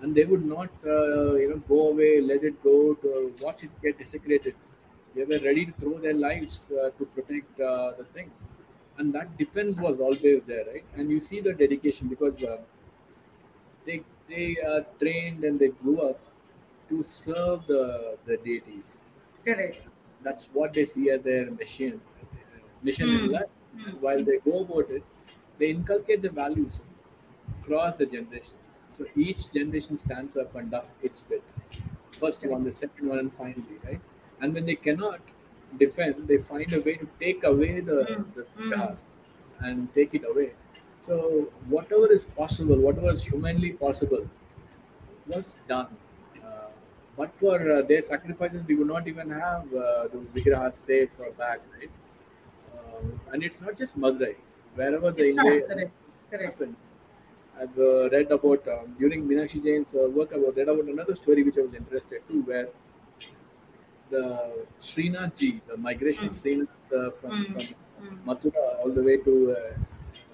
and 0.00 0.14
they 0.14 0.24
would 0.24 0.44
not, 0.44 0.70
uh, 0.84 1.34
you 1.34 1.48
know, 1.50 1.58
go 1.74 1.88
away, 1.88 2.20
let 2.20 2.44
it 2.44 2.62
go, 2.62 2.94
to 2.94 3.32
watch 3.42 3.64
it 3.64 3.70
get 3.82 3.98
desecrated. 3.98 4.54
They 5.14 5.24
were 5.24 5.40
ready 5.48 5.64
to 5.66 5.72
throw 5.72 5.98
their 5.98 6.14
lives 6.14 6.70
uh, 6.72 6.90
to 6.98 7.06
protect 7.06 7.58
uh, 7.60 7.92
the 7.98 8.04
thing, 8.04 8.30
and 8.98 9.14
that 9.14 9.36
defense 9.38 9.76
was 9.78 10.00
always 10.00 10.44
there, 10.44 10.66
right? 10.66 10.84
And 10.94 11.10
you 11.10 11.20
see 11.20 11.40
the 11.40 11.54
dedication 11.54 12.08
because 12.08 12.42
uh, 12.42 12.58
they 13.84 14.02
they 14.28 14.56
are 14.72 14.82
trained 15.00 15.44
and 15.44 15.58
they 15.60 15.68
grew 15.68 15.98
up 16.08 16.20
to 16.88 17.02
serve 17.02 17.66
the 17.72 17.82
the 18.28 18.36
deities 18.46 18.88
correct 19.46 19.86
that's 20.26 20.46
what 20.58 20.72
they 20.78 20.84
see 20.92 21.06
as 21.16 21.24
their 21.30 21.50
mission 21.60 22.00
mission 22.82 23.14
in 23.14 23.24
Mm. 23.24 23.36
life 23.36 23.52
Mm. 23.74 23.98
while 24.00 24.22
they 24.24 24.38
go 24.38 24.60
about 24.64 24.90
it 24.90 25.04
they 25.58 25.70
inculcate 25.70 26.22
the 26.22 26.30
values 26.30 26.82
across 27.60 27.98
the 27.98 28.06
generation 28.06 28.58
so 28.90 29.06
each 29.16 29.50
generation 29.52 29.96
stands 29.96 30.36
up 30.36 30.54
and 30.54 30.70
does 30.70 30.94
its 31.02 31.22
bit 31.22 31.42
first 32.20 32.44
one 32.52 32.64
the 32.64 32.72
second 32.82 33.08
one 33.12 33.18
and 33.24 33.34
finally 33.40 33.78
right 33.84 34.00
and 34.40 34.54
when 34.54 34.64
they 34.70 34.76
cannot 34.88 35.20
defend 35.82 36.26
they 36.28 36.38
find 36.38 36.72
a 36.72 36.80
way 36.80 36.96
to 36.96 37.08
take 37.20 37.44
away 37.44 37.80
the, 37.80 37.98
Mm. 38.08 38.24
the 38.34 38.46
Mm. 38.56 38.72
task 38.76 39.06
and 39.60 39.92
take 39.94 40.14
it 40.14 40.24
away 40.32 40.54
so 41.00 41.16
whatever 41.74 42.10
is 42.12 42.24
possible 42.24 42.78
whatever 42.88 43.10
is 43.10 43.24
humanly 43.24 43.72
possible 43.72 44.28
was 45.26 45.60
done 45.68 45.96
uh, 46.44 46.68
but 47.16 47.34
for 47.34 47.56
uh, 47.72 47.80
their 47.82 48.02
sacrifices, 48.02 48.62
we 48.64 48.74
would 48.74 48.86
not 48.88 49.08
even 49.08 49.30
have 49.30 49.72
uh, 49.74 50.06
those 50.08 50.26
vigrahas 50.34 50.74
safe 50.74 51.08
or 51.18 51.30
back, 51.32 51.60
right? 51.72 51.90
Um, 52.96 53.20
and 53.32 53.42
it's 53.44 53.60
not 53.60 53.76
just 53.76 53.98
Madurai. 53.98 54.36
Wherever 54.74 55.10
the 55.10 55.24
invade 55.26 55.66
correct, 55.68 55.92
correct. 56.30 56.44
happened, 56.44 56.76
I've 57.58 57.78
uh, 57.78 58.10
read 58.10 58.30
about 58.30 58.66
um, 58.68 58.94
during 58.98 59.26
Meenakshi 59.28 59.62
Jain's 59.64 59.94
uh, 59.94 60.08
work. 60.10 60.32
I 60.34 60.38
read 60.38 60.68
about 60.68 60.84
another 60.86 61.14
story 61.14 61.42
which 61.42 61.58
I 61.58 61.62
was 61.62 61.74
interested 61.74 62.22
too, 62.28 62.42
where 62.42 62.68
the 64.10 64.66
Srinath 64.80 65.36
ji, 65.38 65.60
the 65.66 65.76
migration 65.76 66.26
of 66.26 66.32
Srinath 66.32 66.68
uh, 66.96 67.10
from 67.10 67.30
Mm. 67.30 67.52
from 67.52 67.66
Mm. 68.02 68.18
Mathura 68.28 68.64
all 68.80 68.90
the 68.98 69.02
way 69.08 69.16
to 69.28 69.34
uh, 69.52 69.74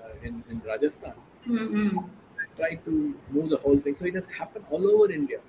uh, 0.05 0.27
in 0.29 0.43
in 0.51 0.61
Rajasthan, 0.71 1.15
Mm-mm. 1.47 2.11
tried 2.57 2.85
to 2.85 3.15
move 3.31 3.49
the 3.51 3.57
whole 3.65 3.79
thing. 3.79 3.95
So 3.95 4.05
it 4.07 4.15
has 4.15 4.29
happened 4.29 4.67
all 4.71 4.85
over 4.95 5.13
India. 5.13 5.41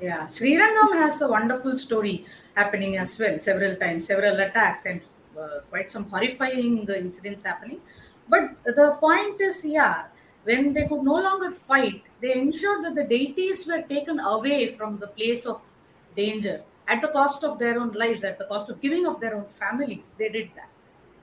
Yeah, 0.00 0.26
Srirangam 0.26 0.92
has 0.94 1.20
a 1.22 1.28
wonderful 1.28 1.78
story 1.78 2.26
happening 2.54 2.96
as 2.98 3.18
well, 3.18 3.38
several 3.40 3.76
times, 3.76 4.06
several 4.06 4.38
attacks, 4.40 4.84
and 4.86 5.00
quite 5.70 5.90
some 5.90 6.08
horrifying 6.08 6.88
uh, 6.88 6.94
incidents 6.94 7.44
happening. 7.44 7.80
But 8.28 8.56
the 8.64 8.96
point 9.00 9.40
is, 9.40 9.64
yeah, 9.64 10.06
when 10.44 10.72
they 10.72 10.86
could 10.86 11.02
no 11.02 11.14
longer 11.14 11.50
fight, 11.50 12.02
they 12.20 12.32
ensured 12.34 12.84
that 12.84 12.94
the 12.94 13.04
deities 13.04 13.66
were 13.66 13.82
taken 13.82 14.20
away 14.20 14.68
from 14.68 14.98
the 14.98 15.08
place 15.08 15.46
of 15.46 15.60
danger 16.16 16.62
at 16.88 17.00
the 17.02 17.08
cost 17.08 17.44
of 17.44 17.58
their 17.58 17.78
own 17.80 17.92
lives, 17.92 18.24
at 18.24 18.38
the 18.38 18.44
cost 18.44 18.68
of 18.70 18.80
giving 18.80 19.06
up 19.06 19.20
their 19.20 19.34
own 19.34 19.46
families. 19.46 20.14
They 20.18 20.28
did 20.28 20.50
that. 20.54 20.68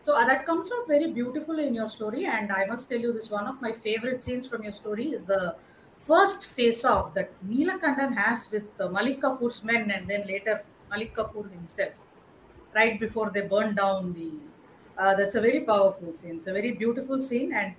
So 0.04 0.14
uh, 0.14 0.26
that 0.26 0.46
comes 0.46 0.70
out 0.72 0.88
very 0.88 1.12
beautifully 1.12 1.66
in 1.66 1.74
your 1.74 1.88
story, 1.88 2.26
and 2.26 2.52
I 2.52 2.66
must 2.66 2.90
tell 2.90 3.00
you 3.00 3.14
this 3.14 3.30
one 3.30 3.48
of 3.48 3.62
my 3.62 3.72
favorite 3.72 4.24
scenes 4.24 4.48
from 4.48 4.64
your 4.64 4.74
story 4.74 5.14
is 5.14 5.24
the 5.24 5.56
first 5.98 6.44
face 6.44 6.84
off 6.84 7.14
that 7.14 7.32
Neelakandan 7.48 8.16
has 8.18 8.52
with 8.52 8.68
uh, 8.80 8.90
Malik 8.90 9.22
Kafur's 9.22 9.64
men 9.64 9.92
and 9.92 10.10
then 10.10 10.28
later 10.28 10.62
Malik 10.90 11.16
Kafur 11.16 11.50
himself, 11.50 12.10
right 12.76 13.00
before 13.00 13.30
they 13.32 13.42
burn 13.48 13.76
down 13.76 14.14
the. 14.14 14.32
Uh, 14.98 15.16
that's 15.16 15.36
a 15.36 15.42
very 15.42 15.62
powerful 15.62 16.14
scene. 16.14 16.38
It's 16.38 16.48
a 16.48 16.54
very 16.54 16.74
beautiful 16.74 17.22
scene, 17.22 17.54
and 17.54 17.74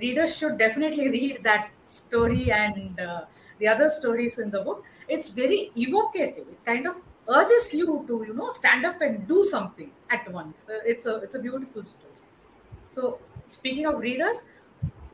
readers 0.00 0.36
should 0.36 0.58
definitely 0.58 1.08
read 1.18 1.40
that 1.42 1.70
story 1.84 2.50
and 2.50 2.98
uh, 3.00 3.24
the 3.58 3.68
other 3.68 3.88
stories 3.88 4.38
in 4.38 4.50
the 4.50 4.60
book. 4.60 4.84
It's 5.08 5.28
very 5.28 5.70
evocative. 5.76 6.46
It 6.48 6.64
kind 6.64 6.86
of 6.86 6.96
urges 7.28 7.72
you 7.72 8.04
to, 8.06 8.24
you 8.26 8.34
know, 8.34 8.50
stand 8.50 8.84
up 8.84 9.00
and 9.00 9.26
do 9.26 9.44
something 9.44 9.90
at 10.10 10.30
once. 10.32 10.66
Uh, 10.68 10.78
it's 10.84 11.06
a 11.06 11.16
it's 11.16 11.34
a 11.34 11.38
beautiful 11.38 11.84
story. 11.84 12.12
So 12.90 13.18
speaking 13.46 13.86
of 13.86 14.00
readers, 14.00 14.42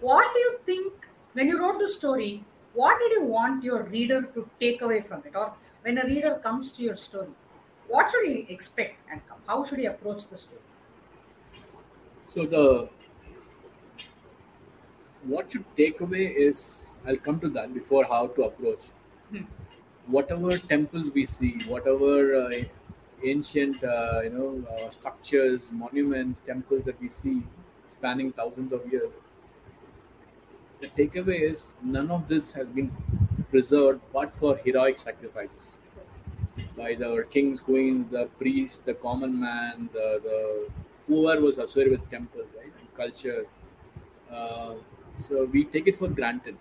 what 0.00 0.32
do 0.34 0.40
you 0.40 0.58
think 0.66 1.08
when 1.32 1.48
you 1.48 1.58
wrote 1.60 1.78
the 1.78 1.88
story? 1.88 2.44
What 2.74 2.98
did 2.98 3.12
you 3.12 3.24
want 3.24 3.64
your 3.64 3.82
reader 3.84 4.22
to 4.22 4.48
take 4.60 4.82
away 4.82 5.00
from 5.00 5.22
it, 5.26 5.34
or 5.34 5.52
when 5.82 5.98
a 5.98 6.04
reader 6.04 6.40
comes 6.42 6.70
to 6.72 6.82
your 6.82 6.96
story, 6.96 7.30
what 7.88 8.10
should 8.10 8.26
he 8.26 8.46
expect 8.48 8.96
and 9.10 9.26
come? 9.28 9.38
How 9.46 9.64
should 9.64 9.78
he 9.78 9.86
approach 9.86 10.26
the 10.28 10.36
story? 10.36 10.60
So 12.28 12.44
the 12.46 12.88
what 15.24 15.50
should 15.52 15.64
take 15.76 16.00
away 16.00 16.26
is 16.26 16.92
I'll 17.06 17.16
come 17.16 17.40
to 17.40 17.48
that 17.50 17.74
before 17.74 18.04
how 18.04 18.28
to 18.28 18.42
approach. 18.42 18.84
Hmm. 19.30 19.42
Whatever 20.06 20.58
temples 20.58 21.10
we 21.12 21.24
see, 21.24 21.60
whatever 21.66 22.42
uh, 22.42 22.62
ancient 23.24 23.82
uh, 23.82 24.20
you 24.22 24.30
know 24.30 24.64
uh, 24.74 24.90
structures, 24.90 25.70
monuments, 25.72 26.40
temples 26.44 26.84
that 26.84 27.00
we 27.00 27.08
see 27.08 27.42
spanning 27.98 28.32
thousands 28.32 28.72
of 28.72 28.86
years, 28.92 29.22
the 30.80 30.88
takeaway 30.88 31.40
is 31.50 31.74
none 31.82 32.10
of 32.10 32.28
this 32.28 32.52
has 32.52 32.66
been 32.68 32.90
preserved 33.50 34.00
but 34.12 34.32
for 34.32 34.56
heroic 34.58 34.98
sacrifices 34.98 35.78
by 36.78 36.94
the 36.94 37.26
kings, 37.30 37.60
queens, 37.60 38.10
the 38.10 38.26
priests, 38.38 38.78
the 38.80 38.94
common 38.94 39.38
man, 39.40 39.90
the, 39.92 40.08
the 40.28 40.38
whoever 41.08 41.42
was 41.42 41.58
associated 41.58 41.92
with 42.00 42.10
temple, 42.10 42.44
right, 42.56 42.72
and 42.80 42.94
culture. 42.94 43.46
Uh, 44.30 44.76
so 45.18 45.44
we 45.46 45.64
take 45.64 45.86
it 45.88 45.96
for 45.96 46.08
granted. 46.08 46.56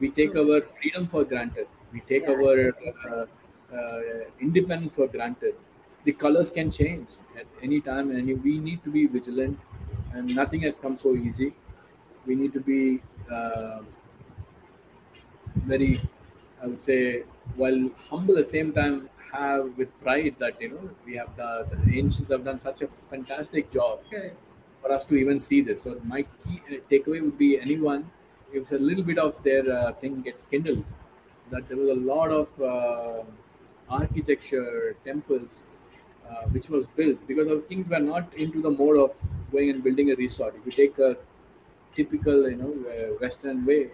We 0.00 0.10
take 0.10 0.32
True. 0.32 0.40
our 0.42 0.60
freedom 0.62 1.06
for 1.08 1.24
granted. 1.24 1.68
We 1.92 2.00
take 2.00 2.28
Yeah. 2.28 2.28
our 2.28 2.74
uh, 3.10 3.26
uh, 3.74 4.00
independence 4.40 4.94
for 4.94 5.08
granted. 5.08 5.56
The 6.04 6.12
colors 6.12 6.50
can 6.50 6.70
change 6.70 7.08
at 7.36 7.46
any 7.62 7.80
time, 7.80 8.10
and 8.10 8.42
we 8.44 8.58
need 8.58 8.84
to 8.84 8.90
be 8.90 9.06
vigilant. 9.06 9.58
And 10.12 10.34
nothing 10.34 10.60
has 10.62 10.76
come 10.76 10.96
so 10.96 11.14
easy. 11.14 11.54
We 12.26 12.34
need 12.34 12.52
to 12.54 12.60
be 12.60 13.02
uh, 13.30 13.82
very, 15.70 16.00
I 16.62 16.66
would 16.66 16.82
say, 16.82 17.22
while 17.56 17.90
humble 18.08 18.34
at 18.34 18.38
the 18.38 18.44
same 18.44 18.72
time, 18.72 19.08
have 19.32 19.76
with 19.76 19.88
pride 20.00 20.36
that 20.38 20.60
you 20.60 20.70
know 20.70 20.90
we 21.04 21.16
have 21.16 21.34
the, 21.36 21.66
the 21.70 21.98
ancients 21.98 22.30
have 22.30 22.44
done 22.44 22.58
such 22.58 22.82
a 22.82 22.88
fantastic 23.10 23.70
job 23.70 24.00
Correct. 24.10 24.36
for 24.82 24.92
us 24.92 25.04
to 25.06 25.16
even 25.16 25.40
see 25.40 25.60
this. 25.60 25.82
So 25.82 26.00
my 26.04 26.22
key 26.22 26.60
uh, 26.68 26.80
takeaway 26.90 27.22
would 27.22 27.38
be 27.38 27.58
anyone 27.60 28.10
if 28.52 28.70
a 28.70 28.76
little 28.76 29.04
bit 29.04 29.18
of 29.18 29.42
their 29.42 29.68
uh, 29.70 29.92
thing 29.94 30.22
gets 30.22 30.44
kindled, 30.44 30.84
that 31.50 31.68
there 31.68 31.76
was 31.76 31.88
a 31.88 31.94
lot 31.94 32.30
of 32.30 32.60
uh, 32.60 33.24
architecture, 33.88 34.96
temples, 35.04 35.64
uh, 36.28 36.42
which 36.48 36.68
was 36.68 36.86
built 36.86 37.26
because 37.26 37.48
our 37.48 37.60
kings 37.60 37.88
were 37.88 38.00
not 38.00 38.32
into 38.34 38.60
the 38.62 38.70
mode 38.70 38.96
of 38.96 39.20
going 39.52 39.70
and 39.70 39.82
building 39.84 40.10
a 40.10 40.14
resort. 40.16 40.54
If 40.56 40.66
you 40.66 40.72
take 40.72 40.98
a 40.98 41.16
typical, 41.94 42.48
you 42.48 42.56
know, 42.56 42.72
uh, 42.90 43.14
Western 43.20 43.64
way, 43.64 43.90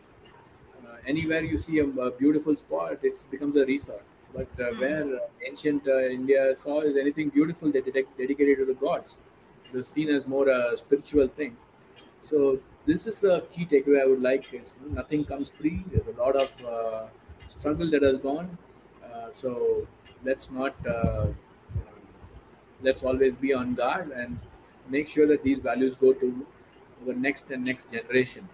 uh, 0.87 0.97
anywhere 1.07 1.43
you 1.43 1.59
see 1.59 1.79
a, 1.79 1.87
a 1.87 2.11
beautiful 2.11 2.57
spot, 2.57 2.99
it 3.03 3.25
becomes 3.31 3.57
a 3.57 3.67
resort. 3.67 4.05
But 4.35 4.49
uh, 4.59 4.71
Mm. 4.73 4.81
where 4.81 5.17
uh, 5.17 5.29
ancient 5.49 5.87
uh, 5.87 5.99
India 6.19 6.55
saw 6.57 6.81
is 6.81 6.97
anything 6.97 7.29
beautiful, 7.29 7.71
they 7.71 7.83
dedic- 7.83 8.17
dedicated 8.19 8.59
to 8.59 8.65
the 8.65 8.75
gods. 8.75 9.21
It 9.67 9.77
was 9.77 9.89
seen 9.89 10.09
as 10.09 10.27
more 10.27 10.49
a 10.49 10.77
spiritual 10.77 11.29
thing. 11.29 11.57
So 12.23 12.61
this 12.87 13.07
is 13.07 13.25
a 13.25 13.43
key 13.53 13.67
takeaway 13.67 14.03
I 14.03 14.07
would 14.07 14.23
like. 14.23 14.53
Is 14.55 14.79
nothing 15.01 15.25
comes 15.25 15.51
free. 15.51 15.85
There's 15.93 16.07
a 16.07 16.19
lot 16.25 16.37
of 16.37 16.65
uh, 16.65 17.09
struggle 17.47 17.91
that 17.91 18.03
has 18.03 18.19
gone. 18.19 18.59
Uh, 19.05 19.31
so 19.31 19.87
let's 20.25 20.51
not. 20.51 20.75
Uh, 20.87 21.27
let's 22.83 23.03
always 23.03 23.37
be 23.37 23.53
on 23.55 23.75
guard 23.75 24.11
and 24.11 24.39
make 24.89 25.09
sure 25.09 25.27
that 25.27 25.43
these 25.43 25.61
values 25.61 25.95
go 25.95 26.13
to 26.13 26.47
our 27.07 27.15
next 27.15 27.51
and 27.51 27.65
next 27.65 27.91
generation, 27.91 28.49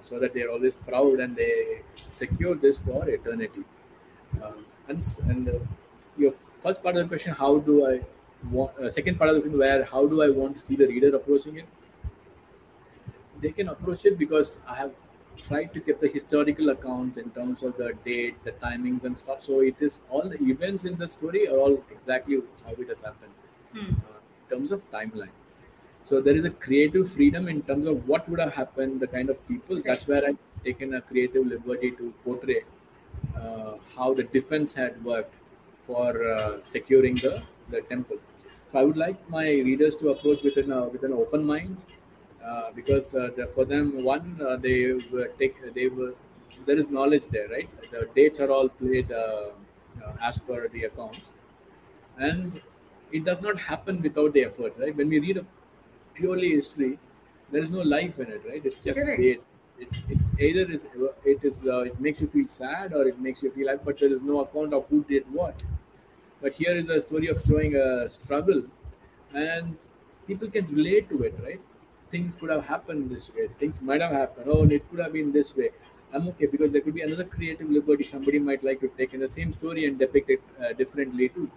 so 0.00 0.18
that 0.18 0.32
they're 0.34 0.50
always 0.50 0.76
proud 0.76 1.20
and 1.20 1.36
they 1.36 1.82
secure 2.08 2.54
this 2.54 2.78
for 2.78 3.08
eternity. 3.08 3.64
Um, 4.42 4.66
and 4.88 5.02
and 5.30 5.48
uh, 5.48 5.58
your 6.16 6.32
first 6.60 6.82
part 6.82 6.96
of 6.96 7.02
the 7.02 7.08
question, 7.08 7.34
how 7.34 7.58
do 7.58 7.86
I 7.86 8.04
want? 8.50 8.76
Uh, 8.78 8.90
second 8.90 9.18
part 9.18 9.30
of 9.30 9.36
the 9.36 9.40
question, 9.42 9.58
where 9.58 9.84
how 9.84 10.06
do 10.06 10.22
I 10.22 10.28
want 10.30 10.56
to 10.56 10.62
see 10.62 10.76
the 10.76 10.86
reader 10.86 11.14
approaching 11.16 11.58
it? 11.58 11.66
they 13.40 13.52
can 13.52 13.68
approach 13.68 14.04
it 14.04 14.18
because 14.18 14.60
I 14.66 14.74
have 14.76 14.94
tried 15.36 15.72
to 15.74 15.80
get 15.80 16.00
the 16.00 16.08
historical 16.08 16.70
accounts 16.70 17.16
in 17.16 17.30
terms 17.30 17.62
of 17.62 17.76
the 17.76 17.92
date, 18.04 18.42
the 18.44 18.52
timings, 18.52 19.04
and 19.04 19.16
stuff. 19.16 19.42
So 19.42 19.60
it 19.60 19.76
is 19.80 20.02
all 20.10 20.28
the 20.28 20.40
events 20.42 20.84
in 20.84 20.98
the 20.98 21.08
story 21.08 21.48
are 21.48 21.56
all 21.58 21.84
exactly 21.90 22.40
how 22.64 22.72
it 22.72 22.88
has 22.88 23.00
happened 23.02 23.34
Hmm. 23.72 23.94
uh, 24.04 24.18
in 24.50 24.56
terms 24.56 24.72
of 24.72 24.90
timeline. 24.90 25.32
So 26.02 26.20
there 26.20 26.36
is 26.36 26.44
a 26.44 26.50
creative 26.50 27.10
freedom 27.12 27.48
in 27.48 27.62
terms 27.62 27.86
of 27.86 28.08
what 28.08 28.28
would 28.28 28.40
have 28.40 28.54
happened, 28.54 29.00
the 29.00 29.08
kind 29.08 29.30
of 29.30 29.46
people. 29.48 29.82
That's 29.82 30.08
where 30.08 30.26
I've 30.26 30.38
taken 30.64 30.94
a 30.94 31.02
creative 31.02 31.46
liberty 31.46 31.92
to 31.92 32.12
portray 32.24 32.64
how 33.96 34.14
the 34.14 34.24
defense 34.24 34.74
had 34.74 35.02
worked 35.04 35.34
for 35.86 36.10
uh, 36.30 36.62
securing 36.62 37.14
the, 37.16 37.42
the 37.70 37.80
temple. 37.82 38.18
So 38.70 38.78
I 38.78 38.84
would 38.84 38.96
like 38.96 39.28
my 39.30 39.46
readers 39.46 39.94
to 39.96 40.10
approach 40.10 40.42
with 40.42 40.56
an, 40.58 40.70
uh, 40.70 40.86
with 40.86 41.02
an 41.04 41.12
open 41.12 41.44
mind 41.44 41.78
uh, 42.44 42.70
because 42.72 43.14
uh, 43.14 43.30
the, 43.36 43.46
for 43.46 43.64
them, 43.64 44.04
one, 44.04 44.38
uh, 44.40 44.56
they 44.56 44.92
were 44.92 45.28
take, 45.38 45.56
they 45.74 45.88
were, 45.88 46.14
there 46.66 46.76
is 46.76 46.88
knowledge 46.88 47.26
there, 47.26 47.48
right? 47.48 47.68
The 47.90 48.08
dates 48.14 48.40
are 48.40 48.50
all 48.50 48.68
played 48.68 49.10
uh, 49.10 49.50
uh, 50.04 50.16
as 50.20 50.38
per 50.38 50.68
the 50.68 50.84
accounts. 50.84 51.32
And 52.18 52.60
it 53.12 53.24
does 53.24 53.40
not 53.40 53.58
happen 53.58 54.02
without 54.02 54.32
the 54.34 54.44
efforts, 54.44 54.78
right? 54.78 54.94
When 54.94 55.08
we 55.08 55.18
read 55.20 55.38
a 55.38 55.46
purely 56.14 56.50
history, 56.50 56.98
there 57.50 57.62
is 57.62 57.70
no 57.70 57.80
life 57.80 58.18
in 58.18 58.28
it, 58.30 58.42
right? 58.46 58.64
It's 58.64 58.82
just 58.82 59.00
Correct. 59.00 59.20
date. 59.20 59.42
It, 59.78 59.88
it 60.08 60.18
either 60.40 60.70
is 60.72 60.86
it 61.24 61.44
is 61.44 61.64
uh, 61.64 61.80
it 61.90 62.00
makes 62.00 62.20
you 62.20 62.26
feel 62.28 62.46
sad 62.46 62.92
or 62.94 63.06
it 63.06 63.18
makes 63.20 63.42
you 63.42 63.50
feel 63.52 63.66
like, 63.66 63.84
but 63.84 63.98
there 63.98 64.12
is 64.12 64.20
no 64.22 64.40
account 64.40 64.74
of 64.74 64.86
who 64.88 65.04
did 65.04 65.30
what. 65.32 65.62
But 66.40 66.54
here 66.54 66.72
is 66.72 66.88
a 66.88 67.00
story 67.00 67.28
of 67.28 67.40
showing 67.40 67.76
a 67.76 68.10
struggle, 68.10 68.64
and 69.34 69.76
people 70.26 70.50
can 70.50 70.66
relate 70.74 71.08
to 71.10 71.22
it, 71.24 71.34
right? 71.42 71.60
Things 72.10 72.34
could 72.34 72.50
have 72.50 72.64
happened 72.64 73.10
this 73.10 73.32
way. 73.34 73.48
Things 73.58 73.82
might 73.82 74.00
have 74.00 74.12
happened. 74.12 74.46
Oh, 74.48 74.64
it 74.64 74.88
could 74.90 75.00
have 75.00 75.12
been 75.12 75.32
this 75.32 75.54
way. 75.56 75.70
I'm 76.12 76.28
okay 76.28 76.46
because 76.46 76.72
there 76.72 76.80
could 76.80 76.94
be 76.94 77.02
another 77.02 77.24
creative 77.24 77.70
liberty 77.70 78.04
somebody 78.04 78.38
might 78.38 78.64
like 78.64 78.80
to 78.80 78.88
take 78.96 79.12
in 79.14 79.20
the 79.20 79.28
same 79.28 79.52
story 79.52 79.84
and 79.86 79.98
depict 79.98 80.30
it 80.30 80.42
uh, 80.60 80.72
differently 80.72 81.28
too. 81.28 81.50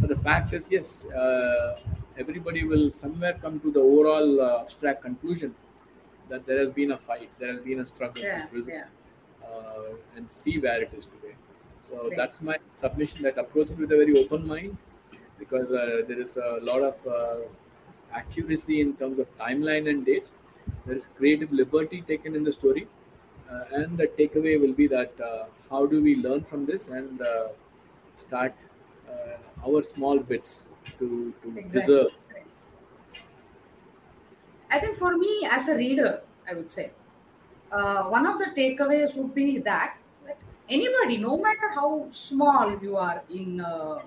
But 0.00 0.08
the 0.10 0.16
fact 0.16 0.52
is, 0.52 0.70
yes, 0.70 1.04
uh, 1.06 1.78
everybody 2.18 2.64
will 2.64 2.90
somewhere 2.90 3.34
come 3.40 3.60
to 3.60 3.70
the 3.70 3.80
overall 3.80 4.40
uh, 4.40 4.60
abstract 4.62 5.02
conclusion 5.02 5.54
that 6.28 6.46
there 6.46 6.58
has 6.58 6.70
been 6.70 6.92
a 6.92 6.98
fight, 6.98 7.30
there 7.38 7.52
has 7.52 7.60
been 7.60 7.80
a 7.80 7.84
struggle 7.84 8.22
Yeah, 8.22 8.46
yeah. 8.66 8.86
uh, 9.46 9.94
and 10.16 10.30
see 10.30 10.58
where 10.58 10.82
it 10.82 10.92
is 10.94 11.06
today. 11.06 11.34
So 11.88 12.08
Great. 12.08 12.16
that's 12.16 12.40
my 12.40 12.58
submission. 12.70 13.22
That 13.22 13.38
approach 13.38 13.70
it 13.70 13.78
with 13.78 13.92
a 13.92 13.96
very 13.96 14.24
open 14.24 14.46
mind, 14.46 14.76
because 15.38 15.70
uh, 15.70 16.02
there 16.08 16.20
is 16.20 16.36
a 16.36 16.58
lot 16.62 16.82
of 16.82 17.06
uh, 17.06 17.40
accuracy 18.12 18.80
in 18.80 18.94
terms 18.96 19.18
of 19.18 19.36
timeline 19.38 19.88
and 19.90 20.04
dates. 20.06 20.34
There 20.86 20.96
is 20.96 21.06
creative 21.16 21.52
liberty 21.52 22.00
taken 22.02 22.34
in 22.34 22.44
the 22.44 22.52
story, 22.52 22.88
uh, 23.50 23.64
and 23.72 23.98
the 23.98 24.06
takeaway 24.06 24.60
will 24.60 24.72
be 24.72 24.86
that 24.88 25.20
uh, 25.20 25.46
how 25.70 25.86
do 25.86 26.02
we 26.02 26.16
learn 26.16 26.44
from 26.44 26.64
this 26.66 26.88
and 26.88 27.20
uh, 27.20 27.48
start 28.14 28.54
uh, 29.08 29.66
our 29.66 29.82
small 29.82 30.18
bits 30.18 30.68
to, 30.98 31.34
to 31.42 31.48
Exactly. 31.58 31.70
preserve. 31.70 32.12
I 34.74 34.80
think 34.80 34.96
for 34.96 35.16
me, 35.16 35.32
as 35.50 35.68
a 35.68 35.76
reader, 35.76 36.22
I 36.50 36.54
would 36.54 36.70
say 36.70 36.90
uh, 37.72 38.04
one 38.16 38.26
of 38.26 38.38
the 38.38 38.46
takeaways 38.56 39.14
would 39.16 39.34
be 39.34 39.58
that, 39.58 39.98
that 40.26 40.38
anybody, 40.68 41.18
no 41.18 41.36
matter 41.38 41.68
how 41.74 42.08
small 42.10 42.78
you 42.82 42.96
are 42.96 43.22
in 43.30 43.60
uh, 43.60 44.00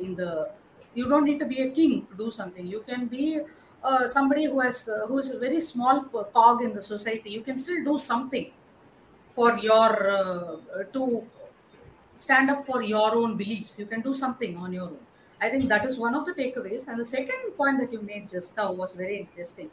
in 0.00 0.14
the, 0.14 0.50
you 0.94 1.08
don't 1.08 1.24
need 1.24 1.40
to 1.40 1.46
be 1.46 1.62
a 1.62 1.70
king 1.70 2.06
to 2.06 2.14
do 2.16 2.30
something. 2.30 2.66
You 2.66 2.80
can 2.88 3.06
be 3.06 3.40
uh, 3.82 4.08
somebody 4.08 4.44
who 4.46 4.60
has 4.60 4.88
uh, 4.88 5.06
who 5.08 5.18
is 5.18 5.30
a 5.30 5.38
very 5.38 5.60
small 5.60 6.04
cog 6.38 6.62
in 6.62 6.74
the 6.74 6.82
society. 6.82 7.30
You 7.30 7.42
can 7.42 7.58
still 7.58 7.82
do 7.84 7.98
something 7.98 8.50
for 9.32 9.58
your 9.58 10.10
uh, 10.10 10.56
to 10.94 11.26
stand 12.18 12.50
up 12.50 12.66
for 12.66 12.82
your 12.82 13.14
own 13.16 13.36
beliefs. 13.36 13.78
You 13.78 13.86
can 13.86 14.02
do 14.02 14.14
something 14.14 14.56
on 14.58 14.72
your 14.72 14.90
own. 14.90 15.07
I 15.40 15.48
think 15.48 15.68
that 15.68 15.84
is 15.84 15.96
one 15.96 16.14
of 16.14 16.26
the 16.26 16.32
takeaways. 16.32 16.88
And 16.88 16.98
the 16.98 17.04
second 17.04 17.52
point 17.56 17.80
that 17.80 17.92
you 17.92 18.00
made 18.02 18.30
just 18.30 18.56
now 18.56 18.72
was 18.72 18.94
very 18.94 19.18
interesting. 19.18 19.70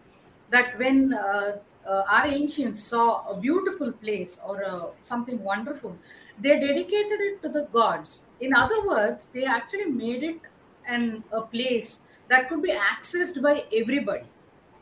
That 0.52 0.78
when 0.78 1.14
uh, 1.14 1.58
uh, 1.88 2.04
our 2.10 2.28
ancients 2.28 2.84
saw 2.84 3.28
a 3.30 3.40
beautiful 3.40 3.92
place 3.92 4.40
or 4.46 4.64
uh, 4.64 4.88
something 5.02 5.44
wonderful, 5.44 5.98
they 6.40 6.60
dedicated 6.60 7.20
it 7.20 7.42
to 7.42 7.50
the 7.50 7.64
gods. 7.74 8.26
In 8.40 8.54
other 8.54 8.86
words, 8.86 9.28
they 9.34 9.46
actually 9.46 9.86
made 9.86 10.24
it 10.24 10.40
an 10.88 11.24
a 11.32 11.42
place 11.42 12.02
that 12.30 12.48
could 12.50 12.62
be 12.62 12.72
accessed 12.72 13.42
by 13.42 13.64
everybody 13.76 14.28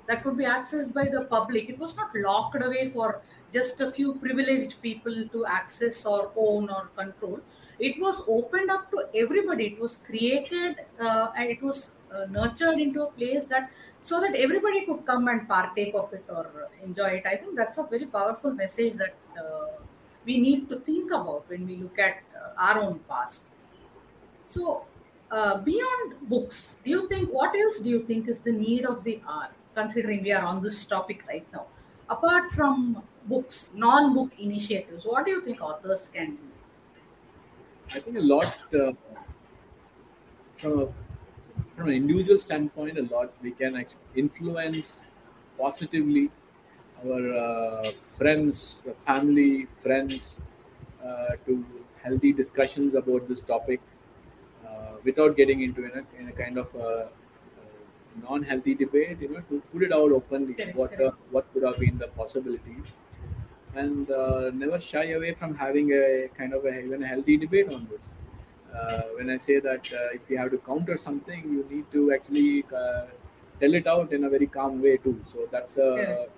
that 0.08 0.24
could 0.24 0.38
be 0.38 0.46
accessed 0.46 0.94
by 0.94 1.06
the 1.06 1.22
public. 1.26 1.70
It 1.70 1.80
was 1.80 1.96
not 1.96 2.16
locked 2.16 2.62
away 2.62 2.90
for 2.90 3.22
just 3.54 3.80
a 3.82 3.92
few 3.92 4.16
privileged 4.16 4.82
people 4.82 5.28
to 5.30 5.46
access 5.46 6.06
or 6.06 6.32
own 6.36 6.70
or 6.70 6.90
control. 6.98 7.40
It 7.80 8.00
was 8.00 8.22
opened 8.28 8.70
up 8.72 8.90
to 8.92 9.08
everybody. 9.16 9.68
It 9.68 9.80
was 9.80 9.98
created 9.98 10.78
uh, 11.00 11.32
and 11.38 11.50
it 11.50 11.62
was 11.62 11.92
uh, 12.14 12.26
nurtured 12.30 12.80
into 12.80 13.04
a 13.04 13.12
place 13.12 13.46
that 13.46 13.72
so 14.02 14.20
that 14.20 14.36
everybody 14.36 14.86
could 14.86 15.06
come 15.06 15.28
and 15.30 15.48
partake 15.48 15.94
of 15.96 16.12
it 16.14 16.26
or 16.30 16.70
enjoy 16.84 17.12
it. 17.20 17.26
I 17.26 17.38
think 17.38 17.56
that's 17.56 17.78
a 17.78 17.84
very 17.84 18.06
powerful 18.06 18.52
message 18.54 18.94
that 18.96 19.16
uh, 19.38 19.68
we 20.26 20.40
need 20.40 20.70
to 20.70 20.80
think 20.80 21.12
about 21.12 21.50
when 21.50 21.66
we 21.66 21.78
look 21.78 21.98
at 21.98 22.18
uh, 22.36 22.62
our 22.62 22.80
own 22.82 23.00
past. 23.10 23.46
So, 24.46 24.86
uh, 25.32 25.60
beyond 25.62 26.16
books, 26.30 26.76
do 26.84 26.92
you 26.92 27.08
think 27.08 27.30
what 27.30 27.56
else 27.56 27.80
do 27.80 27.90
you 27.90 28.04
think 28.04 28.28
is 28.28 28.40
the 28.40 28.52
need 28.52 28.86
of 28.86 29.04
the 29.04 29.22
hour? 29.28 29.50
Considering 29.74 30.22
we 30.22 30.32
are 30.32 30.46
on 30.46 30.62
this 30.62 30.86
topic 30.86 31.24
right 31.28 31.48
now, 31.52 31.66
apart 32.10 32.52
from 32.52 33.02
books, 33.26 33.72
non-book 33.74 34.32
initiatives, 34.38 35.06
what 35.06 35.26
do 35.26 35.32
you 35.32 35.42
think 35.42 35.62
authors 35.62 36.10
can 36.14 36.36
do? 36.36 36.53
I 37.94 38.00
think 38.00 38.18
a 38.18 38.22
lot 38.22 38.46
uh, 38.74 38.92
from 40.60 40.80
a 40.80 40.88
from 41.76 41.90
an 41.90 41.96
individual 41.96 42.38
standpoint, 42.38 42.98
a 42.98 43.04
lot 43.04 43.34
we 43.42 43.52
can 43.52 43.76
act- 43.76 43.98
influence 44.16 45.04
positively 45.58 46.32
our 47.06 47.34
uh, 47.34 47.92
friends, 47.94 48.82
the 48.86 48.94
family, 48.94 49.66
friends, 49.66 50.40
uh, 51.04 51.36
to 51.46 51.66
healthy 52.04 52.34
discussions 52.34 52.96
about 52.96 53.28
this 53.28 53.42
topic 53.42 53.82
uh, 54.68 54.94
without 55.04 55.36
getting 55.38 55.62
into 55.62 55.86
in 55.86 55.92
a, 56.00 56.22
in 56.22 56.30
a 56.30 56.34
kind 56.34 56.58
of 56.58 56.76
uh, 56.76 57.08
non-healthy 58.22 58.76
debate. 58.76 59.20
You 59.22 59.30
know, 59.30 59.42
to 59.50 59.62
put 59.72 59.84
it 59.84 59.92
out 59.92 60.12
openly, 60.12 60.58
what 60.74 61.00
uh, 61.02 61.12
what 61.32 61.52
could 61.54 61.64
have 61.64 61.80
been 61.80 61.98
the 61.98 62.08
possibilities, 62.10 62.86
and 63.76 64.10
uh, 64.12 64.52
never 64.54 64.80
shy 64.80 65.06
away 65.12 65.34
from 65.34 65.56
having 65.56 65.92
a 65.92 66.30
kind 66.38 66.54
of 66.54 66.66
a 66.66 66.80
even 66.80 67.04
a 67.04 67.08
healthy 67.08 67.38
debate 67.38 67.70
on 67.70 67.88
this. 67.88 68.16
Uh, 68.74 69.02
when 69.18 69.30
I 69.30 69.38
say 69.38 69.60
that 69.60 69.92
uh, 69.94 70.10
if 70.18 70.30
you 70.30 70.38
have 70.38 70.52
to 70.52 70.58
counter 70.58 70.98
something, 70.98 71.44
you 71.44 71.64
need 71.70 71.92
to 71.92 72.12
actually 72.14 72.66
uh, 72.76 73.06
tell 73.60 73.74
it 73.74 73.88
out 73.88 74.14
in 74.14 74.24
a 74.24 74.30
very 74.30 74.48
calm 74.48 74.82
way 74.82 74.98
too. 74.98 75.22
So 75.26 75.48
that's 75.52 75.78
uh, 75.78 75.96
Correct. 75.96 76.32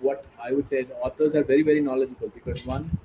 what 0.00 0.24
I 0.42 0.52
would 0.52 0.68
say. 0.68 0.82
The 0.84 0.96
authors 0.96 1.34
are 1.34 1.44
very 1.44 1.62
very 1.62 1.80
knowledgeable 1.80 2.28
because 2.28 2.64
one, 2.66 2.98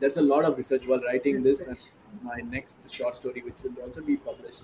there's 0.00 0.16
a 0.16 0.22
lot 0.22 0.44
of 0.44 0.56
research 0.56 0.86
while 0.86 1.00
writing 1.00 1.40
this. 1.42 1.66
And 1.66 1.78
my 2.22 2.36
next 2.38 2.90
short 2.90 3.16
story, 3.16 3.42
which 3.42 3.62
will 3.62 3.76
also 3.82 4.00
be 4.02 4.16
published, 4.16 4.62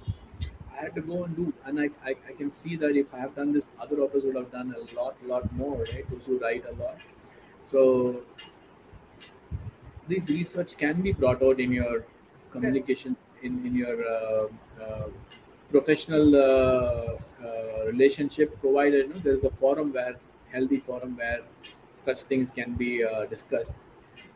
I 0.72 0.76
had 0.82 0.94
to 0.94 1.02
go 1.02 1.24
and 1.24 1.36
do, 1.36 1.52
and 1.64 1.80
I, 1.80 1.90
I, 2.04 2.10
I 2.28 2.32
can 2.32 2.50
see 2.50 2.76
that 2.76 2.96
if 2.96 3.12
I 3.14 3.18
have 3.18 3.34
done 3.34 3.52
this, 3.52 3.68
other 3.80 4.00
authors 4.00 4.24
would 4.24 4.36
have 4.36 4.50
done 4.50 4.74
a 4.74 4.94
lot 4.94 5.16
lot 5.26 5.52
more, 5.52 5.82
right? 5.82 6.08
Those 6.10 6.26
who 6.26 6.38
write 6.38 6.64
a 6.66 6.72
lot. 6.72 6.98
So 7.64 8.24
this 10.08 10.28
research 10.30 10.76
can 10.76 11.00
be 11.02 11.12
brought 11.12 11.42
out 11.42 11.60
in 11.60 11.72
your 11.72 12.04
communication 12.50 13.16
in, 13.42 13.66
in 13.66 13.74
your 13.74 13.96
uh, 14.06 14.48
uh, 14.82 15.08
professional 15.70 16.36
uh, 16.36 17.16
uh, 17.44 17.86
relationship 17.86 18.58
provided 18.60 19.08
you 19.08 19.14
know, 19.14 19.20
there's 19.20 19.44
a 19.44 19.50
forum 19.50 19.92
where 19.92 20.16
healthy 20.50 20.78
forum 20.78 21.16
where 21.16 21.40
such 21.94 22.22
things 22.22 22.50
can 22.50 22.74
be 22.74 23.02
uh, 23.04 23.24
discussed. 23.26 23.74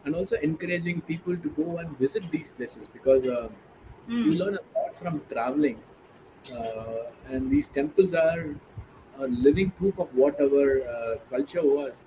And 0.04 0.14
also 0.14 0.36
encouraging 0.36 1.00
people 1.02 1.36
to 1.36 1.48
go 1.50 1.78
and 1.78 1.98
visit 1.98 2.30
these 2.30 2.48
places 2.48 2.86
because 2.88 3.24
uh, 3.24 3.50
you 4.22 4.32
Mm, 4.32 4.38
learn 4.38 4.54
a 4.56 4.78
lot 4.78 4.96
from 4.96 5.20
traveling. 5.28 5.82
Uh, 6.52 7.10
and 7.26 7.50
these 7.50 7.66
temples 7.66 8.14
are 8.14 8.54
a 9.18 9.26
living 9.26 9.70
proof 9.72 9.98
of 9.98 10.14
what 10.14 10.40
our 10.40 10.82
uh, 10.86 11.16
culture 11.28 11.62
was 11.62 12.04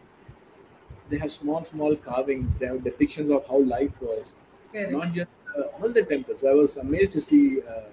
they 1.10 1.18
have 1.18 1.32
small 1.32 1.64
small 1.64 1.95
carvings 1.95 2.55
they 2.55 2.66
have 2.68 2.78
depictions 2.80 3.36
of 3.36 3.47
how 3.47 3.60
life 3.60 4.01
was 4.01 4.36
correct. 4.72 4.91
not 4.91 5.12
just 5.14 5.30
uh, 5.57 5.64
all 5.82 5.91
the 5.91 6.03
temples. 6.03 6.43
I 6.45 6.51
was 6.53 6.78
amazed 6.78 7.14
to 7.14 7.22
see 7.22 7.62
uh, 7.64 7.89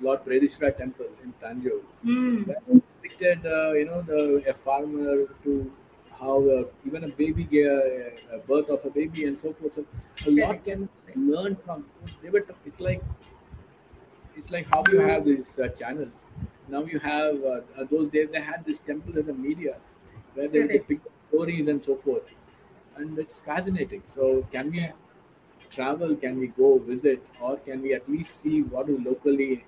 Lord 0.00 0.24
Brihadeeswara 0.24 0.76
temple 0.76 1.10
in 1.22 1.32
Tanjore. 1.40 1.84
Mm, 2.04 2.44
That 2.46 2.62
depicted, 3.02 3.46
uh, 3.46 3.72
you 3.72 3.84
know, 3.84 4.02
the 4.02 4.42
a 4.48 4.54
farmer 4.54 5.26
to 5.44 5.72
how 6.10 6.36
uh, 6.48 6.64
even 6.86 7.04
a 7.04 7.08
baby 7.08 7.44
gave 7.44 7.66
a, 7.66 8.36
a 8.36 8.38
birth 8.38 8.68
of 8.68 8.84
a 8.84 8.90
baby 8.90 9.26
and 9.26 9.38
so 9.38 9.52
forth. 9.52 9.74
So 9.74 9.86
a 10.26 10.30
lot 10.30 10.64
can 10.64 10.88
learn 11.14 11.56
from. 11.56 11.86
They 12.22 12.30
were. 12.30 12.44
It's 12.66 12.80
like 12.80 13.02
it's 14.36 14.50
like 14.50 14.66
how 14.68 14.84
you 14.90 15.00
have 15.00 15.24
these 15.24 15.58
uh, 15.58 15.68
channels. 15.68 16.26
Now 16.68 16.84
you 16.84 16.98
have 16.98 17.36
uh, 17.42 17.60
uh, 17.76 17.84
those 17.90 18.08
days 18.08 18.28
they 18.32 18.40
had 18.40 18.64
this 18.64 18.78
temple 18.78 19.18
as 19.18 19.28
a 19.28 19.34
media 19.34 19.78
where 20.34 20.48
they 20.48 20.62
depict 20.64 21.06
stories 21.32 21.68
and 21.68 21.82
so 21.82 21.96
forth, 21.96 22.22
and 22.96 23.18
it's 23.18 23.40
fascinating. 23.40 24.02
So 24.06 24.46
can 24.52 24.70
we 24.70 24.88
travel? 25.70 26.14
Can 26.16 26.38
we 26.38 26.48
go 26.48 26.78
visit, 26.78 27.26
or 27.40 27.56
can 27.56 27.82
we 27.82 27.94
at 27.94 28.08
least 28.08 28.40
see 28.40 28.62
what 28.62 28.88
is 28.88 29.00
locally 29.00 29.64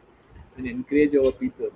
and 0.57 0.67
encourage 0.67 1.15
our 1.17 1.33
people 1.33 1.71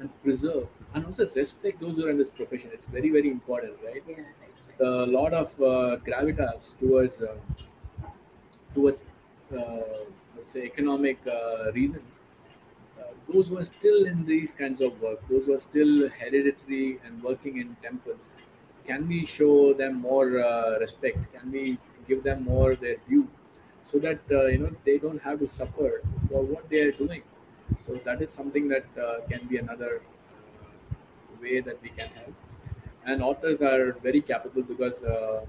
and 0.00 0.10
preserve 0.22 0.66
and 0.94 1.06
also 1.06 1.28
respect 1.36 1.80
those 1.80 1.96
who 1.96 2.06
are 2.06 2.10
in 2.10 2.18
this 2.18 2.30
profession? 2.30 2.70
It's 2.72 2.86
very 2.86 3.10
very 3.10 3.30
important, 3.30 3.74
right? 3.84 4.02
Yeah. 4.08 4.86
A 4.88 5.06
lot 5.06 5.34
of 5.34 5.54
uh, 5.60 5.98
gravitas 6.08 6.74
towards 6.80 7.22
uh, 7.22 7.36
towards 8.74 9.04
uh, 9.52 10.04
let's 10.36 10.52
say 10.52 10.64
economic 10.64 11.18
uh, 11.26 11.72
reasons. 11.72 12.20
Uh, 12.98 13.12
those 13.32 13.48
who 13.48 13.58
are 13.58 13.64
still 13.64 14.06
in 14.06 14.24
these 14.24 14.52
kinds 14.52 14.80
of 14.80 15.00
work, 15.00 15.20
those 15.28 15.46
who 15.46 15.54
are 15.54 15.58
still 15.58 16.08
hereditary 16.08 16.98
and 17.04 17.22
working 17.22 17.58
in 17.58 17.76
temples, 17.82 18.32
can 18.86 19.08
we 19.08 19.24
show 19.26 19.72
them 19.74 19.94
more 20.00 20.40
uh, 20.44 20.78
respect? 20.78 21.32
Can 21.32 21.50
we 21.52 21.78
give 22.08 22.22
them 22.22 22.44
more 22.44 22.74
their 22.76 22.96
due, 23.08 23.28
so 23.84 23.98
that 23.98 24.20
uh, 24.30 24.46
you 24.46 24.58
know 24.58 24.76
they 24.84 24.98
don't 24.98 25.22
have 25.22 25.38
to 25.40 25.46
suffer 25.46 26.02
for 26.28 26.42
what 26.42 26.68
they 26.68 26.80
are 26.80 26.92
doing? 26.92 27.22
So 27.80 28.00
that 28.04 28.22
is 28.22 28.30
something 28.32 28.68
that 28.68 28.86
uh, 28.98 29.20
can 29.28 29.46
be 29.46 29.58
another 29.58 30.02
uh, 30.60 31.40
way 31.42 31.60
that 31.60 31.82
we 31.82 31.90
can 31.90 32.08
help. 32.10 32.34
And 33.04 33.22
authors 33.22 33.62
are 33.62 33.92
very 33.92 34.20
capable 34.22 34.62
because 34.62 35.04
uh, 35.04 35.46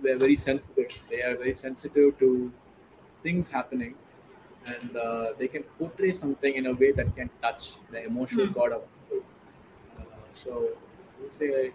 they're 0.00 0.18
very 0.18 0.36
sensitive. 0.36 0.90
They 1.10 1.22
are 1.22 1.36
very 1.36 1.54
sensitive 1.54 2.18
to 2.18 2.52
things 3.22 3.50
happening, 3.50 3.96
and 4.66 4.96
uh, 4.96 5.34
they 5.38 5.48
can 5.48 5.64
portray 5.78 6.12
something 6.12 6.54
in 6.54 6.66
a 6.66 6.74
way 6.74 6.92
that 6.92 7.14
can 7.16 7.30
touch 7.42 7.78
the 7.90 8.04
emotional 8.04 8.46
Hmm. 8.46 8.52
chord 8.52 8.72
of 8.72 8.82
people. 9.10 9.26
Uh, 9.98 10.04
so 10.32 10.76
Would 11.20 11.34
say 11.34 11.72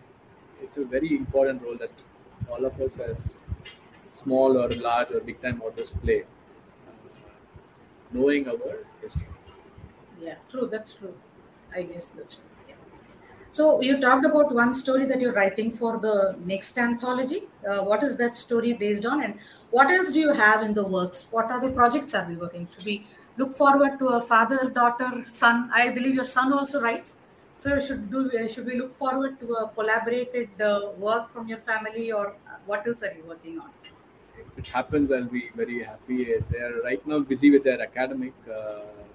it's 0.62 0.78
a 0.78 0.86
very 0.86 1.16
important 1.18 1.62
role 1.64 1.78
that 1.78 1.92
all 2.50 2.66
of 2.66 2.80
us 2.80 3.00
as 3.00 3.42
small 4.12 4.58
or 4.58 4.70
large 4.70 5.12
or 5.12 5.20
big 5.22 5.42
time 5.42 5.62
authors 5.62 5.92
play, 5.92 6.24
uh, 6.24 6.92
knowing 8.12 8.48
our 8.48 8.86
history. 9.02 9.28
Yeah, 10.20 10.36
true. 10.50 10.68
That's 10.68 10.94
true. 10.94 11.16
I 11.76 11.84
guess 11.84 12.10
that's 12.10 12.36
true. 12.36 12.46
Yeah. 12.70 12.76
So 13.52 13.82
you 13.82 14.00
talked 14.00 14.26
about 14.26 14.54
one 14.54 14.74
story 14.76 15.06
that 15.06 15.20
you're 15.22 15.34
writing 15.34 15.72
for 15.72 15.98
the 15.98 16.38
next 16.46 16.78
anthology. 16.78 17.44
Uh, 17.68 17.84
what 17.84 18.04
is 18.04 18.18
that 18.18 18.38
story 18.38 18.74
based 18.74 19.06
on, 19.06 19.24
and 19.24 19.39
what 19.72 19.89
else 19.89 20.12
do 20.12 20.20
you 20.20 20.34
have 20.34 20.64
in 20.64 20.74
the 20.74 20.86
works? 20.86 21.28
What 21.32 21.46
are 21.52 21.62
the 21.62 21.72
projects 21.72 22.14
are 22.14 22.28
we 22.28 22.36
working? 22.36 22.68
Should 22.68 22.86
we 22.86 23.08
look 23.38 23.54
forward 23.54 23.98
to 24.00 24.08
a 24.10 24.22
father, 24.22 24.70
daughter, 24.70 25.24
son? 25.26 25.70
I 25.74 25.89
believe 25.89 26.16
your 26.16 26.26
son 26.26 26.54
also 26.54 26.82
writes. 26.82 27.18
So 27.62 27.80
should 27.80 28.05
do 28.12 28.22
uh, 28.38 28.47
should 28.51 28.66
we 28.66 28.76
look 28.78 28.93
forward 28.97 29.39
to 29.39 29.53
a 29.53 29.70
collaborated 29.70 30.59
uh, 30.59 30.93
work 30.97 31.32
from 31.32 31.47
your 31.47 31.59
family, 31.59 32.12
or 32.12 32.30
uh, 32.30 32.55
what 32.66 32.88
else 32.88 33.03
are 33.03 33.12
you 33.18 33.24
working 33.28 33.59
on? 33.59 33.70
If 34.39 34.57
it 34.62 34.68
happens, 34.68 35.12
I'll 35.12 35.28
be 35.34 35.43
very 35.55 35.84
happy. 35.84 36.18
They're 36.49 36.82
right 36.82 37.05
now 37.05 37.20
busy 37.20 37.51
with 37.51 37.64
their 37.64 37.80
academic 37.80 38.34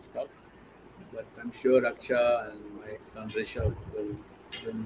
stuff, 0.01 0.43
but 1.13 1.27
I'm 1.41 1.51
sure 1.51 1.81
Aksha 1.91 2.23
and 2.53 2.79
my 2.81 2.95
son 3.01 3.31
Rishabh 3.31 3.75
will, 3.93 4.15
will 4.65 4.85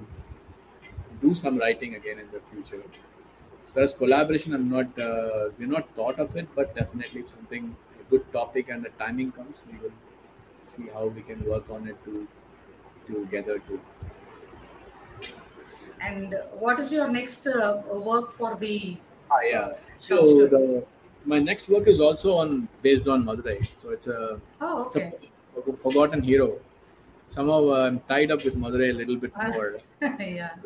do 1.21 1.35
some 1.35 1.59
writing 1.59 1.97
again 1.97 2.19
in 2.19 2.31
the 2.31 2.41
future. 2.51 2.83
As 3.65 3.73
far 3.73 3.83
as 3.83 3.93
collaboration, 3.93 4.55
I'm 4.55 4.69
not 4.71 4.99
uh, 4.99 5.51
we're 5.59 5.75
not 5.77 5.95
thought 5.95 6.19
of 6.19 6.35
it, 6.35 6.49
but 6.55 6.75
definitely 6.75 7.27
something 7.27 7.77
a 8.01 8.11
good 8.11 8.33
topic 8.33 8.71
and 8.71 8.83
the 8.83 8.91
timing 9.05 9.33
comes, 9.33 9.63
we 9.71 9.79
will 9.79 9.97
see 10.65 10.89
how 10.95 11.07
we 11.09 11.21
can 11.21 11.45
work 11.45 11.69
on 11.69 11.89
it 11.89 12.03
to 12.07 12.27
together 13.13 13.59
too. 13.61 13.81
And 16.01 16.35
what 16.53 16.81
is 16.81 16.93
your 16.93 17.09
next 17.11 17.47
uh, 17.47 17.83
work 17.87 18.33
for 18.33 18.57
the 18.57 18.97
Ah, 19.31 19.41
yeah. 19.43 19.59
uh, 19.59 19.77
So 19.99 20.47
the, 20.47 20.87
my 21.25 21.39
next 21.39 21.69
work 21.69 21.87
is 21.87 22.01
also 22.01 22.33
on 22.37 22.69
based 22.83 23.07
on 23.09 23.25
Madurai. 23.25 23.69
So 23.79 23.91
it's 23.91 24.07
a 24.07 24.41
Oh, 24.61 24.85
it's 24.85 24.97
okay. 24.97 25.15
a 25.57 25.77
forgotten 25.77 26.23
hero. 26.23 26.61
Somehow 27.29 27.69
uh, 27.71 27.87
I'm 27.87 28.01
tied 28.03 28.31
up 28.31 28.45
with 28.45 28.57
Madurai 28.57 28.91
a 28.91 28.95
little 28.95 29.17
bit 29.17 29.33
more. 29.43 29.79
yeah. 30.03 30.57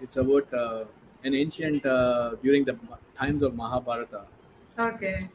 It's 0.00 0.16
about 0.16 0.52
uh, 0.52 0.84
an 1.24 1.34
ancient 1.34 1.84
uh, 1.86 2.36
during 2.42 2.64
the 2.64 2.78
times 3.16 3.42
of 3.42 3.54
Mahabharata. 3.54 4.26
Okay. 4.78 5.30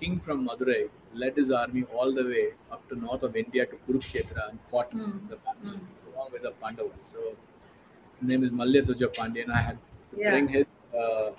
King 0.00 0.18
from 0.20 0.46
Madurai 0.48 0.88
led 1.22 1.36
his 1.36 1.50
army 1.50 1.84
all 1.94 2.12
the 2.18 2.24
way 2.32 2.44
up 2.70 2.88
to 2.88 2.96
north 2.96 3.22
of 3.22 3.36
India 3.36 3.66
to 3.66 3.76
Kurukshetra 3.86 4.48
and 4.50 4.58
fought 4.72 4.90
Mm. 4.92 5.28
the 5.30 5.36
Mm. 5.36 5.80
along 6.10 6.28
with 6.36 6.42
the 6.48 6.52
Pandavas. 6.62 7.06
So 7.14 7.24
his 8.10 8.22
name 8.32 8.44
is 8.48 8.52
Malayadhwaja 8.60 9.08
Pandya, 9.18 9.44
and 9.46 9.52
I 9.60 9.62
had 9.68 9.78
to 10.12 10.20
Yeah. 10.22 10.30
bring 10.34 10.48
his 10.58 10.66
uh, 11.02 11.30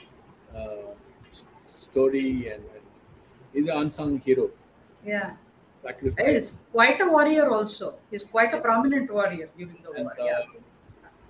uh, 0.58 0.94
story, 1.62 2.28
and, 2.54 2.64
and 2.76 2.84
he's 3.54 3.68
an 3.68 3.78
unsung 3.84 4.20
hero. 4.28 4.50
Yeah. 5.06 5.36
Sacrifice. 5.86 6.28
He's 6.28 6.56
quite 6.72 7.02
a 7.02 7.08
warrior 7.16 7.50
also. 7.50 7.88
He's 8.12 8.24
quite 8.24 8.54
a 8.54 8.62
prominent 8.62 9.12
warrior 9.20 9.50
during 9.58 9.80
the 9.86 9.92
And 9.92 10.06
war. 10.06 10.14
uh, 10.20 10.26
Yeah. 10.26 10.44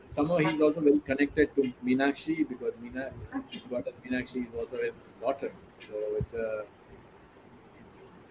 somehow 0.08 0.38
he's 0.38 0.62
also 0.62 0.82
very 0.82 1.00
connected 1.00 1.56
to 1.56 1.62
Meenakshi 1.86 2.36
because 2.48 2.74
Meena, 2.84 3.06
Actually. 3.34 3.84
Meenakshi 4.06 4.48
is 4.48 4.54
also 4.62 4.78
his 4.88 5.14
daughter. 5.22 5.52
So 5.88 5.94
it's 6.20 6.34
a 6.34 6.66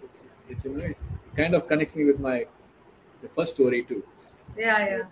it's, 0.04 0.22
it's, 0.24 0.42
it's, 0.48 0.64
you 0.64 0.72
know 0.76 0.84
it 0.84 0.96
kind 1.36 1.54
of 1.54 1.66
connects 1.68 1.94
me 1.94 2.04
with 2.04 2.18
my 2.20 2.46
the 3.22 3.28
first 3.30 3.54
story 3.54 3.84
too. 3.84 4.04
Yeah, 4.56 4.78
yeah. 4.86 5.02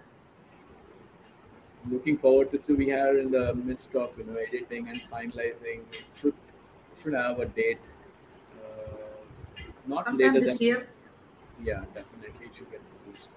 Looking 1.88 2.18
forward 2.18 2.50
to 2.52 2.60
so 2.62 2.74
we 2.74 2.92
are 2.92 3.18
in 3.18 3.30
the 3.30 3.54
midst 3.54 3.94
of 3.94 4.16
you 4.18 4.24
know 4.24 4.36
editing 4.36 4.88
and 4.88 5.00
finalizing. 5.10 5.80
It 6.00 6.04
should 6.14 6.34
should 7.00 7.14
have 7.14 7.38
a 7.40 7.46
date. 7.46 7.80
Uh, 8.62 9.24
not 9.86 10.04
Sometime 10.04 10.14
later 10.14 10.40
this 10.40 10.60
than 10.60 10.60
year. 10.60 10.88
yeah, 11.62 11.84
definitely 11.94 12.46
it 12.46 12.54
should 12.56 12.70
get 12.70 12.82
released. 13.04 13.30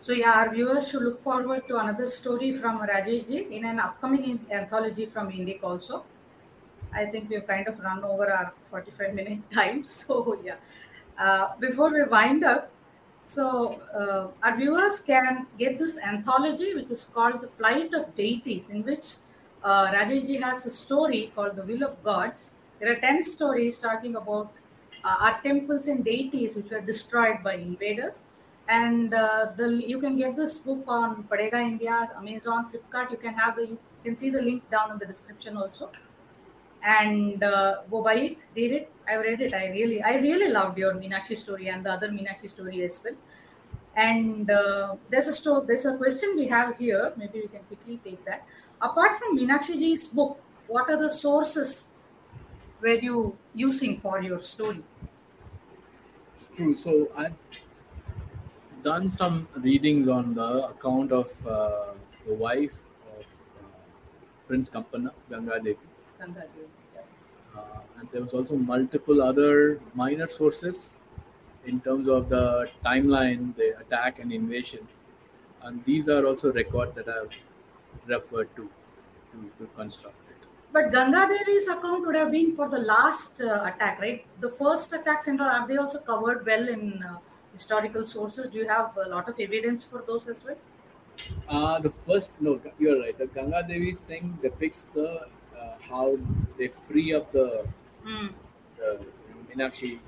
So 0.00 0.12
yeah, 0.12 0.32
our 0.32 0.52
viewers 0.52 0.88
should 0.88 1.02
look 1.02 1.20
forward 1.20 1.64
to 1.68 1.78
another 1.78 2.08
story 2.08 2.52
from 2.52 2.80
Rajesh 2.80 3.28
ji 3.28 3.38
in 3.56 3.64
an 3.64 3.78
upcoming 3.78 4.44
anthology 4.50 5.06
from 5.06 5.30
Indic 5.30 5.62
also. 5.62 6.06
I 6.92 7.06
think 7.06 7.30
we've 7.30 7.46
kind 7.46 7.68
of 7.68 7.78
run 7.80 8.04
over 8.04 8.30
our 8.30 8.52
45 8.70 9.14
minute 9.14 9.50
time. 9.50 9.84
So 9.84 10.38
yeah, 10.44 10.56
uh, 11.18 11.56
before 11.58 11.92
we 11.92 12.02
wind 12.04 12.44
up, 12.44 12.70
so 13.24 13.80
uh, 13.94 14.28
our 14.42 14.56
viewers 14.56 14.98
can 14.98 15.46
get 15.58 15.78
this 15.78 15.98
anthology 15.98 16.74
which 16.74 16.90
is 16.90 17.04
called 17.04 17.40
The 17.40 17.48
Flight 17.48 17.94
of 17.94 18.16
Deities, 18.16 18.70
in 18.70 18.82
which 18.82 19.14
uh, 19.62 19.86
has 19.86 20.66
a 20.66 20.70
story 20.70 21.32
called 21.34 21.56
The 21.56 21.62
Will 21.62 21.84
of 21.84 22.02
Gods. 22.02 22.52
There 22.80 22.90
are 22.90 22.98
10 22.98 23.22
stories 23.22 23.78
talking 23.78 24.16
about 24.16 24.50
uh, 25.04 25.16
our 25.20 25.40
temples 25.42 25.86
and 25.86 26.04
deities 26.04 26.56
which 26.56 26.70
were 26.70 26.80
destroyed 26.80 27.42
by 27.44 27.54
invaders 27.54 28.24
and 28.70 29.14
uh, 29.14 29.46
the 29.56 29.68
you 29.92 30.00
can 30.00 30.16
get 30.16 30.36
this 30.36 30.58
book 30.58 30.84
on 30.86 31.24
Padhega 31.24 31.60
India, 31.60 32.10
Amazon, 32.16 32.70
Flipkart. 32.70 33.10
You 33.10 33.16
can 33.16 33.34
have 33.34 33.56
the 33.56 33.66
you 33.66 33.78
can 34.04 34.16
see 34.16 34.30
the 34.30 34.42
link 34.42 34.70
down 34.70 34.92
in 34.92 34.98
the 34.98 35.06
description 35.06 35.56
also, 35.56 35.90
and 36.82 37.42
uh, 37.42 37.82
go 37.90 38.02
buy 38.02 38.14
it, 38.14 38.38
read 38.54 38.72
it. 38.72 38.92
I 39.08 39.16
read 39.16 39.40
it. 39.40 39.54
I 39.54 39.66
really, 39.68 40.02
I 40.02 40.16
really 40.16 40.50
loved 40.50 40.78
your 40.78 40.94
Meenakshi 40.94 41.36
story 41.36 41.68
and 41.68 41.84
the 41.84 41.92
other 41.92 42.08
Meenakshi 42.08 42.48
story 42.48 42.82
as 42.84 43.00
well. 43.04 43.14
And 43.96 44.50
uh, 44.50 44.96
there's 45.10 45.26
a 45.26 45.32
story. 45.32 45.66
There's 45.66 45.84
a 45.84 45.96
question 45.96 46.34
we 46.36 46.46
have 46.48 46.78
here. 46.78 47.12
Maybe 47.16 47.40
we 47.40 47.48
can 47.48 47.62
quickly 47.64 48.00
take 48.04 48.24
that. 48.24 48.46
Apart 48.80 49.18
from 49.18 49.36
Meenakshi 49.36 49.78
ji's 49.78 50.06
book, 50.06 50.40
what 50.68 50.88
are 50.88 50.96
the 50.96 51.10
sources 51.10 51.88
were 52.80 52.98
you 53.00 53.36
using 53.54 53.98
for 53.98 54.22
your 54.22 54.38
story? 54.38 54.82
It's 56.36 56.46
true. 56.48 56.74
So 56.74 57.10
I've 57.16 57.34
done 58.82 59.10
some 59.10 59.48
readings 59.56 60.08
on 60.08 60.34
the 60.34 60.68
account 60.68 61.12
of 61.12 61.46
uh, 61.46 61.94
the 62.26 62.34
wife 62.34 62.82
of 63.18 63.24
uh, 63.24 63.66
Prince 64.46 64.70
Kampana, 64.70 65.12
Ganga 65.28 65.60
Devi. 65.60 65.89
Ganga-devi? 66.20 66.68
Uh, 67.56 67.80
and 67.98 68.08
there 68.12 68.22
was 68.22 68.32
also 68.32 68.56
multiple 68.56 69.22
other 69.22 69.80
minor 69.94 70.28
sources 70.28 71.02
in 71.66 71.80
terms 71.80 72.08
of 72.08 72.28
the 72.28 72.68
timeline, 72.84 73.54
the 73.56 73.78
attack 73.80 74.18
and 74.20 74.32
invasion. 74.32 74.86
And 75.62 75.84
these 75.84 76.08
are 76.08 76.24
also 76.26 76.52
records 76.52 76.96
that 76.96 77.08
I've 77.08 77.30
referred 78.06 78.54
to 78.56 78.70
to, 79.32 79.50
to 79.58 79.66
construct 79.76 80.16
it. 80.30 80.46
But 80.72 80.92
Ganga 80.92 81.28
Devi's 81.28 81.68
account 81.68 82.06
would 82.06 82.16
have 82.16 82.30
been 82.32 82.54
for 82.54 82.68
the 82.68 82.78
last 82.78 83.40
uh, 83.40 83.64
attack, 83.64 84.00
right? 84.00 84.24
The 84.40 84.50
first 84.50 84.92
attacks 84.92 85.28
and 85.28 85.40
all, 85.40 85.48
are 85.48 85.66
they 85.68 85.76
also 85.76 85.98
covered 85.98 86.46
well 86.46 86.68
in 86.68 87.02
uh, 87.02 87.18
historical 87.52 88.06
sources? 88.06 88.48
Do 88.48 88.58
you 88.58 88.68
have 88.68 88.96
a 88.96 89.08
lot 89.08 89.28
of 89.28 89.38
evidence 89.38 89.84
for 89.84 90.02
those 90.06 90.26
as 90.28 90.42
well? 90.44 90.56
Uh, 91.48 91.78
the 91.80 91.90
first, 91.90 92.32
no, 92.40 92.60
you're 92.78 93.00
right. 93.00 93.16
The 93.18 93.26
Ganga 93.26 93.64
Devi's 93.66 94.00
thing 94.00 94.38
depicts 94.42 94.84
the 94.94 95.28
how 95.82 96.18
they 96.58 96.68
free 96.68 97.14
up 97.14 97.32
the, 97.32 97.66
Mm. 98.04 98.34
the 98.76 99.06
Meenakshi 99.48 100.00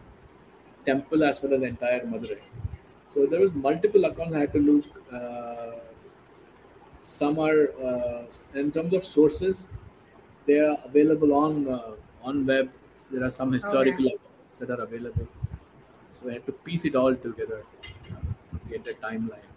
temple 0.87 1.25
as 1.25 1.43
well 1.43 1.55
as 1.55 1.61
the 1.61 1.67
entire 1.67 2.03
Madurai. 2.07 2.43
So 3.09 3.27
there 3.27 3.41
was 3.41 3.53
multiple 3.55 4.05
accounts 4.07 4.35
I 4.37 4.41
had 4.41 4.53
to 4.55 4.61
look. 4.61 4.87
Uh, 5.13 5.81
some 7.03 7.39
are 7.39 7.73
uh, 7.89 8.27
in 8.55 8.71
terms 8.73 8.95
of 8.95 9.05
sources, 9.05 9.71
they 10.47 10.61
are 10.61 10.77
available 10.85 11.35
on 11.35 11.69
uh, 11.69 11.97
on 12.23 12.47
web. 12.47 12.73
There 13.11 13.25
are 13.25 13.31
some 13.31 13.53
historical 13.53 14.07
accounts 14.07 14.59
that 14.61 14.71
are 14.71 14.83
available. 14.83 15.29
So 16.13 16.29
I 16.31 16.35
had 16.35 16.47
to 16.47 16.53
piece 16.53 16.85
it 16.87 16.97
all 16.97 17.17
together, 17.17 17.65
uh, 18.15 18.21
get 18.69 18.87
a 18.89 18.95
timeline. 18.95 19.51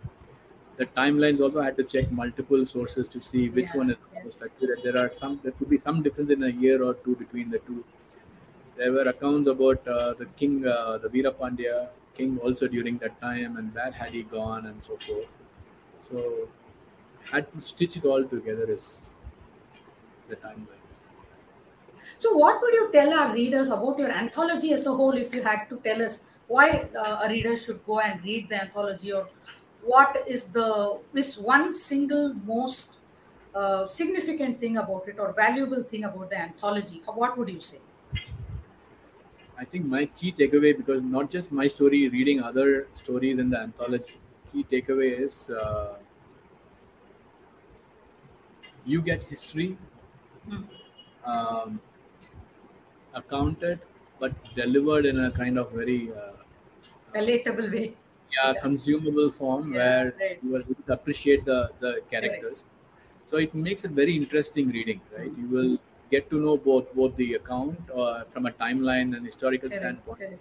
The 0.78 0.88
timelines 0.88 1.42
also 1.42 1.62
I 1.62 1.66
had 1.66 1.78
to 1.78 1.86
check 1.86 2.12
multiple 2.12 2.66
sources 2.66 3.08
to 3.10 3.22
see 3.22 3.50
which 3.50 3.74
Yeah, 3.74 3.76
one 3.76 3.92
is 3.92 4.00
accurate. 4.42 4.84
There 4.84 4.98
are 4.98 5.10
some 5.10 5.40
there 5.44 5.52
could 5.52 5.70
be 5.70 5.78
some 5.78 6.02
difference 6.04 6.30
in 6.32 6.44
a 6.44 6.50
year 6.50 6.84
or 6.84 6.94
two 6.96 7.16
between 7.16 7.50
the 7.52 7.60
two. 7.60 7.84
There 8.78 8.92
were 8.92 9.04
accounts 9.14 9.48
about 9.48 9.88
uh, 9.88 10.14
the 10.14 10.26
king, 10.42 10.66
uh, 10.68 10.98
the 11.00 11.10
Veerapandya 11.10 11.90
king, 12.14 12.38
also 12.40 12.68
during 12.68 12.98
that 13.00 13.20
time, 13.22 13.58
and 13.58 13.74
where 13.74 13.92
had 13.92 14.14
he 14.14 14.24
gone, 14.24 14.68
and 14.68 14.84
so 14.84 14.98
forth. 14.98 15.28
So 16.10 16.50
had 17.32 17.52
to 17.54 17.62
stitch 17.62 17.98
it 17.98 18.06
all 18.06 18.24
together 18.26 18.72
is 18.72 19.10
the 20.30 20.36
timelines. 20.36 21.00
So, 22.20 22.34
what 22.36 22.62
would 22.62 22.74
you 22.74 22.92
tell 22.92 23.14
our 23.14 23.34
readers 23.34 23.70
about 23.70 23.98
your 24.00 24.12
anthology 24.12 24.74
as 24.74 24.86
a 24.86 24.94
whole 24.94 25.14
if 25.18 25.34
you 25.36 25.44
had 25.44 25.66
to 25.70 25.80
tell 25.84 26.02
us 26.02 26.22
why 26.48 26.70
uh, 26.98 27.20
a 27.24 27.30
reader 27.30 27.58
should 27.58 27.84
go 27.86 28.00
and 28.00 28.24
read 28.24 28.50
the 28.50 28.62
anthology 28.62 29.12
or 29.12 29.30
what 29.82 30.18
is 30.28 30.46
the 30.52 31.00
is 31.14 31.38
one 31.38 31.74
single 31.74 32.34
most 32.34 32.95
uh, 33.56 33.88
significant 33.88 34.60
thing 34.60 34.78
about 34.78 35.08
it 35.08 35.20
or 35.20 35.34
valuable 35.34 35.84
thing 35.84 36.04
about 36.04 36.30
the 36.30 36.38
anthology? 36.38 37.02
What 37.06 37.38
would 37.38 37.50
you 37.50 37.60
say? 37.62 37.82
I 39.58 39.66
think 39.66 39.86
my 39.86 40.06
key 40.06 40.32
takeaway, 40.32 40.76
because 40.76 41.02
not 41.02 41.30
just 41.32 41.52
my 41.52 41.68
story, 41.68 42.10
reading 42.10 42.42
other 42.42 42.88
stories 42.94 43.40
in 43.40 43.50
the 43.50 43.60
anthology, 43.60 44.14
key 44.52 44.64
takeaway 44.64 45.20
is 45.20 45.50
uh, 45.50 45.98
you 48.86 49.02
get 49.02 49.24
history 49.24 49.78
Hmm. 50.46 50.66
um, 51.26 51.82
accounted, 53.16 53.80
but 54.20 54.32
delivered 54.54 55.06
in 55.08 55.20
a 55.20 55.32
kind 55.32 55.58
of 55.58 55.72
very 55.72 56.14
uh, 56.14 56.34
Relatable 57.16 57.72
way. 57.72 57.98
yeah, 58.32 58.54
consumable 58.54 59.32
form 59.32 59.74
Yeah, 59.74 59.74
where 59.74 60.14
right. 60.20 60.42
you 60.42 60.50
will 60.50 60.64
appreciate 60.88 61.46
the, 61.46 61.72
the 61.80 62.02
characters. 62.12 62.68
So 63.26 63.38
it 63.38 63.54
makes 63.56 63.86
it 63.86 63.92
very 63.92 64.16
interesting 64.16 64.70
reading, 64.70 65.02
right? 65.18 65.32
You 65.38 65.48
will 65.48 65.78
get 66.12 66.30
to 66.30 66.40
know 66.40 66.58
both 66.58 66.94
both 66.94 67.16
the 67.16 67.34
account 67.36 67.90
uh, 67.90 68.24
from 68.26 68.46
a 68.46 68.52
timeline 68.52 69.16
and 69.18 69.26
historical 69.26 69.70
Correct, 69.70 69.76
standpoint, 69.80 70.20
correct. 70.20 70.40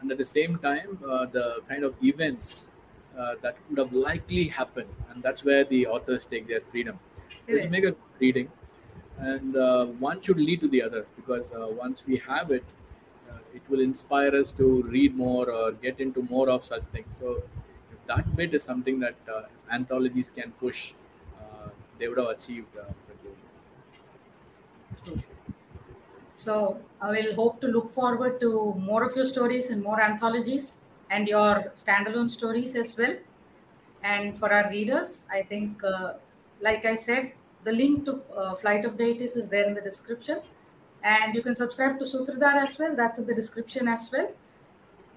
and 0.00 0.12
at 0.12 0.18
the 0.18 0.24
same 0.24 0.58
time 0.58 0.98
uh, 1.06 1.26
the 1.26 1.62
kind 1.68 1.84
of 1.84 1.96
events 2.02 2.70
uh, 3.18 3.34
that 3.42 3.56
would 3.68 3.78
have 3.78 3.92
likely 3.92 4.44
happened, 4.48 4.94
and 5.10 5.22
that's 5.22 5.44
where 5.44 5.64
the 5.64 5.86
authors 5.86 6.24
take 6.26 6.46
their 6.46 6.60
freedom. 6.60 6.98
So 7.50 7.56
you 7.56 7.68
make 7.68 7.84
a 7.84 7.96
reading, 8.20 8.50
and 9.18 9.56
uh, 9.56 9.86
one 9.86 10.20
should 10.20 10.38
lead 10.38 10.60
to 10.60 10.68
the 10.68 10.82
other 10.82 11.06
because 11.16 11.52
uh, 11.52 11.66
once 11.68 12.06
we 12.06 12.16
have 12.18 12.50
it, 12.50 12.64
uh, 13.30 13.38
it 13.54 13.62
will 13.68 13.80
inspire 13.80 14.34
us 14.36 14.50
to 14.52 14.82
read 14.82 15.16
more 15.16 15.50
or 15.50 15.72
get 15.72 16.00
into 16.00 16.22
more 16.22 16.48
of 16.48 16.62
such 16.62 16.84
things. 16.84 17.14
So 17.16 17.42
if 17.92 18.06
that 18.06 18.36
bit 18.36 18.54
is 18.54 18.62
something 18.62 19.00
that 19.00 19.16
uh, 19.28 19.42
if 19.56 19.70
anthologies 19.72 20.30
can 20.30 20.52
push, 20.52 20.92
they 21.98 22.08
would 22.08 22.18
have 22.18 22.28
achieved 22.28 22.76
uh, 22.76 22.84
the 23.08 23.14
goal. 25.10 25.22
So 26.34 26.78
I 27.00 27.10
will 27.10 27.34
hope 27.34 27.60
to 27.62 27.66
look 27.66 27.88
forward 27.88 28.40
to 28.40 28.74
more 28.74 29.02
of 29.02 29.16
your 29.16 29.24
stories 29.26 29.70
and 29.70 29.82
more 29.82 30.00
anthologies 30.00 30.78
and 31.10 31.26
your 31.26 31.72
standalone 31.74 32.30
stories 32.30 32.76
as 32.76 32.96
well. 32.96 33.16
And 34.02 34.38
for 34.38 34.52
our 34.52 34.70
readers, 34.70 35.24
I 35.32 35.42
think, 35.42 35.82
uh, 35.82 36.14
like 36.60 36.84
I 36.84 36.94
said, 36.94 37.32
the 37.64 37.72
link 37.72 38.04
to 38.04 38.20
uh, 38.36 38.54
Flight 38.54 38.84
of 38.84 38.96
Deities 38.96 39.34
is 39.34 39.48
there 39.48 39.64
in 39.64 39.74
the 39.74 39.80
description. 39.80 40.40
And 41.02 41.34
you 41.34 41.42
can 41.42 41.56
subscribe 41.56 41.98
to 41.98 42.04
Sutradhar 42.04 42.54
as 42.54 42.78
well. 42.78 42.94
That's 42.94 43.18
in 43.18 43.26
the 43.26 43.34
description 43.34 43.88
as 43.88 44.08
well. 44.12 44.30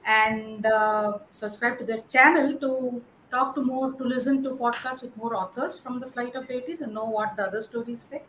And 0.06 0.66
uh, 0.66 1.20
subscribe 1.34 1.78
to 1.80 1.86
their 1.86 2.02
channel 2.02 2.56
to 2.58 3.02
talk 3.32 3.56
to 3.56 3.64
more, 3.64 3.94
to 3.94 4.04
listen 4.04 4.44
to 4.44 4.52
podcasts 4.52 5.02
with 5.02 5.16
more 5.18 5.36
authors 5.36 5.80
from 5.80 6.00
the 6.00 6.08
Flight 6.08 6.36
of 6.36 6.48
Deities 6.48 6.82
and 6.82 6.94
know 6.94 7.06
what 7.06 7.36
the 7.36 7.44
other 7.44 7.62
stories 7.62 8.02
say. 8.02 8.22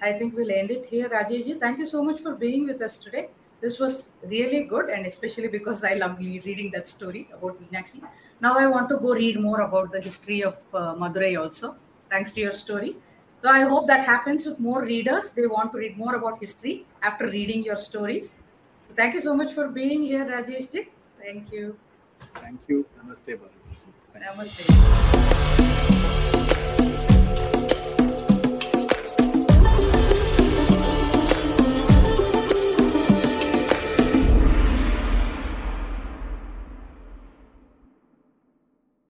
I 0.00 0.12
think 0.12 0.34
we'll 0.34 0.50
end 0.50 0.70
it 0.70 0.86
here. 0.86 1.08
Rajeshji, 1.08 1.60
thank 1.60 1.78
you 1.78 1.86
so 1.86 2.02
much 2.02 2.20
for 2.20 2.34
being 2.34 2.66
with 2.66 2.80
us 2.80 2.96
today. 2.96 3.28
This 3.60 3.78
was 3.78 4.12
really 4.24 4.64
good, 4.64 4.88
and 4.88 5.04
especially 5.04 5.48
because 5.48 5.84
I 5.84 5.94
love 5.94 6.18
reading 6.18 6.70
that 6.70 6.88
story 6.88 7.28
about 7.34 7.60
Meenakshi. 7.60 8.00
Now 8.40 8.56
I 8.56 8.66
want 8.66 8.88
to 8.88 8.96
go 8.96 9.12
read 9.12 9.38
more 9.38 9.60
about 9.60 9.92
the 9.92 10.00
history 10.00 10.42
of 10.42 10.54
uh, 10.72 10.94
Madurai 10.94 11.38
also, 11.38 11.76
thanks 12.08 12.32
to 12.32 12.40
your 12.40 12.54
story. 12.54 12.96
So 13.42 13.50
I 13.50 13.60
hope 13.60 13.86
that 13.88 14.06
happens 14.06 14.46
with 14.46 14.58
more 14.58 14.82
readers. 14.82 15.32
They 15.32 15.46
want 15.46 15.72
to 15.72 15.78
read 15.78 15.98
more 15.98 16.14
about 16.14 16.40
history 16.40 16.86
after 17.02 17.26
reading 17.28 17.62
your 17.62 17.76
stories. 17.76 18.34
So 18.88 18.94
thank 18.94 19.14
you 19.14 19.20
so 19.20 19.34
much 19.34 19.52
for 19.52 19.68
being 19.68 20.02
here, 20.04 20.24
Rajesh. 20.24 20.86
Thank 21.22 21.52
you. 21.52 21.76
Thank 22.34 22.60
you. 22.68 22.86
Namaste, 22.98 23.36
Balaji. 23.36 23.59
Namaste. 24.20 24.62